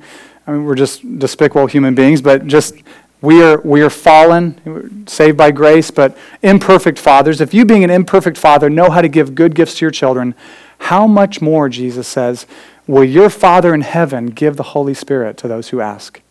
I 0.46 0.52
mean, 0.52 0.64
we're 0.64 0.74
just 0.74 1.18
despicable 1.18 1.66
human 1.66 1.94
beings, 1.94 2.22
but 2.22 2.46
just 2.46 2.74
we 3.20 3.42
are, 3.42 3.60
we 3.60 3.82
are 3.82 3.90
fallen, 3.90 5.06
saved 5.06 5.36
by 5.36 5.50
grace, 5.50 5.90
but 5.90 6.16
imperfect 6.42 6.98
fathers. 6.98 7.40
If 7.40 7.52
you, 7.52 7.64
being 7.64 7.84
an 7.84 7.90
imperfect 7.90 8.38
father, 8.38 8.70
know 8.70 8.90
how 8.90 9.02
to 9.02 9.08
give 9.08 9.34
good 9.34 9.54
gifts 9.54 9.78
to 9.78 9.84
your 9.84 9.90
children, 9.90 10.34
how 10.78 11.06
much 11.06 11.42
more, 11.42 11.68
Jesus 11.68 12.08
says, 12.08 12.46
will 12.86 13.04
your 13.04 13.28
Father 13.28 13.74
in 13.74 13.82
heaven 13.82 14.26
give 14.26 14.56
the 14.56 14.62
Holy 14.62 14.94
Spirit 14.94 15.36
to 15.38 15.48
those 15.48 15.68
who 15.68 15.80
ask? 15.80 16.22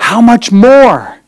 How 0.00 0.20
much 0.20 0.50
more? 0.50 1.20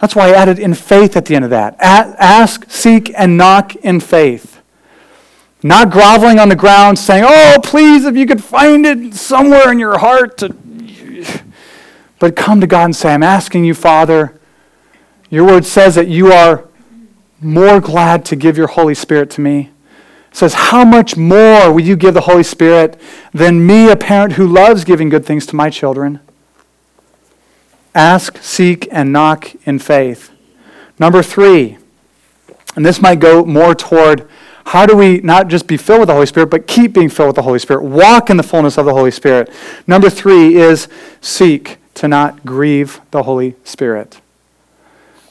That's 0.00 0.16
why 0.16 0.30
I 0.30 0.32
added 0.32 0.58
in 0.58 0.74
faith 0.74 1.16
at 1.16 1.26
the 1.26 1.36
end 1.36 1.44
of 1.44 1.50
that. 1.50 1.76
Ask, 1.78 2.68
seek, 2.68 3.12
and 3.16 3.36
knock 3.38 3.76
in 3.76 4.00
faith. 4.00 4.55
Not 5.66 5.90
groveling 5.90 6.38
on 6.38 6.48
the 6.48 6.54
ground 6.54 6.96
saying, 6.96 7.24
Oh, 7.26 7.56
please, 7.60 8.04
if 8.04 8.16
you 8.16 8.24
could 8.24 8.42
find 8.42 8.86
it 8.86 9.14
somewhere 9.14 9.72
in 9.72 9.80
your 9.80 9.98
heart 9.98 10.38
to. 10.38 10.54
But 12.18 12.34
come 12.34 12.62
to 12.62 12.66
God 12.66 12.84
and 12.84 12.96
say, 12.96 13.12
I'm 13.12 13.22
asking 13.22 13.66
you, 13.66 13.74
Father. 13.74 14.40
Your 15.28 15.44
word 15.44 15.66
says 15.66 15.96
that 15.96 16.08
you 16.08 16.32
are 16.32 16.66
more 17.42 17.78
glad 17.80 18.24
to 18.26 18.36
give 18.36 18.56
your 18.56 18.68
Holy 18.68 18.94
Spirit 18.94 19.28
to 19.32 19.40
me. 19.40 19.70
It 20.30 20.36
says, 20.36 20.54
How 20.54 20.84
much 20.84 21.16
more 21.16 21.72
will 21.72 21.80
you 21.80 21.96
give 21.96 22.14
the 22.14 22.22
Holy 22.22 22.44
Spirit 22.44 22.98
than 23.34 23.66
me, 23.66 23.90
a 23.90 23.96
parent 23.96 24.34
who 24.34 24.46
loves 24.46 24.84
giving 24.84 25.08
good 25.08 25.26
things 25.26 25.46
to 25.46 25.56
my 25.56 25.68
children? 25.68 26.20
Ask, 27.92 28.38
seek, 28.38 28.86
and 28.92 29.12
knock 29.12 29.50
in 29.66 29.80
faith. 29.80 30.30
Number 30.98 31.24
three, 31.24 31.76
and 32.76 32.86
this 32.86 33.02
might 33.02 33.18
go 33.18 33.44
more 33.44 33.74
toward 33.74 34.28
how 34.66 34.84
do 34.84 34.96
we 34.96 35.20
not 35.20 35.46
just 35.46 35.68
be 35.68 35.76
filled 35.76 36.00
with 36.00 36.08
the 36.08 36.14
Holy 36.14 36.26
Spirit, 36.26 36.50
but 36.50 36.66
keep 36.66 36.92
being 36.92 37.08
filled 37.08 37.28
with 37.28 37.36
the 37.36 37.42
Holy 37.42 37.60
Spirit? 37.60 37.84
Walk 37.84 38.30
in 38.30 38.36
the 38.36 38.42
fullness 38.42 38.76
of 38.76 38.84
the 38.84 38.92
Holy 38.92 39.12
Spirit. 39.12 39.48
Number 39.86 40.10
three 40.10 40.56
is 40.56 40.88
seek 41.20 41.78
to 41.94 42.08
not 42.08 42.44
grieve 42.44 43.00
the 43.12 43.22
Holy 43.22 43.54
Spirit. 43.62 44.20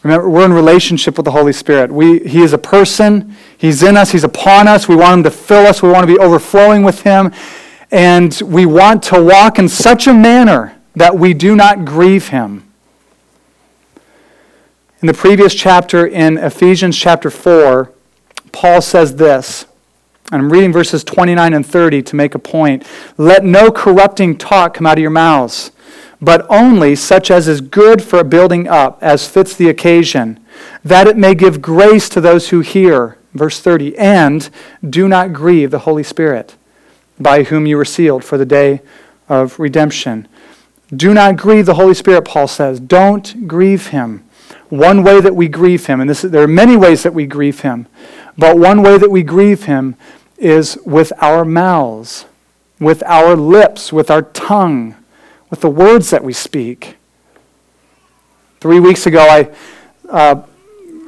Remember, 0.03 0.29
we're 0.29 0.45
in 0.45 0.53
relationship 0.53 1.17
with 1.17 1.25
the 1.25 1.31
Holy 1.31 1.51
Spirit. 1.51 1.91
We, 1.91 2.19
he 2.19 2.43
is 2.43 2.53
a 2.53 2.57
person. 2.57 3.35
He's 3.57 3.83
in 3.83 3.97
us. 3.97 4.11
He's 4.11 4.23
upon 4.23 4.69
us. 4.69 4.87
We 4.87 4.95
want 4.95 5.17
Him 5.17 5.23
to 5.23 5.31
fill 5.31 5.65
us. 5.65 5.83
We 5.83 5.89
want 5.89 6.07
to 6.07 6.13
be 6.13 6.19
overflowing 6.19 6.83
with 6.83 7.01
Him. 7.01 7.33
And 7.91 8.39
we 8.45 8.65
want 8.65 9.03
to 9.03 9.21
walk 9.21 9.59
in 9.59 9.67
such 9.67 10.07
a 10.07 10.13
manner 10.13 10.79
that 10.95 11.19
we 11.19 11.33
do 11.33 11.57
not 11.57 11.83
grieve 11.83 12.29
Him. 12.29 12.63
In 15.01 15.07
the 15.07 15.13
previous 15.13 15.53
chapter, 15.53 16.07
in 16.07 16.37
Ephesians 16.37 16.97
chapter 16.97 17.29
4, 17.29 17.91
Paul 18.55 18.81
says 18.81 19.17
this, 19.17 19.65
and 20.31 20.41
I'm 20.41 20.49
reading 20.49 20.71
verses 20.71 21.03
29 21.03 21.53
and 21.53 21.65
30 21.65 22.01
to 22.03 22.15
make 22.15 22.35
a 22.35 22.39
point. 22.39 22.87
Let 23.17 23.43
no 23.43 23.69
corrupting 23.69 24.37
talk 24.37 24.75
come 24.75 24.87
out 24.87 24.97
of 24.97 25.01
your 25.01 25.11
mouths, 25.11 25.71
but 26.21 26.45
only 26.49 26.95
such 26.95 27.29
as 27.29 27.49
is 27.49 27.59
good 27.59 28.01
for 28.01 28.23
building 28.23 28.69
up, 28.69 28.97
as 29.01 29.27
fits 29.27 29.57
the 29.57 29.67
occasion, 29.67 30.39
that 30.85 31.05
it 31.05 31.17
may 31.17 31.35
give 31.35 31.61
grace 31.61 32.07
to 32.07 32.21
those 32.21 32.49
who 32.49 32.61
hear. 32.61 33.17
Verse 33.33 33.59
30, 33.59 33.97
and 33.97 34.49
do 34.89 35.09
not 35.09 35.33
grieve 35.33 35.69
the 35.69 35.79
Holy 35.79 36.03
Spirit, 36.03 36.55
by 37.19 37.43
whom 37.43 37.65
you 37.65 37.75
were 37.75 37.83
sealed 37.83 38.23
for 38.23 38.37
the 38.37 38.45
day 38.45 38.81
of 39.27 39.59
redemption. 39.59 40.29
Do 40.95 41.13
not 41.13 41.35
grieve 41.35 41.65
the 41.65 41.73
Holy 41.73 41.93
Spirit, 41.93 42.23
Paul 42.23 42.47
says. 42.47 42.79
Don't 42.79 43.49
grieve 43.49 43.87
him. 43.87 44.24
One 44.69 45.03
way 45.03 45.21
that 45.21 45.35
we 45.35 45.47
grieve 45.47 45.85
him, 45.85 46.01
and 46.01 46.09
this, 46.09 46.21
there 46.21 46.43
are 46.43 46.47
many 46.47 46.75
ways 46.75 47.03
that 47.03 47.13
we 47.13 47.25
grieve 47.25 47.61
him, 47.61 47.87
but 48.37 48.57
one 48.57 48.81
way 48.81 48.97
that 48.97 49.11
we 49.11 49.23
grieve 49.23 49.65
him 49.65 49.95
is 50.37 50.77
with 50.85 51.13
our 51.21 51.45
mouths, 51.45 52.25
with 52.79 53.03
our 53.03 53.35
lips, 53.35 53.93
with 53.93 54.09
our 54.09 54.23
tongue, 54.23 54.95
with 55.49 55.61
the 55.61 55.69
words 55.69 56.09
that 56.09 56.23
we 56.23 56.33
speak. 56.33 56.97
Three 58.59 58.79
weeks 58.79 59.05
ago, 59.05 59.19
I 59.19 59.51
uh, 60.09 60.43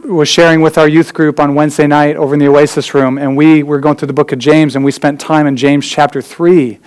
was 0.05 0.30
sharing 0.30 0.62
with 0.62 0.78
our 0.78 0.88
youth 0.88 1.14
group 1.14 1.39
on 1.39 1.55
Wednesday 1.55 1.88
night 1.88 2.16
over 2.16 2.36
in 2.36 2.39
the 2.39 2.47
Oasis 2.47 2.93
room, 2.93 3.18
and 3.18 3.36
we 3.36 3.64
were 3.64 3.80
going 3.80 3.97
through 3.97 4.08
the 4.08 4.14
book 4.14 4.32
of 4.32 4.39
James, 4.39 4.76
and 4.76 4.86
we 4.86 4.91
spent 4.91 5.20
time 5.20 5.47
in 5.47 5.58
James 5.58 5.88
chapter 5.88 6.22
3. 6.22 6.80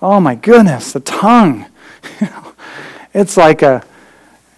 Oh 0.00 0.20
my 0.20 0.34
goodness, 0.34 0.92
the 0.92 1.00
tongue. 1.00 1.66
it's 3.14 3.36
like 3.36 3.62
a 3.62 3.84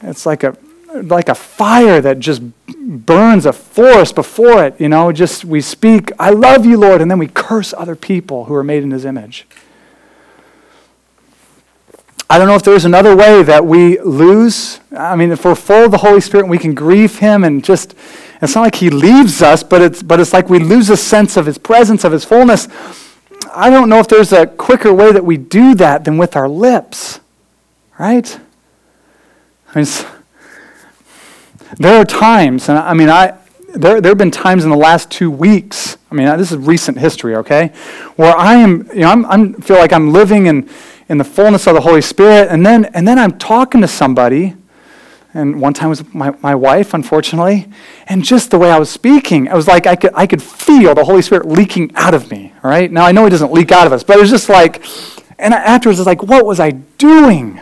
it's 0.02 0.26
like 0.26 0.42
a 0.42 0.56
like 1.02 1.28
a 1.28 1.34
fire 1.34 2.00
that 2.00 2.20
just 2.20 2.42
burns 2.66 3.46
a 3.46 3.52
forest 3.52 4.14
before 4.14 4.64
it, 4.64 4.80
you 4.80 4.88
know, 4.88 5.10
just 5.12 5.44
we 5.44 5.60
speak, 5.60 6.12
I 6.18 6.30
love 6.30 6.64
you, 6.64 6.78
Lord, 6.78 7.00
and 7.00 7.10
then 7.10 7.18
we 7.18 7.26
curse 7.26 7.74
other 7.74 7.96
people 7.96 8.44
who 8.44 8.54
are 8.54 8.64
made 8.64 8.82
in 8.82 8.90
his 8.90 9.04
image. 9.04 9.46
I 12.30 12.38
don't 12.38 12.48
know 12.48 12.54
if 12.54 12.62
there's 12.62 12.84
another 12.84 13.14
way 13.14 13.42
that 13.42 13.64
we 13.66 14.00
lose. 14.00 14.80
I 14.96 15.14
mean, 15.14 15.30
if 15.30 15.44
we're 15.44 15.54
full 15.54 15.84
of 15.84 15.90
the 15.90 15.98
Holy 15.98 16.20
Spirit 16.20 16.44
and 16.44 16.50
we 16.50 16.58
can 16.58 16.74
grieve 16.74 17.18
Him 17.18 17.44
and 17.44 17.62
just, 17.62 17.94
it's 18.40 18.54
not 18.54 18.62
like 18.62 18.76
He 18.76 18.88
leaves 18.88 19.42
us, 19.42 19.62
but 19.62 19.82
it's, 19.82 20.02
but 20.02 20.20
it's 20.20 20.32
like 20.32 20.48
we 20.48 20.58
lose 20.58 20.88
a 20.90 20.96
sense 20.96 21.36
of 21.36 21.46
His 21.46 21.58
presence, 21.58 22.02
of 22.02 22.12
His 22.12 22.24
fullness. 22.24 22.66
I 23.54 23.68
don't 23.68 23.88
know 23.88 23.98
if 23.98 24.08
there's 24.08 24.32
a 24.32 24.46
quicker 24.46 24.92
way 24.92 25.12
that 25.12 25.24
we 25.24 25.36
do 25.36 25.74
that 25.74 26.04
than 26.04 26.16
with 26.16 26.34
our 26.34 26.48
lips, 26.48 27.20
right? 27.98 28.40
I 29.68 29.78
mean, 29.78 29.86
there 31.78 32.00
are 32.00 32.04
times, 32.04 32.68
and 32.68 32.78
I 32.78 32.94
mean, 32.94 33.08
I, 33.08 33.38
there, 33.74 34.00
there 34.00 34.10
have 34.10 34.18
been 34.18 34.30
times 34.30 34.64
in 34.64 34.70
the 34.70 34.76
last 34.76 35.10
two 35.10 35.30
weeks, 35.30 35.96
I 36.10 36.14
mean, 36.14 36.26
this 36.38 36.52
is 36.52 36.58
recent 36.58 36.98
history, 36.98 37.34
okay, 37.36 37.72
where 38.16 38.36
I 38.36 38.54
am, 38.54 38.88
you 38.94 39.00
know, 39.00 39.10
I'm, 39.10 39.26
I'm 39.26 39.54
feel 39.54 39.78
like 39.78 39.92
I'm 39.92 40.12
living 40.12 40.46
in, 40.46 40.68
in 41.08 41.18
the 41.18 41.24
fullness 41.24 41.66
of 41.66 41.74
the 41.74 41.80
Holy 41.80 42.00
Spirit. 42.00 42.48
And 42.50 42.64
then, 42.64 42.84
and 42.86 43.06
then 43.06 43.18
I'm 43.18 43.36
talking 43.36 43.80
to 43.80 43.88
somebody, 43.88 44.54
and 45.34 45.60
one 45.60 45.74
time 45.74 45.88
was 45.88 46.14
my, 46.14 46.32
my 46.40 46.54
wife, 46.54 46.94
unfortunately, 46.94 47.66
and 48.06 48.22
just 48.22 48.52
the 48.52 48.58
way 48.58 48.70
I 48.70 48.78
was 48.78 48.90
speaking, 48.90 49.46
it 49.46 49.54
was 49.54 49.66
like 49.66 49.86
I 49.86 49.96
could, 49.96 50.12
I 50.14 50.28
could 50.28 50.42
feel 50.42 50.94
the 50.94 51.04
Holy 51.04 51.22
Spirit 51.22 51.46
leaking 51.46 51.90
out 51.96 52.14
of 52.14 52.30
me, 52.30 52.52
all 52.62 52.70
right? 52.70 52.90
Now, 52.90 53.04
I 53.04 53.10
know 53.10 53.24
He 53.24 53.30
doesn't 53.30 53.52
leak 53.52 53.72
out 53.72 53.86
of 53.86 53.92
us, 53.92 54.04
but 54.04 54.16
it 54.16 54.20
was 54.20 54.30
just 54.30 54.48
like, 54.48 54.84
and 55.38 55.52
afterwards, 55.52 55.98
it's 55.98 56.06
like, 56.06 56.22
what 56.22 56.46
was 56.46 56.60
I 56.60 56.70
doing? 56.70 57.60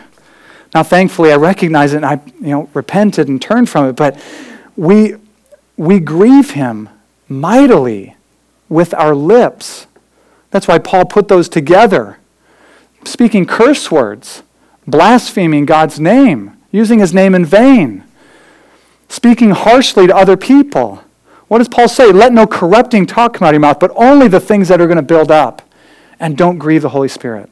Now, 0.73 0.83
thankfully, 0.83 1.31
I 1.31 1.35
recognize 1.35 1.93
it 1.93 1.97
and 1.97 2.05
I 2.05 2.21
you 2.39 2.49
know, 2.49 2.69
repented 2.73 3.27
and 3.27 3.41
turned 3.41 3.69
from 3.69 3.89
it, 3.89 3.95
but 3.95 4.19
we, 4.75 5.15
we 5.77 5.99
grieve 5.99 6.51
Him 6.51 6.89
mightily 7.29 8.15
with 8.69 8.93
our 8.95 9.13
lips. 9.13 9.87
That's 10.51 10.67
why 10.67 10.79
Paul 10.79 11.05
put 11.05 11.27
those 11.27 11.49
together 11.49 12.17
speaking 13.05 13.45
curse 13.45 13.91
words, 13.91 14.43
blaspheming 14.87 15.65
God's 15.65 15.99
name, 15.99 16.57
using 16.71 16.99
his 16.99 17.13
name 17.13 17.35
in 17.35 17.45
vain, 17.45 18.03
speaking 19.09 19.51
harshly 19.51 20.07
to 20.07 20.15
other 20.15 20.37
people. 20.37 21.03
What 21.47 21.59
does 21.59 21.67
Paul 21.67 21.87
say? 21.87 22.11
Let 22.11 22.33
no 22.33 22.47
corrupting 22.47 23.05
talk 23.05 23.35
come 23.35 23.45
out 23.45 23.49
of 23.49 23.53
your 23.55 23.59
mouth, 23.61 23.79
but 23.79 23.91
only 23.95 24.27
the 24.27 24.39
things 24.39 24.69
that 24.69 24.81
are 24.81 24.87
going 24.87 24.97
to 24.97 25.03
build 25.03 25.31
up. 25.31 25.61
And 26.19 26.37
don't 26.37 26.57
grieve 26.57 26.81
the 26.81 26.89
Holy 26.89 27.09
Spirit. 27.09 27.49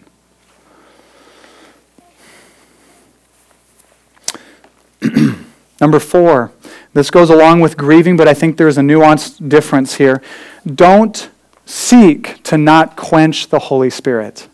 Number 5.82 6.00
four, 6.00 6.52
this 6.94 7.10
goes 7.10 7.32
along 7.32 7.60
with 7.60 7.76
grieving, 7.76 8.16
but 8.16 8.28
I 8.28 8.36
think 8.36 8.58
there's 8.58 8.78
a 8.78 8.82
nuanced 8.82 9.50
difference 9.50 9.96
here. 9.96 10.22
Don't 10.66 11.32
seek 11.66 12.44
to 12.44 12.58
not 12.58 12.96
quench 12.96 13.48
the 13.48 13.58
Holy 13.58 13.90
Spirit. 13.90 14.48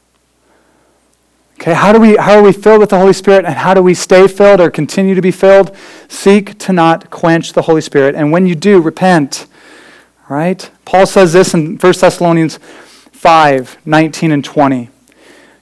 Okay, 1.59 1.73
how, 1.73 1.91
do 1.91 1.99
we, 1.99 2.15
how 2.15 2.38
are 2.38 2.43
we 2.43 2.53
filled 2.53 2.80
with 2.80 2.91
the 2.91 2.97
Holy 2.97 3.13
Spirit 3.13 3.43
and 3.43 3.55
how 3.55 3.73
do 3.73 3.82
we 3.82 3.93
stay 3.93 4.28
filled 4.28 4.61
or 4.61 4.69
continue 4.69 5.15
to 5.15 5.21
be 5.21 5.32
filled? 5.32 5.75
Seek 6.07 6.57
to 6.59 6.71
not 6.71 7.09
quench 7.09 7.53
the 7.53 7.63
Holy 7.63 7.82
Spirit. 7.82 8.15
And 8.15 8.32
when 8.32 8.47
you 8.47 8.55
do, 8.55 8.80
repent. 8.80 9.47
Right? 10.30 10.69
Paul 10.86 11.05
says 11.05 11.34
this 11.34 11.53
in 11.53 11.78
1 11.78 11.93
Thessalonians 11.99 12.57
5 13.11 13.78
19 13.86 14.32
and 14.32 14.45
20. 14.45 14.89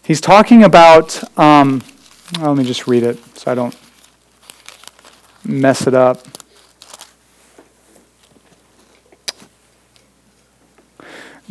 He's 0.04 0.22
talking 0.22 0.64
about, 0.64 1.24
um, 1.40 1.82
well, 2.38 2.54
let 2.54 2.58
me 2.58 2.66
just 2.66 2.88
read 2.88 3.04
it 3.04 3.18
so 3.38 3.52
I 3.52 3.56
don't 3.56 3.76
mess 5.46 5.88
it 5.88 5.94
up. 5.94 6.26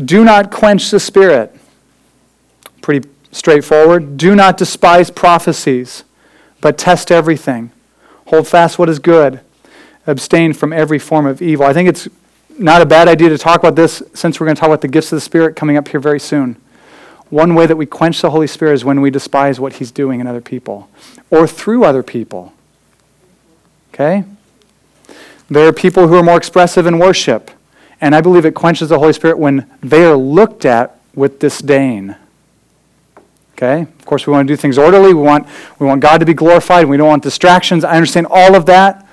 Do 0.03 0.24
not 0.24 0.51
quench 0.51 0.90
the 0.90 0.99
Spirit. 0.99 1.55
Pretty 2.82 3.09
straightforward. 3.30 4.16
Do 4.16 4.34
not 4.34 4.57
despise 4.57 5.11
prophecies, 5.11 6.05
but 6.61 6.76
test 6.76 7.12
everything. 7.12 7.70
Hold 8.26 8.49
fast 8.49 8.78
what 8.78 8.88
is 8.88 8.99
good. 8.99 9.40
Abstain 10.07 10.53
from 10.53 10.72
every 10.72 10.99
form 10.99 11.26
of 11.26 11.40
evil. 11.40 11.66
I 11.66 11.72
think 11.72 11.88
it's 11.88 12.09
not 12.59 12.82
a 12.82 12.86
bad 12.86 13.09
idea 13.09 13.28
to 13.28 13.38
talk 13.38 13.61
about 13.61 13.76
this 13.76 14.03
since 14.14 14.40
we're 14.40 14.47
going 14.47 14.57
to 14.57 14.61
talk 14.61 14.68
about 14.68 14.80
the 14.80 14.88
gifts 14.88 15.12
of 15.12 15.16
the 15.16 15.20
Spirit 15.20 15.57
coming 15.57 15.76
up 15.76 15.88
here 15.88 16.01
very 16.01 16.20
soon. 16.20 16.57
One 17.30 17.55
way 17.55 17.66
that 17.66 17.76
we 17.76 17.86
quench 17.86 18.20
the 18.20 18.30
Holy 18.30 18.47
Spirit 18.47 18.74
is 18.74 18.84
when 18.84 19.01
we 19.01 19.11
despise 19.11 19.61
what 19.61 19.74
He's 19.74 19.90
doing 19.90 20.20
in 20.20 20.26
other 20.26 20.40
people 20.40 20.88
or 21.30 21.47
through 21.47 21.84
other 21.84 22.03
people. 22.03 22.53
Okay? 23.95 24.24
There 25.49 25.68
are 25.68 25.72
people 25.72 26.09
who 26.09 26.16
are 26.16 26.22
more 26.22 26.36
expressive 26.36 26.84
in 26.84 26.99
worship, 26.99 27.53
and 28.01 28.14
I 28.14 28.20
believe 28.20 28.45
it 28.45 28.55
quenches 28.55 28.88
the 28.88 28.99
Holy 28.99 29.12
Spirit 29.12 29.38
when 29.38 29.70
they 29.80 30.05
are 30.05 30.16
looked 30.16 30.64
at 30.64 30.99
with 31.14 31.38
disdain. 31.38 32.16
Okay? 33.53 33.82
Of 33.82 34.05
course, 34.05 34.26
we 34.26 34.32
want 34.32 34.49
to 34.49 34.53
do 34.53 34.57
things 34.57 34.78
orderly. 34.78 35.14
We 35.14 35.22
want, 35.22 35.47
we 35.78 35.86
want 35.86 36.01
God 36.01 36.18
to 36.18 36.26
be 36.26 36.34
glorified. 36.34 36.86
We 36.86 36.97
don't 36.97 37.07
want 37.07 37.22
distractions. 37.22 37.84
I 37.84 37.95
understand 37.95 38.26
all 38.28 38.57
of 38.57 38.66
that. 38.66 39.07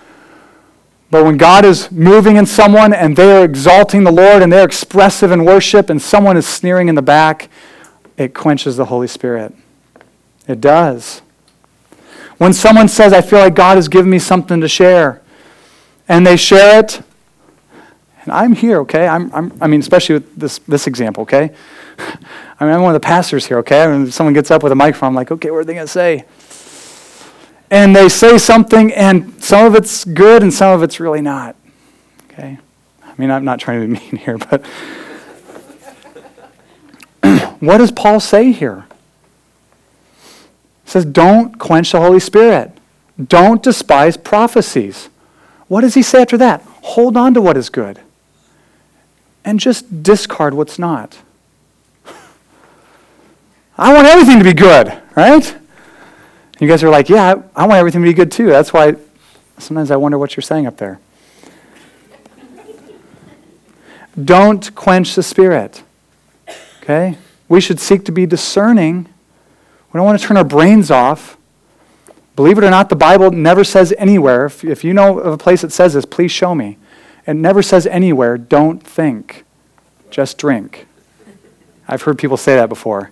But 1.11 1.25
when 1.25 1.37
God 1.37 1.63
is 1.63 1.91
moving 1.91 2.37
in 2.37 2.47
someone 2.47 2.91
and 2.91 3.15
they 3.15 3.37
are 3.37 3.43
exalting 3.43 4.03
the 4.03 4.11
Lord 4.11 4.41
and 4.41 4.51
they're 4.51 4.65
expressive 4.65 5.31
in 5.31 5.45
worship 5.45 5.89
and 5.89 6.01
someone 6.01 6.37
is 6.37 6.47
sneering 6.47 6.87
in 6.87 6.95
the 6.95 7.01
back, 7.03 7.49
it 8.17 8.33
quenches 8.33 8.77
the 8.77 8.85
Holy 8.85 9.07
Spirit. 9.07 9.53
It 10.47 10.59
does. 10.59 11.21
When 12.41 12.53
someone 12.53 12.87
says, 12.87 13.13
I 13.13 13.21
feel 13.21 13.37
like 13.37 13.53
God 13.53 13.77
has 13.77 13.87
given 13.87 14.09
me 14.09 14.17
something 14.17 14.61
to 14.61 14.67
share, 14.67 15.21
and 16.07 16.25
they 16.25 16.35
share 16.35 16.79
it, 16.79 16.99
and 18.23 18.33
I'm 18.33 18.53
here, 18.53 18.79
okay? 18.79 19.07
I'm, 19.07 19.31
I'm, 19.31 19.55
I 19.61 19.67
mean, 19.67 19.79
especially 19.79 20.15
with 20.15 20.35
this, 20.35 20.57
this 20.67 20.87
example, 20.87 21.21
okay? 21.21 21.53
I 21.99 22.65
mean, 22.65 22.73
I'm 22.73 22.81
one 22.81 22.95
of 22.95 22.99
the 22.99 23.05
pastors 23.05 23.45
here, 23.45 23.59
okay? 23.59 23.83
And 23.83 24.11
someone 24.11 24.33
gets 24.33 24.49
up 24.49 24.63
with 24.63 24.71
a 24.71 24.75
microphone, 24.75 25.09
I'm 25.09 25.13
like, 25.13 25.29
okay, 25.29 25.51
what 25.51 25.57
are 25.57 25.65
they 25.65 25.75
going 25.75 25.85
to 25.85 25.91
say? 25.91 26.25
And 27.69 27.95
they 27.95 28.09
say 28.09 28.39
something, 28.39 28.91
and 28.93 29.43
some 29.43 29.67
of 29.67 29.75
it's 29.75 30.03
good 30.03 30.41
and 30.41 30.51
some 30.51 30.73
of 30.73 30.81
it's 30.81 30.99
really 30.99 31.21
not. 31.21 31.55
Okay? 32.31 32.57
I 33.03 33.13
mean, 33.19 33.29
I'm 33.29 33.45
not 33.45 33.59
trying 33.59 33.81
to 33.81 33.87
be 33.87 33.93
mean 34.11 34.15
here, 34.15 34.39
but 34.39 34.65
what 37.59 37.77
does 37.77 37.91
Paul 37.91 38.19
say 38.19 38.51
here? 38.51 38.87
Says, 40.91 41.05
don't 41.05 41.57
quench 41.57 41.93
the 41.93 42.01
Holy 42.01 42.19
Spirit. 42.19 42.77
Don't 43.17 43.63
despise 43.63 44.17
prophecies. 44.17 45.07
What 45.69 45.81
does 45.81 45.93
he 45.93 46.03
say 46.03 46.21
after 46.21 46.37
that? 46.39 46.63
Hold 46.81 47.15
on 47.15 47.33
to 47.33 47.39
what 47.39 47.55
is 47.55 47.69
good 47.69 48.01
and 49.45 49.57
just 49.57 50.03
discard 50.03 50.53
what's 50.53 50.77
not. 50.77 51.17
I 53.77 53.93
want 53.93 54.05
everything 54.05 54.39
to 54.39 54.43
be 54.43 54.51
good, 54.51 55.01
right? 55.15 55.55
You 56.59 56.67
guys 56.67 56.83
are 56.83 56.89
like, 56.89 57.07
yeah, 57.07 57.41
I 57.55 57.67
want 57.67 57.79
everything 57.79 58.01
to 58.01 58.09
be 58.09 58.13
good 58.13 58.29
too. 58.29 58.47
That's 58.47 58.73
why 58.73 58.95
sometimes 59.59 59.91
I 59.91 59.95
wonder 59.95 60.17
what 60.17 60.35
you're 60.35 60.41
saying 60.41 60.67
up 60.67 60.75
there. 60.75 60.99
Don't 64.25 64.75
quench 64.75 65.15
the 65.15 65.23
spirit. 65.23 65.83
Okay? 66.83 67.17
We 67.47 67.61
should 67.61 67.79
seek 67.79 68.03
to 68.03 68.11
be 68.11 68.25
discerning. 68.25 69.07
We 69.91 69.97
don't 69.97 70.05
want 70.05 70.19
to 70.19 70.25
turn 70.25 70.37
our 70.37 70.43
brains 70.43 70.89
off. 70.89 71.37
Believe 72.35 72.57
it 72.57 72.63
or 72.63 72.69
not, 72.69 72.89
the 72.89 72.95
Bible 72.95 73.31
never 73.31 73.63
says 73.63 73.93
anywhere, 73.97 74.45
if, 74.45 74.63
if 74.63 74.83
you 74.83 74.93
know 74.93 75.19
of 75.19 75.33
a 75.33 75.37
place 75.37 75.61
that 75.61 75.71
says 75.71 75.93
this, 75.93 76.05
please 76.05 76.31
show 76.31 76.55
me. 76.55 76.77
It 77.27 77.35
never 77.35 77.61
says 77.61 77.85
anywhere, 77.85 78.37
don't 78.37 78.81
think, 78.81 79.43
just 80.09 80.37
drink. 80.37 80.87
I've 81.87 82.01
heard 82.03 82.17
people 82.17 82.37
say 82.37 82.55
that 82.55 82.69
before. 82.69 83.11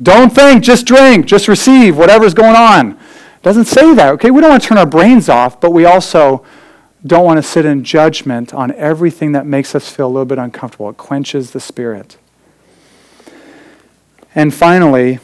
Don't 0.00 0.32
think, 0.32 0.62
just 0.62 0.86
drink, 0.86 1.26
just 1.26 1.48
receive 1.48 1.96
whatever's 1.96 2.32
going 2.32 2.56
on. 2.56 2.92
It 2.92 3.42
doesn't 3.42 3.66
say 3.66 3.94
that, 3.94 4.12
okay? 4.14 4.30
We 4.30 4.40
don't 4.40 4.50
want 4.50 4.62
to 4.62 4.68
turn 4.68 4.78
our 4.78 4.86
brains 4.86 5.28
off, 5.28 5.60
but 5.60 5.72
we 5.72 5.84
also 5.84 6.44
don't 7.06 7.24
want 7.24 7.38
to 7.38 7.42
sit 7.42 7.64
in 7.64 7.82
judgment 7.82 8.54
on 8.54 8.72
everything 8.72 9.32
that 9.32 9.44
makes 9.44 9.74
us 9.74 9.90
feel 9.90 10.06
a 10.06 10.12
little 10.12 10.24
bit 10.24 10.38
uncomfortable. 10.38 10.88
It 10.88 10.96
quenches 10.96 11.50
the 11.50 11.60
spirit. 11.60 12.16
And 14.34 14.54
finally, 14.54 15.18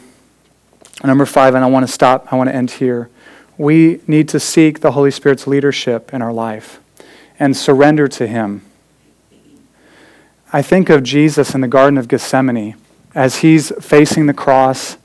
number 1.04 1.26
five, 1.26 1.54
and 1.54 1.64
I 1.64 1.68
want 1.68 1.86
to 1.86 1.92
stop, 1.92 2.32
I 2.32 2.36
want 2.36 2.48
to 2.48 2.54
end 2.54 2.72
here. 2.72 3.10
We 3.58 4.00
need 4.06 4.28
to 4.30 4.40
seek 4.40 4.80
the 4.80 4.92
Holy 4.92 5.10
Spirit's 5.10 5.46
leadership 5.46 6.12
in 6.12 6.22
our 6.22 6.32
life 6.32 6.80
and 7.38 7.56
surrender 7.56 8.08
to 8.08 8.26
Him. 8.26 8.62
I 10.52 10.62
think 10.62 10.88
of 10.88 11.02
Jesus 11.02 11.54
in 11.54 11.60
the 11.60 11.68
Garden 11.68 11.98
of 11.98 12.08
Gethsemane 12.08 12.76
as 13.14 13.36
he's 13.36 13.72
facing 13.80 14.26
the 14.26 14.34
cross 14.34 14.96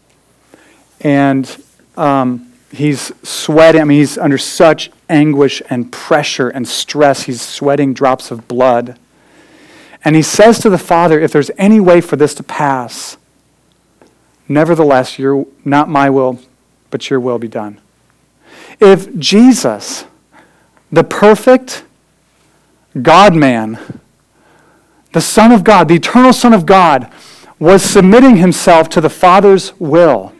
and 0.99 1.63
um, 1.97 2.51
he's 2.71 3.11
sweating. 3.27 3.81
I 3.81 3.83
mean, 3.85 3.99
he's 3.99 4.17
under 4.17 4.37
such 4.37 4.91
anguish 5.09 5.61
and 5.69 5.91
pressure 5.91 6.49
and 6.49 6.67
stress. 6.67 7.23
He's 7.23 7.41
sweating 7.41 7.93
drops 7.93 8.31
of 8.31 8.47
blood. 8.47 8.99
And 10.03 10.15
he 10.15 10.21
says 10.21 10.59
to 10.59 10.69
the 10.69 10.77
Father, 10.77 11.19
If 11.19 11.31
there's 11.31 11.51
any 11.57 11.79
way 11.79 12.01
for 12.01 12.15
this 12.15 12.33
to 12.35 12.43
pass, 12.43 13.17
nevertheless, 14.53 15.17
your, 15.17 15.45
not 15.65 15.89
my 15.89 16.09
will, 16.09 16.39
but 16.89 17.09
your 17.09 17.19
will 17.19 17.39
be 17.39 17.47
done. 17.47 17.79
If 18.79 19.15
Jesus, 19.17 20.05
the 20.91 21.03
perfect 21.03 21.83
God 23.01 23.35
man, 23.35 23.99
the 25.13 25.21
Son 25.21 25.51
of 25.51 25.63
God, 25.63 25.87
the 25.87 25.95
eternal 25.95 26.33
Son 26.33 26.53
of 26.53 26.65
God, 26.65 27.11
was 27.59 27.83
submitting 27.83 28.37
himself 28.37 28.89
to 28.89 29.01
the 29.01 29.09
Father's 29.09 29.77
will, 29.79 30.33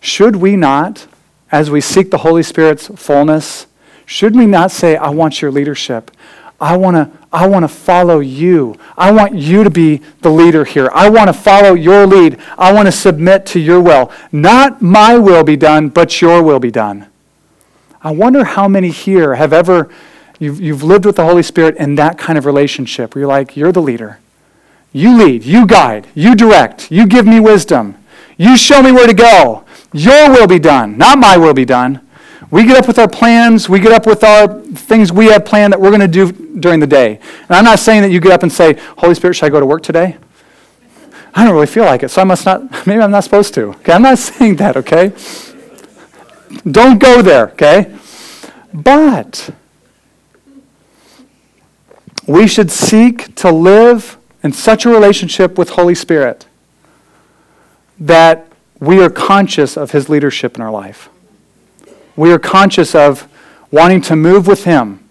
should 0.00 0.36
we 0.36 0.56
not, 0.56 1.06
as 1.52 1.70
we 1.70 1.80
seek 1.80 2.10
the 2.10 2.18
Holy 2.18 2.42
Spirit's 2.42 2.88
fullness, 2.88 3.66
should 4.06 4.34
we 4.34 4.46
not 4.46 4.70
say, 4.70 4.96
I 4.96 5.10
want 5.10 5.42
your 5.42 5.50
leadership? 5.50 6.10
I 6.60 6.76
want 6.76 6.96
to 6.96 7.19
I 7.32 7.46
want 7.46 7.62
to 7.62 7.68
follow 7.68 8.20
you. 8.20 8.76
I 8.96 9.12
want 9.12 9.34
you 9.34 9.62
to 9.62 9.70
be 9.70 10.02
the 10.20 10.30
leader 10.30 10.64
here. 10.64 10.90
I 10.92 11.08
want 11.08 11.28
to 11.28 11.32
follow 11.32 11.74
your 11.74 12.06
lead. 12.06 12.38
I 12.58 12.72
want 12.72 12.86
to 12.86 12.92
submit 12.92 13.46
to 13.46 13.60
your 13.60 13.80
will. 13.80 14.10
Not 14.32 14.82
my 14.82 15.16
will 15.16 15.44
be 15.44 15.56
done, 15.56 15.90
but 15.90 16.20
your 16.20 16.42
will 16.42 16.58
be 16.58 16.72
done. 16.72 17.06
I 18.02 18.10
wonder 18.10 18.44
how 18.44 18.66
many 18.66 18.90
here 18.90 19.36
have 19.36 19.52
ever 19.52 19.90
you've, 20.40 20.60
you've 20.60 20.82
lived 20.82 21.04
with 21.04 21.16
the 21.16 21.24
Holy 21.24 21.42
Spirit 21.42 21.76
in 21.76 21.94
that 21.96 22.18
kind 22.18 22.36
of 22.36 22.46
relationship 22.46 23.14
where 23.14 23.20
you're 23.20 23.28
like, 23.28 23.56
you're 23.56 23.72
the 23.72 23.82
leader. 23.82 24.18
You 24.92 25.16
lead, 25.16 25.44
you 25.44 25.66
guide, 25.66 26.08
you 26.14 26.34
direct, 26.34 26.90
you 26.90 27.06
give 27.06 27.26
me 27.26 27.38
wisdom. 27.38 27.96
You 28.36 28.56
show 28.56 28.82
me 28.82 28.90
where 28.90 29.06
to 29.06 29.14
go. 29.14 29.64
Your 29.92 30.30
will 30.30 30.48
be 30.48 30.58
done, 30.58 30.98
not 30.98 31.18
my 31.18 31.36
will 31.36 31.54
be 31.54 31.64
done. 31.64 32.00
We 32.50 32.64
get 32.64 32.76
up 32.76 32.88
with 32.88 32.98
our 32.98 33.08
plans, 33.08 33.68
we 33.68 33.78
get 33.78 33.92
up 33.92 34.06
with 34.06 34.24
our 34.24 34.60
things 34.60 35.12
we 35.12 35.26
have 35.26 35.44
planned 35.44 35.72
that 35.72 35.80
we're 35.80 35.90
going 35.90 36.00
to 36.00 36.08
do 36.08 36.32
during 36.32 36.80
the 36.80 36.86
day. 36.86 37.20
And 37.48 37.50
I'm 37.50 37.64
not 37.64 37.78
saying 37.78 38.02
that 38.02 38.10
you 38.10 38.20
get 38.20 38.32
up 38.32 38.42
and 38.42 38.52
say, 38.52 38.74
Holy 38.98 39.14
Spirit, 39.14 39.34
should 39.34 39.46
I 39.46 39.50
go 39.50 39.60
to 39.60 39.66
work 39.66 39.82
today? 39.82 40.16
I 41.32 41.44
don't 41.44 41.54
really 41.54 41.68
feel 41.68 41.84
like 41.84 42.02
it, 42.02 42.08
so 42.08 42.20
I 42.20 42.24
must 42.24 42.44
not, 42.44 42.86
maybe 42.86 43.00
I'm 43.00 43.12
not 43.12 43.22
supposed 43.22 43.54
to. 43.54 43.68
Okay, 43.70 43.92
I'm 43.92 44.02
not 44.02 44.18
saying 44.18 44.56
that, 44.56 44.76
okay? 44.76 45.12
Don't 46.68 46.98
go 46.98 47.22
there, 47.22 47.48
okay? 47.50 47.96
But 48.74 49.50
we 52.26 52.48
should 52.48 52.70
seek 52.70 53.34
to 53.36 53.50
live 53.52 54.18
in 54.42 54.52
such 54.52 54.86
a 54.86 54.88
relationship 54.88 55.56
with 55.56 55.70
Holy 55.70 55.94
Spirit 55.94 56.46
that 57.98 58.46
we 58.80 59.02
are 59.02 59.10
conscious 59.10 59.76
of 59.76 59.92
his 59.92 60.08
leadership 60.08 60.56
in 60.56 60.62
our 60.62 60.70
life. 60.70 61.10
We 62.20 62.32
are 62.32 62.38
conscious 62.38 62.94
of 62.94 63.26
wanting 63.70 64.02
to 64.02 64.14
move 64.14 64.46
with 64.46 64.64
him, 64.64 65.02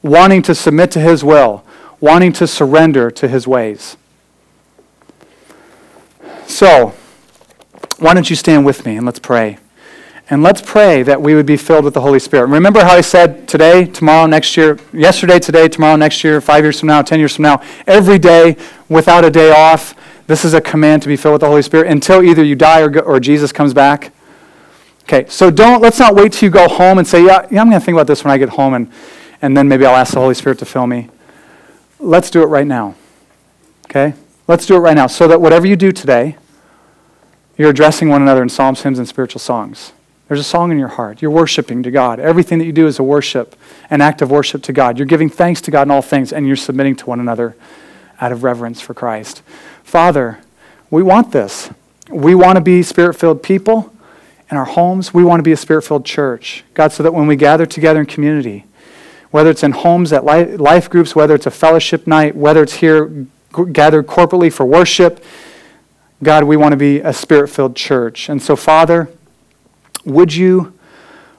wanting 0.00 0.40
to 0.44 0.54
submit 0.54 0.90
to 0.92 0.98
his 0.98 1.22
will, 1.22 1.62
wanting 2.00 2.32
to 2.32 2.46
surrender 2.46 3.10
to 3.10 3.28
his 3.28 3.46
ways. 3.46 3.98
So, 6.46 6.94
why 7.98 8.14
don't 8.14 8.30
you 8.30 8.34
stand 8.34 8.64
with 8.64 8.86
me 8.86 8.96
and 8.96 9.04
let's 9.04 9.18
pray. 9.18 9.58
And 10.30 10.42
let's 10.42 10.62
pray 10.62 11.02
that 11.02 11.20
we 11.20 11.34
would 11.34 11.44
be 11.44 11.58
filled 11.58 11.84
with 11.84 11.92
the 11.92 12.00
Holy 12.00 12.18
Spirit. 12.18 12.46
Remember 12.46 12.82
how 12.82 12.94
I 12.94 13.02
said 13.02 13.46
today, 13.46 13.84
tomorrow, 13.84 14.24
next 14.24 14.56
year, 14.56 14.78
yesterday, 14.90 15.38
today, 15.38 15.68
tomorrow, 15.68 15.96
next 15.96 16.24
year, 16.24 16.40
five 16.40 16.64
years 16.64 16.80
from 16.80 16.86
now, 16.86 17.02
ten 17.02 17.18
years 17.18 17.36
from 17.36 17.42
now, 17.42 17.60
every 17.86 18.18
day 18.18 18.56
without 18.88 19.22
a 19.22 19.30
day 19.30 19.52
off, 19.52 19.94
this 20.28 20.46
is 20.46 20.54
a 20.54 20.62
command 20.62 21.02
to 21.02 21.08
be 21.08 21.16
filled 21.18 21.34
with 21.34 21.40
the 21.42 21.46
Holy 21.46 21.60
Spirit 21.60 21.92
until 21.92 22.22
either 22.22 22.42
you 22.42 22.56
die 22.56 22.80
or, 22.80 23.00
or 23.00 23.20
Jesus 23.20 23.52
comes 23.52 23.74
back. 23.74 24.13
Okay, 25.04 25.26
so 25.28 25.50
don't, 25.50 25.82
let's 25.82 25.98
not 25.98 26.14
wait 26.14 26.32
till 26.32 26.46
you 26.46 26.50
go 26.50 26.66
home 26.66 26.98
and 26.98 27.06
say, 27.06 27.24
yeah, 27.24 27.46
yeah 27.50 27.60
I'm 27.60 27.68
going 27.68 27.80
to 27.80 27.84
think 27.84 27.94
about 27.94 28.06
this 28.06 28.24
when 28.24 28.32
I 28.32 28.38
get 28.38 28.48
home 28.48 28.72
and, 28.72 28.90
and 29.42 29.56
then 29.56 29.68
maybe 29.68 29.84
I'll 29.84 29.96
ask 29.96 30.14
the 30.14 30.20
Holy 30.20 30.34
Spirit 30.34 30.58
to 30.60 30.64
fill 30.64 30.86
me. 30.86 31.10
Let's 31.98 32.30
do 32.30 32.42
it 32.42 32.46
right 32.46 32.66
now. 32.66 32.94
Okay? 33.86 34.14
Let's 34.48 34.64
do 34.64 34.76
it 34.76 34.78
right 34.78 34.96
now 34.96 35.06
so 35.06 35.28
that 35.28 35.40
whatever 35.40 35.66
you 35.66 35.76
do 35.76 35.92
today, 35.92 36.36
you're 37.56 37.70
addressing 37.70 38.08
one 38.08 38.22
another 38.22 38.42
in 38.42 38.48
psalms, 38.48 38.82
hymns, 38.82 38.98
and 38.98 39.06
spiritual 39.06 39.40
songs. 39.40 39.92
There's 40.26 40.40
a 40.40 40.44
song 40.44 40.72
in 40.72 40.78
your 40.78 40.88
heart. 40.88 41.20
You're 41.20 41.30
worshiping 41.30 41.82
to 41.82 41.90
God. 41.90 42.18
Everything 42.18 42.58
that 42.58 42.64
you 42.64 42.72
do 42.72 42.86
is 42.86 42.98
a 42.98 43.02
worship, 43.02 43.54
an 43.90 44.00
act 44.00 44.22
of 44.22 44.30
worship 44.30 44.62
to 44.64 44.72
God. 44.72 44.98
You're 44.98 45.06
giving 45.06 45.28
thanks 45.28 45.60
to 45.62 45.70
God 45.70 45.82
in 45.82 45.90
all 45.90 46.02
things, 46.02 46.32
and 46.32 46.46
you're 46.46 46.56
submitting 46.56 46.96
to 46.96 47.06
one 47.06 47.20
another 47.20 47.54
out 48.20 48.32
of 48.32 48.42
reverence 48.42 48.80
for 48.80 48.94
Christ. 48.94 49.42
Father, 49.82 50.40
we 50.90 51.02
want 51.02 51.30
this. 51.30 51.70
We 52.08 52.34
want 52.34 52.56
to 52.56 52.62
be 52.62 52.82
spirit 52.82 53.14
filled 53.14 53.42
people 53.42 53.93
in 54.54 54.58
our 54.58 54.64
homes. 54.64 55.12
We 55.12 55.24
want 55.24 55.40
to 55.40 55.42
be 55.42 55.52
a 55.52 55.56
spirit 55.56 55.82
filled 55.82 56.04
church. 56.04 56.62
God, 56.74 56.92
so 56.92 57.02
that 57.02 57.12
when 57.12 57.26
we 57.26 57.34
gather 57.34 57.66
together 57.66 58.00
in 58.00 58.06
community, 58.06 58.64
whether 59.32 59.50
it's 59.50 59.64
in 59.64 59.72
homes 59.72 60.12
at 60.12 60.24
life 60.24 60.88
groups, 60.88 61.16
whether 61.16 61.34
it's 61.34 61.46
a 61.46 61.50
fellowship 61.50 62.06
night, 62.06 62.36
whether 62.36 62.62
it's 62.62 62.74
here 62.74 63.26
gathered 63.72 64.06
corporately 64.06 64.52
for 64.52 64.64
worship, 64.64 65.24
God, 66.22 66.44
we 66.44 66.56
want 66.56 66.70
to 66.70 66.76
be 66.76 67.00
a 67.00 67.12
spirit 67.12 67.48
filled 67.48 67.74
church. 67.74 68.28
And 68.28 68.40
so, 68.40 68.54
Father, 68.54 69.10
would 70.04 70.34
you 70.34 70.72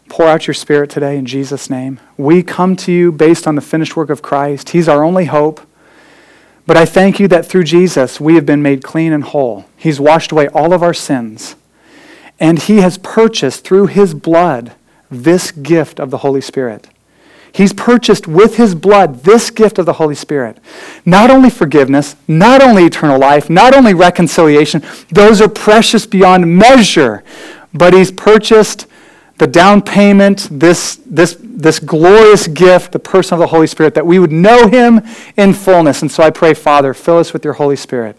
pour 0.10 0.28
out 0.28 0.46
your 0.46 0.54
spirit 0.54 0.90
today 0.90 1.18
in 1.18 1.26
Jesus' 1.26 1.70
name? 1.70 2.02
We 2.18 2.44
come 2.44 2.76
to 2.78 2.92
you 2.92 3.14
based 3.14 3.48
on 3.48 3.56
the 3.56 3.62
finished 3.62 3.96
work 3.96 4.10
of 4.10 4.22
Christ. 4.22 4.72
He's 4.72 4.90
our 4.90 5.04
only 5.06 5.26
hope. 5.26 5.62
But 6.68 6.76
I 6.76 6.86
thank 6.86 7.20
you 7.20 7.30
that 7.30 7.46
through 7.46 7.64
Jesus 7.64 8.20
we 8.20 8.36
have 8.36 8.46
been 8.46 8.62
made 8.62 8.84
clean 8.84 9.14
and 9.14 9.24
whole. 9.24 9.66
He's 9.78 10.02
washed 10.02 10.34
away 10.34 10.50
all 10.50 10.74
of 10.74 10.84
our 10.84 10.94
sins. 10.94 11.56
And 12.40 12.60
He 12.60 12.78
has 12.78 12.98
purchased 12.98 13.64
through 13.64 13.88
His 13.88 14.14
blood 14.14 14.74
this 15.10 15.52
gift 15.52 16.00
of 16.00 16.12
the 16.12 16.20
Holy 16.20 16.42
Spirit. 16.42 16.90
He's 17.52 17.72
purchased 17.72 18.28
with 18.28 18.58
His 18.58 18.76
blood 18.76 19.24
this 19.24 19.50
gift 19.50 19.80
of 19.80 19.86
the 19.86 19.94
Holy 19.94 20.16
Spirit. 20.16 20.58
Not 21.06 21.30
only 21.32 21.50
forgiveness, 21.50 22.16
not 22.28 22.62
only 22.62 22.86
eternal 22.86 23.20
life, 23.20 23.50
not 23.50 23.74
only 23.74 23.94
reconciliation, 23.94 24.84
those 25.10 25.42
are 25.42 25.48
precious 25.48 26.06
beyond 26.06 26.58
measure. 26.58 27.24
But 27.74 27.94
He's 27.94 28.12
purchased 28.12 28.88
the 29.38 29.48
down 29.48 29.82
payment, 29.82 30.48
this, 30.52 31.00
this, 31.06 31.38
this 31.42 31.80
glorious 31.80 32.48
gift, 32.48 32.92
the 32.92 33.00
person 33.00 33.34
of 33.34 33.40
the 33.40 33.48
Holy 33.48 33.68
Spirit, 33.68 33.94
that 33.94 34.06
we 34.06 34.18
would 34.18 34.32
know 34.32 34.68
him 34.68 35.02
in 35.36 35.54
fullness. 35.54 36.02
And 36.02 36.12
so 36.12 36.24
I 36.24 36.30
pray, 36.30 36.54
Father, 36.54 36.94
fill 36.94 37.18
us 37.18 37.34
with 37.34 37.44
your 37.44 37.54
Holy 37.54 37.76
Spirit 37.76 38.18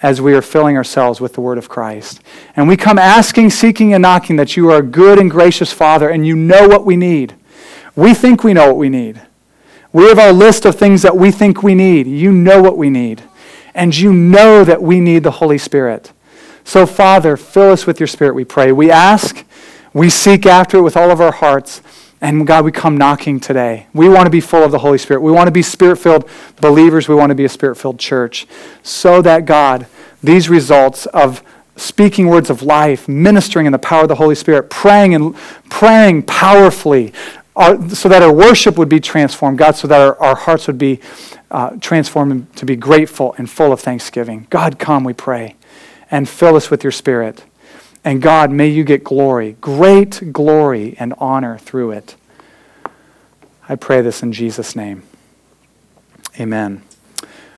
as 0.00 0.20
we 0.20 0.34
are 0.34 0.42
filling 0.42 0.76
ourselves 0.76 1.20
with 1.20 1.32
the 1.32 1.40
word 1.40 1.58
of 1.58 1.68
Christ. 1.68 2.20
And 2.54 2.68
we 2.68 2.76
come 2.76 2.98
asking, 2.98 3.50
seeking, 3.50 3.94
and 3.94 4.02
knocking 4.02 4.36
that 4.36 4.56
you 4.56 4.70
are 4.70 4.78
a 4.78 4.82
good 4.82 5.18
and 5.18 5.30
gracious 5.30 5.72
Father 5.72 6.08
and 6.08 6.26
you 6.26 6.36
know 6.36 6.68
what 6.68 6.84
we 6.84 6.96
need. 6.96 7.34
We 7.96 8.14
think 8.14 8.44
we 8.44 8.52
know 8.52 8.68
what 8.68 8.76
we 8.76 8.88
need. 8.88 9.20
We 9.92 10.04
have 10.04 10.18
our 10.18 10.32
list 10.32 10.64
of 10.64 10.76
things 10.76 11.02
that 11.02 11.16
we 11.16 11.30
think 11.30 11.62
we 11.62 11.74
need. 11.74 12.06
You 12.06 12.30
know 12.30 12.62
what 12.62 12.76
we 12.76 12.90
need. 12.90 13.22
And 13.74 13.96
you 13.96 14.12
know 14.12 14.64
that 14.64 14.82
we 14.82 15.00
need 15.00 15.22
the 15.22 15.32
Holy 15.32 15.58
Spirit. 15.58 16.12
So, 16.62 16.86
Father, 16.86 17.36
fill 17.36 17.72
us 17.72 17.86
with 17.86 17.98
your 17.98 18.06
Spirit, 18.06 18.34
we 18.34 18.44
pray. 18.44 18.70
We 18.72 18.90
ask 18.90 19.44
we 19.92 20.10
seek 20.10 20.46
after 20.46 20.78
it 20.78 20.82
with 20.82 20.96
all 20.96 21.10
of 21.10 21.20
our 21.20 21.32
hearts. 21.32 21.82
And 22.20 22.46
God, 22.46 22.64
we 22.64 22.72
come 22.72 22.96
knocking 22.96 23.38
today. 23.38 23.86
We 23.94 24.08
want 24.08 24.26
to 24.26 24.30
be 24.30 24.40
full 24.40 24.64
of 24.64 24.72
the 24.72 24.78
Holy 24.78 24.98
Spirit. 24.98 25.20
We 25.20 25.30
want 25.30 25.46
to 25.46 25.52
be 25.52 25.62
spirit 25.62 25.96
filled 25.96 26.28
believers. 26.60 27.08
We 27.08 27.14
want 27.14 27.30
to 27.30 27.36
be 27.36 27.44
a 27.44 27.48
spirit 27.48 27.76
filled 27.76 27.98
church. 27.98 28.46
So 28.82 29.22
that, 29.22 29.46
God, 29.46 29.86
these 30.22 30.48
results 30.48 31.06
of 31.06 31.42
speaking 31.76 32.26
words 32.26 32.50
of 32.50 32.62
life, 32.62 33.08
ministering 33.08 33.66
in 33.66 33.72
the 33.72 33.78
power 33.78 34.02
of 34.02 34.08
the 34.08 34.16
Holy 34.16 34.34
Spirit, 34.34 34.68
praying 34.68 35.14
and 35.14 35.36
praying 35.70 36.24
powerfully, 36.24 37.12
our, 37.54 37.88
so 37.90 38.08
that 38.08 38.22
our 38.22 38.32
worship 38.32 38.76
would 38.78 38.88
be 38.88 39.00
transformed, 39.00 39.58
God, 39.58 39.76
so 39.76 39.86
that 39.86 40.00
our, 40.00 40.20
our 40.20 40.34
hearts 40.34 40.66
would 40.66 40.78
be 40.78 41.00
uh, 41.50 41.70
transformed 41.80 42.54
to 42.56 42.66
be 42.66 42.76
grateful 42.76 43.34
and 43.38 43.48
full 43.48 43.72
of 43.72 43.80
thanksgiving. 43.80 44.46
God, 44.50 44.78
come, 44.78 45.04
we 45.04 45.12
pray, 45.12 45.56
and 46.10 46.28
fill 46.28 46.56
us 46.56 46.70
with 46.70 46.82
your 46.82 46.92
Spirit. 46.92 47.44
And 48.08 48.22
God, 48.22 48.50
may 48.50 48.68
you 48.68 48.84
get 48.84 49.04
glory, 49.04 49.58
great 49.60 50.32
glory 50.32 50.96
and 50.98 51.12
honor 51.18 51.58
through 51.58 51.90
it. 51.90 52.16
I 53.68 53.76
pray 53.76 54.00
this 54.00 54.22
in 54.22 54.32
Jesus' 54.32 54.74
name. 54.74 55.02
Amen. 56.40 56.87